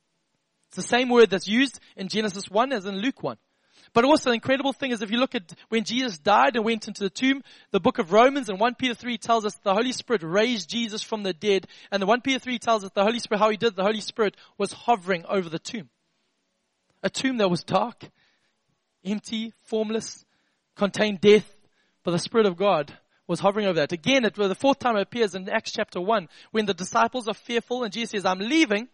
It's 0.68 0.78
the 0.78 0.84
same 0.84 1.10
word 1.10 1.30
that's 1.30 1.48
used 1.48 1.80
in 1.96 2.08
Genesis 2.08 2.50
1 2.50 2.74
as 2.74 2.86
in 2.86 2.98
Luke 2.98 3.22
1. 3.22 3.38
But 3.94 4.06
also 4.06 4.30
the 4.30 4.36
incredible 4.36 4.74
thing 4.74 4.92
is 4.92 5.02
if 5.02 5.12
you 5.12 5.20
look 5.20 5.36
at 5.36 5.54
when 5.70 5.84
Jesus 5.84 6.18
died 6.18 6.56
and 6.56 6.66
went 6.66 6.88
into 6.88 7.04
the 7.04 7.10
tomb, 7.10 7.44
the 7.72 7.80
book 7.80 8.00
of 8.00 8.12
Romans 8.12 8.50
and 8.50 8.60
1 8.60 8.76
Peter 8.76 8.96
3 8.96 9.18
tells 9.18 9.46
us 9.46 9.54
the 9.64 9.74
Holy 9.74 9.92
Spirit 9.92 10.24
raised 10.24 10.70
Jesus 10.70 11.04
from 11.04 11.24
the 11.24 11.34
dead. 11.34 11.68
And 11.92 12.02
the 12.02 12.08
1 12.08 12.22
Peter 12.22 12.40
3 12.40 12.58
tells 12.60 12.84
us 12.84 12.92
the 12.94 13.04
Holy 13.04 13.20
Spirit, 13.20 13.40
how 13.40 13.50
he 13.50 13.58
did, 13.58 13.76
the 13.76 13.84
Holy 13.84 14.02
Spirit 14.02 14.36
was 14.58 14.74
hovering 14.74 15.26
over 15.28 15.50
the 15.50 15.60
tomb. 15.60 15.90
A 17.04 17.10
tomb 17.10 17.38
that 17.38 17.50
was 17.50 17.64
dark, 17.64 18.10
empty, 19.06 19.54
formless, 19.66 20.26
contained 20.76 21.22
death, 21.22 21.50
but 22.04 22.12
the 22.12 22.20
Spirit 22.20 22.48
of 22.48 22.58
God 22.58 22.92
was 23.28 23.40
hovering 23.40 23.66
over 23.66 23.80
that. 23.80 23.92
Again, 23.92 24.26
it, 24.26 24.38
was 24.38 24.50
the 24.50 24.56
fourth 24.56 24.80
time 24.80 24.96
it 24.98 25.02
appears 25.02 25.36
in 25.36 25.48
Acts 25.50 25.72
chapter 25.72 26.02
1 26.02 26.28
when 26.52 26.66
the 26.66 26.74
disciples 26.74 27.28
are 27.28 27.34
fearful 27.34 27.84
and 27.84 27.94
Jesus 27.94 28.12
says, 28.12 28.26
I'm 28.26 28.40
leaving. 28.40 28.88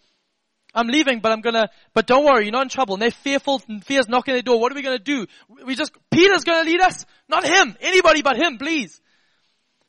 I'm 0.73 0.87
leaving, 0.87 1.19
but 1.19 1.31
I'm 1.31 1.41
gonna, 1.41 1.69
but 1.95 2.05
don't 2.05 2.25
worry, 2.25 2.45
you're 2.45 2.51
not 2.51 2.63
in 2.63 2.69
trouble. 2.69 2.93
And 2.93 3.01
they're 3.01 3.09
fearful, 3.11 3.59
and 3.67 3.83
fear's 3.83 4.07
knocking 4.07 4.35
at 4.35 4.37
the 4.37 4.43
door. 4.43 4.59
What 4.59 4.71
are 4.71 4.75
we 4.75 4.83
gonna 4.83 4.99
do? 4.99 5.25
We 5.65 5.75
just, 5.75 5.91
Peter's 6.11 6.43
gonna 6.43 6.69
lead 6.69 6.79
us? 6.81 7.07
Not 7.27 7.43
him. 7.43 7.75
Anybody 7.81 8.21
but 8.21 8.37
him, 8.37 8.59
please. 8.59 9.01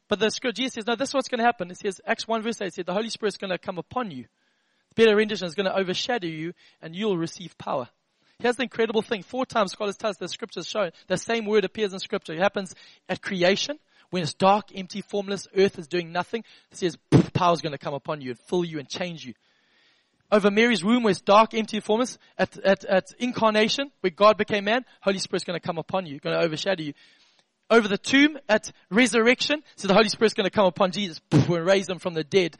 But 0.08 0.20
the 0.20 0.30
scripture, 0.30 0.62
Jesus 0.62 0.74
says, 0.74 0.86
no, 0.86 0.96
this 0.96 1.10
is 1.10 1.14
what's 1.14 1.28
gonna 1.28 1.44
happen. 1.44 1.70
It 1.70 1.78
says, 1.78 2.00
Acts 2.06 2.26
1 2.26 2.42
verse 2.42 2.60
8 2.62 2.72
says, 2.72 2.84
the 2.86 2.94
Holy 2.94 3.10
Spirit's 3.10 3.36
gonna 3.36 3.58
come 3.58 3.76
upon 3.76 4.10
you. 4.10 4.24
The 4.88 5.04
better 5.04 5.16
rendition 5.16 5.46
is 5.46 5.54
gonna 5.54 5.74
overshadow 5.74 6.26
you, 6.26 6.54
and 6.80 6.96
you'll 6.96 7.18
receive 7.18 7.58
power. 7.58 7.88
Here's 8.40 8.56
the 8.56 8.62
incredible 8.62 9.02
thing. 9.02 9.22
Four 9.22 9.44
times 9.44 9.72
scholars 9.72 9.96
tell 9.96 10.10
us 10.10 10.16
the 10.16 10.28
scriptures 10.28 10.66
show 10.66 10.90
the 11.08 11.16
same 11.16 11.44
word 11.44 11.64
appears 11.64 11.92
in 11.92 11.98
scripture. 11.98 12.32
It 12.32 12.40
happens 12.40 12.74
at 13.08 13.20
creation. 13.20 13.78
When 14.10 14.22
it's 14.22 14.34
dark, 14.34 14.70
empty, 14.74 15.02
formless, 15.02 15.46
earth 15.56 15.78
is 15.78 15.86
doing 15.86 16.10
nothing. 16.10 16.42
It 16.72 16.78
says 16.78 16.98
power 17.32 17.52
is 17.52 17.60
going 17.60 17.72
to 17.72 17.78
come 17.78 17.94
upon 17.94 18.20
you 18.20 18.30
and 18.30 18.38
fill 18.40 18.64
you 18.64 18.78
and 18.80 18.88
change 18.88 19.24
you. 19.24 19.34
Over 20.32 20.50
Mary's 20.50 20.84
womb 20.84 21.02
where 21.02 21.10
it's 21.10 21.20
dark, 21.20 21.54
empty, 21.54 21.80
formless, 21.80 22.18
at, 22.38 22.56
at, 22.58 22.84
at 22.84 23.12
incarnation, 23.18 23.90
where 24.00 24.10
God 24.10 24.36
became 24.36 24.64
man, 24.64 24.84
Holy 25.00 25.18
Spirit's 25.18 25.44
going 25.44 25.58
to 25.58 25.64
come 25.64 25.78
upon 25.78 26.06
you, 26.06 26.18
going 26.18 26.36
to 26.36 26.44
overshadow 26.44 26.82
you. 26.82 26.94
Over 27.68 27.86
the 27.86 27.98
tomb 27.98 28.38
at 28.48 28.72
resurrection, 28.90 29.62
so 29.76 29.86
the 29.86 29.94
Holy 29.94 30.08
Spirit's 30.08 30.34
going 30.34 30.44
to 30.44 30.50
come 30.50 30.66
upon 30.66 30.90
Jesus 30.90 31.20
and 31.30 31.48
raise 31.48 31.88
him 31.88 31.98
from 31.98 32.14
the 32.14 32.24
dead 32.24 32.56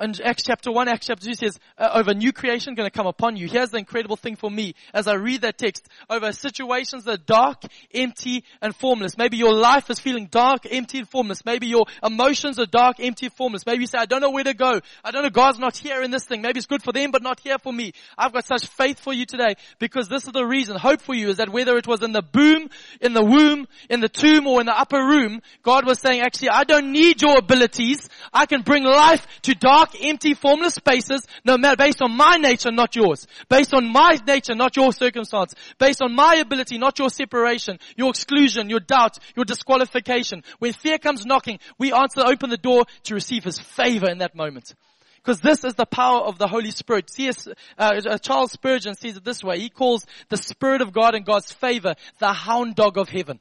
in 0.00 0.14
Acts 0.22 0.44
chapter 0.44 0.70
1, 0.70 0.88
Acts 0.88 1.06
chapter 1.06 1.26
2 1.26 1.34
says, 1.34 1.58
uh, 1.76 1.90
over 1.94 2.14
new 2.14 2.32
creation 2.32 2.74
going 2.74 2.88
to 2.88 2.96
come 2.96 3.06
upon 3.06 3.36
you. 3.36 3.48
Here's 3.48 3.70
the 3.70 3.78
incredible 3.78 4.16
thing 4.16 4.36
for 4.36 4.50
me 4.50 4.74
as 4.94 5.08
I 5.08 5.14
read 5.14 5.40
that 5.42 5.58
text. 5.58 5.88
Over 6.08 6.32
situations 6.32 7.04
that 7.04 7.10
are 7.12 7.22
dark, 7.24 7.62
empty, 7.92 8.44
and 8.62 8.74
formless. 8.74 9.18
Maybe 9.18 9.36
your 9.36 9.52
life 9.52 9.90
is 9.90 9.98
feeling 9.98 10.26
dark, 10.26 10.66
empty, 10.70 10.98
and 10.98 11.08
formless. 11.08 11.44
Maybe 11.44 11.66
your 11.66 11.86
emotions 12.02 12.58
are 12.60 12.66
dark, 12.66 12.96
empty, 13.00 13.26
and 13.26 13.34
formless. 13.34 13.66
Maybe 13.66 13.80
you 13.80 13.86
say, 13.86 13.98
I 13.98 14.06
don't 14.06 14.20
know 14.20 14.30
where 14.30 14.44
to 14.44 14.54
go. 14.54 14.80
I 15.04 15.10
don't 15.10 15.22
know, 15.22 15.30
God's 15.30 15.58
not 15.58 15.76
here 15.76 16.02
in 16.02 16.10
this 16.10 16.24
thing. 16.24 16.42
Maybe 16.42 16.58
it's 16.58 16.66
good 16.66 16.82
for 16.82 16.92
them, 16.92 17.10
but 17.10 17.22
not 17.22 17.40
here 17.40 17.58
for 17.58 17.72
me. 17.72 17.92
I've 18.16 18.32
got 18.32 18.46
such 18.46 18.66
faith 18.66 19.00
for 19.00 19.12
you 19.12 19.26
today 19.26 19.54
because 19.78 20.08
this 20.08 20.26
is 20.26 20.32
the 20.32 20.44
reason. 20.44 20.76
Hope 20.76 21.00
for 21.00 21.14
you 21.14 21.28
is 21.30 21.38
that 21.38 21.48
whether 21.48 21.76
it 21.76 21.86
was 21.86 22.02
in 22.02 22.12
the 22.12 22.22
boom, 22.22 22.68
in 23.00 23.14
the 23.14 23.24
womb, 23.24 23.66
in 23.90 24.00
the 24.00 24.08
tomb, 24.08 24.46
or 24.46 24.60
in 24.60 24.66
the 24.66 24.78
upper 24.78 24.98
room, 24.98 25.42
God 25.62 25.86
was 25.86 26.00
saying, 26.00 26.20
actually, 26.20 26.50
I 26.50 26.64
don't 26.64 26.92
need 26.92 27.20
your 27.20 27.38
abilities. 27.38 28.08
I 28.32 28.46
can 28.46 28.62
bring 28.62 28.84
life 28.84 29.26
to 29.42 29.54
dark 29.54 29.87
dark, 29.88 30.04
empty, 30.04 30.34
formless 30.34 30.74
spaces, 30.74 31.26
no 31.44 31.56
matter, 31.58 31.76
based 31.76 32.02
on 32.02 32.16
my 32.16 32.36
nature, 32.36 32.70
not 32.70 32.94
yours. 32.96 33.26
Based 33.48 33.74
on 33.74 33.90
my 33.90 34.18
nature, 34.26 34.54
not 34.54 34.76
your 34.76 34.92
circumstance. 34.92 35.54
Based 35.78 36.02
on 36.02 36.14
my 36.14 36.36
ability, 36.36 36.78
not 36.78 36.98
your 36.98 37.10
separation, 37.10 37.78
your 37.96 38.10
exclusion, 38.10 38.70
your 38.70 38.80
doubt, 38.80 39.18
your 39.36 39.44
disqualification. 39.44 40.42
When 40.58 40.72
fear 40.72 40.98
comes 40.98 41.26
knocking, 41.26 41.58
we 41.78 41.92
answer, 41.92 42.22
open 42.24 42.50
the 42.50 42.56
door 42.56 42.84
to 43.04 43.14
receive 43.14 43.44
His 43.44 43.58
favor 43.58 44.08
in 44.08 44.18
that 44.18 44.34
moment. 44.34 44.74
Because 45.16 45.40
this 45.40 45.64
is 45.64 45.74
the 45.74 45.84
power 45.84 46.20
of 46.20 46.38
the 46.38 46.46
Holy 46.46 46.70
Spirit. 46.70 47.10
C.S. 47.10 47.48
Uh, 47.76 48.00
uh, 48.08 48.18
Charles 48.18 48.52
Spurgeon 48.52 48.94
sees 48.94 49.16
it 49.16 49.24
this 49.24 49.42
way. 49.42 49.58
He 49.58 49.68
calls 49.68 50.06
the 50.28 50.36
Spirit 50.36 50.80
of 50.80 50.92
God 50.92 51.14
and 51.14 51.26
God's 51.26 51.52
favor 51.52 51.96
the 52.18 52.32
hound 52.32 52.76
dog 52.76 52.96
of 52.96 53.08
heaven. 53.08 53.40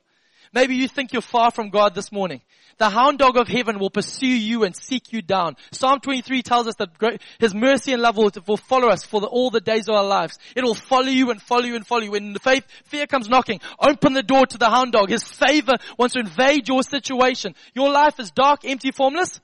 Maybe 0.54 0.76
you 0.76 0.88
think 0.88 1.14
you're 1.14 1.22
far 1.22 1.52
from 1.52 1.70
God 1.70 1.96
this 1.96 2.12
morning. 2.12 2.42
The 2.78 2.90
hound 2.90 3.18
dog 3.18 3.38
of 3.38 3.48
heaven 3.48 3.80
will 3.80 3.90
pursue 3.90 4.28
you 4.28 4.64
and 4.64 4.76
seek 4.76 5.12
you 5.12 5.22
down. 5.22 5.56
Psalm 5.72 6.00
23 6.00 6.44
tells 6.44 6.68
us 6.68 6.76
that 6.76 7.22
His 7.40 7.56
mercy 7.56 7.94
and 7.94 8.02
love 8.02 8.18
will, 8.18 8.58
follow 8.58 8.90
us 8.90 9.04
for 9.04 9.20
the, 9.20 9.28
all 9.28 9.50
the 9.50 9.62
days 9.62 9.90
of 9.90 9.96
our 9.96 10.04
lives. 10.04 10.38
It 10.56 10.64
will 10.64 10.76
follow 10.76 11.08
you 11.08 11.32
and 11.32 11.42
follow 11.42 11.64
you 11.64 11.76
and 11.76 11.86
follow 11.86 12.04
you. 12.04 12.12
When 12.12 12.34
the 12.34 12.40
faith, 12.40 12.66
fear 12.86 13.08
comes 13.08 13.30
knocking, 13.30 13.62
open 13.80 14.14
the 14.14 14.22
door 14.22 14.46
to 14.46 14.58
the 14.58 14.70
hound 14.70 14.92
dog. 14.92 15.10
His 15.10 15.24
favor 15.24 15.74
wants 15.98 16.14
to 16.14 16.20
invade 16.20 16.68
your 16.68 16.84
situation. 16.84 17.56
Your 17.74 17.92
life 17.92 18.20
is 18.20 18.30
dark, 18.32 18.62
empty, 18.64 18.92
formless. 18.92 19.42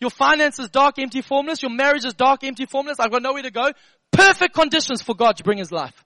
Your 0.00 0.10
finances 0.10 0.70
dark, 0.70 0.98
empty, 0.98 1.20
formless. 1.20 1.62
Your 1.62 1.70
marriage 1.70 2.06
is 2.06 2.14
dark, 2.14 2.42
empty, 2.44 2.64
formless. 2.64 2.98
I've 2.98 3.10
got 3.10 3.22
nowhere 3.22 3.42
to 3.42 3.50
go. 3.50 3.72
Perfect 4.10 4.54
conditions 4.54 5.02
for 5.02 5.14
God 5.14 5.36
to 5.36 5.44
bring 5.44 5.58
His 5.58 5.70
life. 5.70 6.04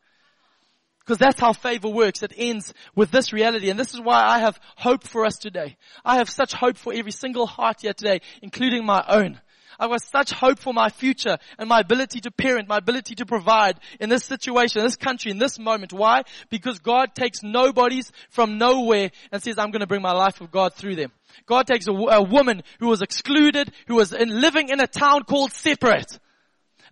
Because 1.04 1.18
that's 1.18 1.38
how 1.38 1.52
favor 1.52 1.88
works. 1.88 2.22
It 2.22 2.32
ends 2.36 2.72
with 2.94 3.10
this 3.10 3.32
reality. 3.32 3.68
And 3.68 3.78
this 3.78 3.92
is 3.92 4.00
why 4.00 4.24
I 4.24 4.38
have 4.38 4.58
hope 4.76 5.04
for 5.04 5.26
us 5.26 5.36
today. 5.36 5.76
I 6.04 6.16
have 6.16 6.30
such 6.30 6.54
hope 6.54 6.78
for 6.78 6.94
every 6.94 7.12
single 7.12 7.46
heart 7.46 7.82
here 7.82 7.92
today, 7.92 8.20
including 8.40 8.86
my 8.86 9.04
own. 9.06 9.40
I've 9.78 10.00
such 10.00 10.30
hope 10.30 10.58
for 10.58 10.72
my 10.72 10.88
future 10.88 11.38
and 11.58 11.68
my 11.68 11.80
ability 11.80 12.20
to 12.20 12.30
parent, 12.30 12.68
my 12.68 12.78
ability 12.78 13.16
to 13.16 13.26
provide 13.26 13.78
in 14.00 14.08
this 14.08 14.24
situation, 14.24 14.80
in 14.80 14.86
this 14.86 14.96
country, 14.96 15.30
in 15.30 15.38
this 15.38 15.58
moment. 15.58 15.92
Why? 15.92 16.22
Because 16.48 16.78
God 16.78 17.14
takes 17.14 17.42
nobodies 17.42 18.12
from 18.30 18.58
nowhere 18.58 19.10
and 19.32 19.42
says, 19.42 19.58
I'm 19.58 19.70
going 19.70 19.80
to 19.80 19.86
bring 19.86 20.02
my 20.02 20.12
life 20.12 20.40
of 20.40 20.50
God 20.50 20.74
through 20.74 20.96
them. 20.96 21.12
God 21.46 21.66
takes 21.66 21.86
a, 21.88 21.92
a 21.92 22.22
woman 22.22 22.62
who 22.78 22.88
was 22.88 23.02
excluded, 23.02 23.72
who 23.88 23.96
was 23.96 24.12
in, 24.12 24.40
living 24.40 24.68
in 24.68 24.80
a 24.80 24.86
town 24.86 25.24
called 25.24 25.52
separate. 25.52 26.18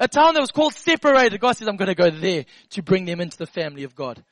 A 0.01 0.09
town 0.09 0.35
that 0.35 0.41
was 0.41 0.51
called 0.51 0.75
separated. 0.75 1.41
God 1.41 1.57
says, 1.57 1.69
I'm 1.69 1.77
going 1.77 1.89
to 1.89 1.95
go 1.95 2.11
there 2.11 2.45
to 2.71 2.83
bring 2.83 3.05
them 3.05 3.21
into 3.21 3.39
the 3.39 3.47
family 3.47 3.85
of 3.85 3.95
God. 3.95 4.23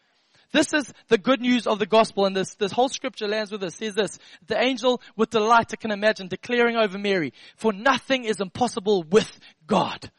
This 0.53 0.73
is 0.73 0.93
the 1.09 1.19
good 1.19 1.41
news 1.41 1.67
of 1.67 1.79
the 1.79 1.87
gospel 1.87 2.27
and 2.27 2.37
this, 2.37 2.55
this 2.57 2.73
whole 2.73 2.89
scripture 2.89 3.29
lands 3.29 3.53
with 3.53 3.63
us. 3.63 3.77
Says 3.77 3.95
this, 3.95 4.19
the 4.47 4.61
angel 4.61 5.01
with 5.17 5.31
delight 5.31 5.69
I 5.73 5.77
can 5.77 5.93
imagine 5.93 6.29
declaring 6.29 6.77
over 6.77 6.99
Mary, 6.99 7.33
for 7.57 7.73
nothing 7.73 8.25
is 8.25 8.41
impossible 8.41 9.05
with 9.05 9.31
God. 9.67 10.11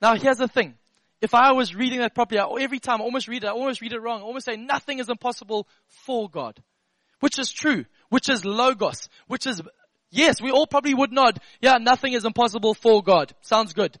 Now 0.00 0.14
here's 0.14 0.38
the 0.38 0.48
thing. 0.48 0.74
If 1.20 1.34
I 1.34 1.52
was 1.52 1.74
reading 1.74 2.00
that 2.00 2.14
properly, 2.14 2.40
every 2.62 2.78
time 2.78 3.02
I 3.02 3.04
almost 3.04 3.28
read 3.28 3.44
it, 3.44 3.46
I 3.46 3.50
almost 3.50 3.82
read 3.82 3.92
it 3.92 4.00
wrong. 4.00 4.22
I 4.22 4.24
almost 4.24 4.46
say 4.46 4.56
nothing 4.56 5.00
is 5.00 5.10
impossible 5.10 5.68
for 5.86 6.30
God. 6.30 6.58
Which 7.20 7.38
is 7.38 7.52
true. 7.52 7.84
Which 8.08 8.30
is 8.30 8.46
logos. 8.46 9.10
Which 9.26 9.46
is, 9.46 9.60
yes, 10.10 10.40
we 10.40 10.50
all 10.50 10.66
probably 10.66 10.94
would 10.94 11.12
nod. 11.12 11.38
Yeah, 11.60 11.76
nothing 11.76 12.14
is 12.14 12.24
impossible 12.24 12.72
for 12.72 13.02
God. 13.02 13.34
Sounds 13.42 13.74
good. 13.74 13.98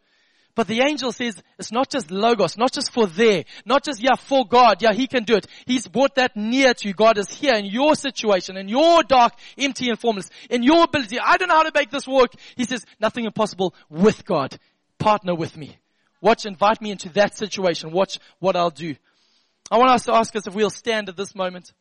But 0.60 0.66
the 0.66 0.82
angel 0.82 1.10
says 1.10 1.42
it's 1.58 1.72
not 1.72 1.88
just 1.88 2.10
logos, 2.10 2.58
not 2.58 2.70
just 2.70 2.92
for 2.92 3.06
there, 3.06 3.46
not 3.64 3.82
just, 3.82 3.98
yeah, 3.98 4.16
for 4.16 4.46
God, 4.46 4.82
yeah, 4.82 4.92
He 4.92 5.06
can 5.06 5.24
do 5.24 5.36
it. 5.36 5.46
He's 5.64 5.88
brought 5.88 6.16
that 6.16 6.36
near 6.36 6.74
to 6.74 6.88
you. 6.88 6.92
God 6.92 7.16
is 7.16 7.30
here 7.30 7.54
in 7.54 7.64
your 7.64 7.94
situation, 7.94 8.58
in 8.58 8.68
your 8.68 9.02
dark, 9.02 9.32
empty 9.56 9.88
and 9.88 9.98
formless, 9.98 10.28
in 10.50 10.62
your 10.62 10.84
ability. 10.84 11.18
I 11.18 11.38
don't 11.38 11.48
know 11.48 11.54
how 11.54 11.62
to 11.62 11.72
make 11.74 11.90
this 11.90 12.06
work. 12.06 12.32
He 12.58 12.64
says, 12.64 12.84
nothing 13.00 13.24
impossible 13.24 13.74
with 13.88 14.26
God. 14.26 14.58
Partner 14.98 15.34
with 15.34 15.56
me. 15.56 15.78
Watch, 16.20 16.44
invite 16.44 16.82
me 16.82 16.90
into 16.90 17.08
that 17.14 17.38
situation. 17.38 17.90
Watch 17.90 18.18
what 18.38 18.54
I'll 18.54 18.68
do. 18.68 18.96
I 19.70 19.78
want 19.78 19.92
us 19.92 20.04
to 20.04 20.14
ask 20.14 20.36
us 20.36 20.46
if 20.46 20.54
we'll 20.54 20.68
stand 20.68 21.08
at 21.08 21.16
this 21.16 21.34
moment. 21.34 21.72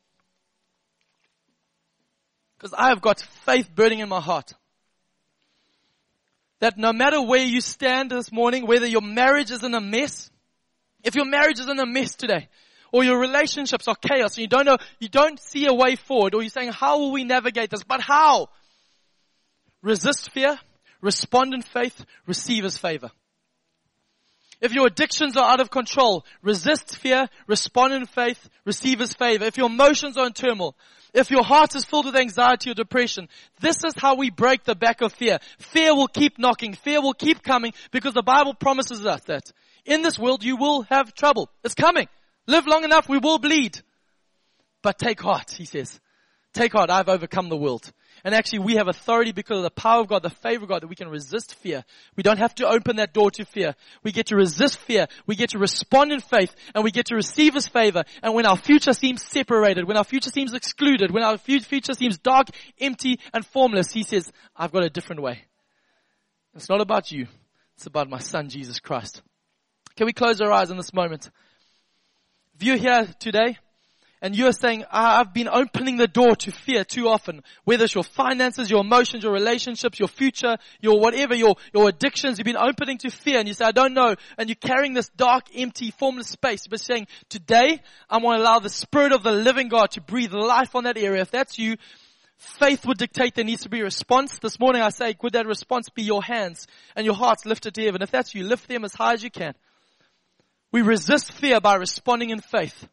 Because 2.57 2.73
I 2.73 2.87
have 2.87 3.01
got 3.01 3.19
faith 3.19 3.75
burning 3.75 3.99
in 3.99 4.07
my 4.07 4.21
heart 4.21 4.53
that 6.59 6.77
no 6.77 6.93
matter 6.93 7.21
where 7.21 7.43
you 7.43 7.61
stand 7.61 8.11
this 8.11 8.31
morning, 8.31 8.67
whether 8.67 8.85
your 8.85 9.01
marriage 9.01 9.51
is 9.51 9.63
in 9.63 9.73
a 9.73 9.81
mess, 9.81 10.29
if 11.03 11.15
your 11.15 11.25
marriage 11.25 11.59
is 11.59 11.69
in 11.69 11.79
a 11.79 11.85
mess 11.85 12.15
today, 12.15 12.49
or 12.91 13.03
your 13.03 13.19
relationships 13.19 13.87
are 13.87 13.95
chaos 13.95 14.35
and 14.35 14.41
you 14.41 14.47
don't 14.47 14.65
know, 14.65 14.77
you 14.99 15.07
don't 15.07 15.39
see 15.39 15.67
a 15.67 15.73
way 15.73 15.95
forward, 15.95 16.33
or 16.33 16.41
you're 16.41 16.49
saying, 16.49 16.71
how 16.71 16.99
will 16.99 17.11
we 17.11 17.23
navigate 17.23 17.69
this? 17.69 17.83
But 17.83 18.01
how? 18.01 18.49
Resist 19.81 20.31
fear, 20.31 20.59
respond 21.01 21.53
in 21.53 21.61
faith, 21.61 22.03
receive 22.25 22.63
his 22.63 22.77
favor. 22.77 23.11
If 24.59 24.73
your 24.73 24.87
addictions 24.87 25.37
are 25.37 25.49
out 25.49 25.61
of 25.61 25.71
control, 25.71 26.25
resist 26.41 26.97
fear, 26.97 27.29
respond 27.47 27.93
in 27.93 28.05
faith, 28.05 28.49
receive 28.65 28.99
his 28.99 29.13
favor. 29.13 29.45
If 29.45 29.57
your 29.57 29.67
emotions 29.67 30.17
are 30.17 30.27
in 30.27 30.33
turmoil, 30.33 30.75
if 31.13 31.31
your 31.31 31.43
heart 31.43 31.75
is 31.75 31.85
filled 31.85 32.05
with 32.05 32.15
anxiety 32.15 32.71
or 32.71 32.73
depression, 32.73 33.27
this 33.59 33.83
is 33.83 33.93
how 33.95 34.15
we 34.15 34.29
break 34.29 34.63
the 34.63 34.75
back 34.75 35.01
of 35.01 35.13
fear. 35.13 35.39
Fear 35.57 35.95
will 35.95 36.07
keep 36.07 36.37
knocking. 36.37 36.73
Fear 36.73 37.01
will 37.01 37.13
keep 37.13 37.43
coming 37.43 37.73
because 37.91 38.13
the 38.13 38.23
Bible 38.23 38.53
promises 38.53 39.05
us 39.05 39.21
that 39.25 39.51
in 39.85 40.01
this 40.01 40.19
world 40.19 40.43
you 40.43 40.55
will 40.55 40.83
have 40.83 41.13
trouble. 41.13 41.49
It's 41.63 41.75
coming. 41.75 42.07
Live 42.47 42.67
long 42.67 42.83
enough, 42.83 43.09
we 43.09 43.17
will 43.17 43.39
bleed. 43.39 43.79
But 44.81 44.97
take 44.97 45.21
heart, 45.21 45.51
he 45.51 45.65
says. 45.65 45.99
Take 46.53 46.73
heart, 46.73 46.89
I've 46.89 47.09
overcome 47.09 47.49
the 47.49 47.57
world. 47.57 47.91
And 48.23 48.35
actually 48.35 48.59
we 48.59 48.75
have 48.75 48.87
authority 48.87 49.31
because 49.31 49.57
of 49.57 49.63
the 49.63 49.71
power 49.71 50.01
of 50.01 50.07
God, 50.07 50.23
the 50.23 50.29
favor 50.29 50.63
of 50.63 50.69
God, 50.69 50.81
that 50.81 50.87
we 50.87 50.95
can 50.95 51.09
resist 51.09 51.55
fear. 51.55 51.83
We 52.15 52.23
don't 52.23 52.39
have 52.39 52.55
to 52.55 52.67
open 52.67 52.97
that 52.97 53.13
door 53.13 53.31
to 53.31 53.45
fear. 53.45 53.75
We 54.03 54.11
get 54.11 54.27
to 54.27 54.35
resist 54.35 54.79
fear. 54.79 55.07
We 55.25 55.35
get 55.35 55.51
to 55.51 55.59
respond 55.59 56.11
in 56.11 56.19
faith 56.19 56.55
and 56.73 56.83
we 56.83 56.91
get 56.91 57.07
to 57.07 57.15
receive 57.15 57.53
His 57.53 57.67
favor. 57.67 58.03
And 58.21 58.33
when 58.33 58.45
our 58.45 58.57
future 58.57 58.93
seems 58.93 59.23
separated, 59.23 59.87
when 59.87 59.97
our 59.97 60.03
future 60.03 60.29
seems 60.29 60.53
excluded, 60.53 61.11
when 61.11 61.23
our 61.23 61.37
future 61.37 61.93
seems 61.93 62.17
dark, 62.17 62.47
empty, 62.79 63.19
and 63.33 63.45
formless, 63.45 63.91
He 63.91 64.03
says, 64.03 64.31
I've 64.55 64.71
got 64.71 64.83
a 64.83 64.89
different 64.89 65.21
way. 65.21 65.43
It's 66.55 66.69
not 66.69 66.81
about 66.81 67.11
you. 67.11 67.27
It's 67.75 67.85
about 67.85 68.09
my 68.09 68.19
Son, 68.19 68.49
Jesus 68.49 68.79
Christ. 68.79 69.21
Can 69.95 70.05
we 70.05 70.13
close 70.13 70.41
our 70.41 70.51
eyes 70.51 70.69
in 70.69 70.77
this 70.77 70.93
moment? 70.93 71.29
If 72.55 72.63
you're 72.63 72.77
here 72.77 73.07
today, 73.19 73.57
and 74.21 74.35
you're 74.35 74.51
saying, 74.51 74.83
ah, 74.91 75.19
I've 75.19 75.33
been 75.33 75.47
opening 75.47 75.97
the 75.97 76.07
door 76.07 76.35
to 76.35 76.51
fear 76.51 76.83
too 76.83 77.07
often, 77.07 77.41
whether 77.63 77.85
it's 77.85 77.95
your 77.95 78.03
finances, 78.03 78.69
your 78.69 78.81
emotions, 78.81 79.23
your 79.23 79.31
relationships, 79.31 79.99
your 79.99 80.09
future, 80.09 80.57
your 80.81 80.99
whatever, 80.99 81.35
your, 81.35 81.55
your 81.73 81.87
addictions, 81.87 82.37
you've 82.37 82.45
been 82.45 82.57
opening 82.57 82.97
to 82.99 83.09
fear 83.09 83.39
and 83.39 83.47
you 83.47 83.53
say, 83.53 83.65
I 83.65 83.71
don't 83.71 83.93
know, 83.93 84.15
and 84.37 84.49
you're 84.49 84.55
carrying 84.55 84.93
this 84.93 85.09
dark, 85.09 85.45
empty, 85.55 85.91
formless 85.91 86.27
space, 86.27 86.67
but 86.67 86.81
saying, 86.81 87.07
today, 87.29 87.79
I'm 88.09 88.21
going 88.21 88.37
to 88.37 88.43
allow 88.43 88.59
the 88.59 88.69
Spirit 88.69 89.13
of 89.13 89.23
the 89.23 89.31
living 89.31 89.69
God 89.69 89.91
to 89.91 90.01
breathe 90.01 90.33
life 90.33 90.75
on 90.75 90.83
that 90.83 90.97
area. 90.97 91.21
If 91.21 91.31
that's 91.31 91.57
you, 91.57 91.77
faith 92.37 92.85
would 92.85 92.97
dictate 92.97 93.35
there 93.35 93.45
needs 93.45 93.63
to 93.63 93.69
be 93.69 93.79
a 93.79 93.83
response. 93.83 94.39
This 94.39 94.59
morning 94.59 94.81
I 94.81 94.89
say, 94.89 95.13
could 95.13 95.33
that 95.33 95.47
response 95.47 95.89
be 95.89 96.03
your 96.03 96.23
hands 96.23 96.67
and 96.95 97.05
your 97.05 97.15
hearts 97.15 97.45
lifted 97.45 97.73
to 97.75 97.83
heaven? 97.83 98.01
If 98.01 98.11
that's 98.11 98.35
you, 98.35 98.43
lift 98.43 98.67
them 98.67 98.83
as 98.83 98.93
high 98.93 99.13
as 99.13 99.23
you 99.23 99.31
can. 99.31 99.53
We 100.71 100.81
resist 100.81 101.31
fear 101.31 101.61
by 101.61 101.75
responding 101.75 102.29
in 102.29 102.41
faith. 102.41 102.87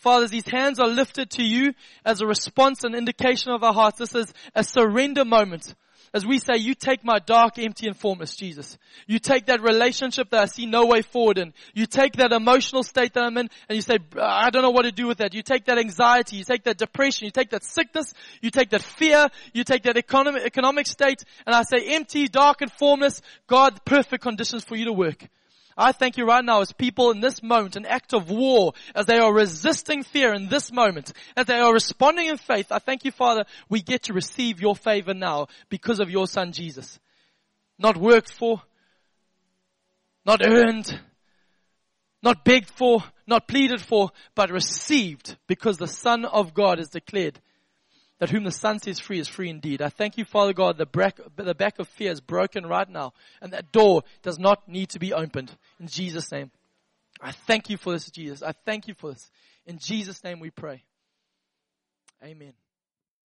Father, 0.00 0.26
these 0.28 0.48
hands 0.48 0.80
are 0.80 0.88
lifted 0.88 1.28
to 1.32 1.42
you 1.42 1.74
as 2.06 2.22
a 2.22 2.26
response 2.26 2.84
and 2.84 2.94
indication 2.94 3.52
of 3.52 3.62
our 3.62 3.74
hearts. 3.74 3.98
This 3.98 4.14
is 4.14 4.32
a 4.54 4.64
surrender 4.64 5.26
moment. 5.26 5.74
As 6.14 6.26
we 6.26 6.38
say, 6.38 6.56
you 6.56 6.74
take 6.74 7.04
my 7.04 7.18
dark, 7.18 7.58
empty, 7.58 7.86
and 7.86 7.94
formless, 7.94 8.34
Jesus. 8.34 8.78
You 9.06 9.18
take 9.18 9.46
that 9.46 9.60
relationship 9.60 10.30
that 10.30 10.40
I 10.40 10.46
see 10.46 10.64
no 10.64 10.86
way 10.86 11.02
forward 11.02 11.36
in. 11.36 11.52
You 11.74 11.84
take 11.84 12.14
that 12.14 12.32
emotional 12.32 12.82
state 12.82 13.12
that 13.12 13.22
I'm 13.22 13.36
in 13.36 13.50
and 13.68 13.76
you 13.76 13.82
say, 13.82 13.98
I 14.18 14.48
don't 14.48 14.62
know 14.62 14.70
what 14.70 14.82
to 14.82 14.90
do 14.90 15.06
with 15.06 15.18
that. 15.18 15.34
You 15.34 15.42
take 15.42 15.66
that 15.66 15.78
anxiety, 15.78 16.36
you 16.36 16.44
take 16.44 16.64
that 16.64 16.78
depression, 16.78 17.26
you 17.26 17.30
take 17.30 17.50
that 17.50 17.62
sickness, 17.62 18.14
you 18.40 18.50
take 18.50 18.70
that 18.70 18.82
fear, 18.82 19.28
you 19.52 19.64
take 19.64 19.82
that 19.82 19.98
economic, 19.98 20.44
economic 20.44 20.86
state, 20.86 21.22
and 21.46 21.54
I 21.54 21.62
say 21.62 21.94
empty, 21.94 22.26
dark, 22.26 22.62
and 22.62 22.72
formless, 22.72 23.20
God, 23.46 23.84
perfect 23.84 24.22
conditions 24.22 24.64
for 24.64 24.76
you 24.76 24.86
to 24.86 24.94
work. 24.94 25.28
I 25.80 25.92
thank 25.92 26.18
you 26.18 26.26
right 26.26 26.44
now 26.44 26.60
as 26.60 26.72
people 26.72 27.10
in 27.10 27.20
this 27.20 27.42
moment, 27.42 27.74
an 27.74 27.86
act 27.86 28.12
of 28.12 28.28
war, 28.28 28.74
as 28.94 29.06
they 29.06 29.18
are 29.18 29.32
resisting 29.32 30.02
fear 30.02 30.34
in 30.34 30.48
this 30.48 30.70
moment, 30.70 31.12
as 31.38 31.46
they 31.46 31.58
are 31.58 31.72
responding 31.72 32.26
in 32.26 32.36
faith. 32.36 32.70
I 32.70 32.80
thank 32.80 33.06
you, 33.06 33.10
Father, 33.10 33.46
we 33.70 33.80
get 33.80 34.02
to 34.04 34.12
receive 34.12 34.60
your 34.60 34.76
favor 34.76 35.14
now 35.14 35.46
because 35.70 35.98
of 35.98 36.10
your 36.10 36.26
son 36.26 36.52
Jesus. 36.52 37.00
Not 37.78 37.96
worked 37.96 38.30
for, 38.30 38.60
not 40.26 40.42
earned, 40.46 41.00
not 42.22 42.44
begged 42.44 42.68
for, 42.68 43.02
not 43.26 43.48
pleaded 43.48 43.80
for, 43.80 44.10
but 44.34 44.50
received 44.50 45.38
because 45.46 45.78
the 45.78 45.88
Son 45.88 46.26
of 46.26 46.52
God 46.52 46.78
is 46.78 46.88
declared 46.88 47.40
that 48.20 48.30
whom 48.30 48.44
the 48.44 48.52
Son 48.52 48.78
sets 48.78 49.00
free 49.00 49.18
is 49.18 49.26
free 49.26 49.50
indeed. 49.50 49.82
I 49.82 49.88
thank 49.88 50.16
you, 50.16 50.24
Father 50.24 50.52
God, 50.52 50.78
the 50.78 50.86
the 51.36 51.54
back 51.54 51.78
of 51.78 51.88
fear 51.88 52.12
is 52.12 52.20
broken 52.20 52.66
right 52.66 52.88
now, 52.88 53.12
and 53.40 53.52
that 53.52 53.72
door 53.72 54.02
does 54.22 54.38
not 54.38 54.68
need 54.68 54.90
to 54.90 55.00
be 55.00 55.12
opened. 55.12 55.50
In 55.80 55.88
Jesus' 55.88 56.30
name. 56.30 56.52
I 57.20 57.32
thank 57.32 57.68
you 57.68 57.76
for 57.76 57.92
this, 57.92 58.10
Jesus. 58.10 58.42
I 58.42 58.52
thank 58.52 58.88
you 58.88 58.94
for 58.94 59.10
this. 59.12 59.30
In 59.66 59.78
Jesus' 59.78 60.22
name 60.22 60.40
we 60.40 60.50
pray. 60.50 60.84
Amen. 62.22 62.52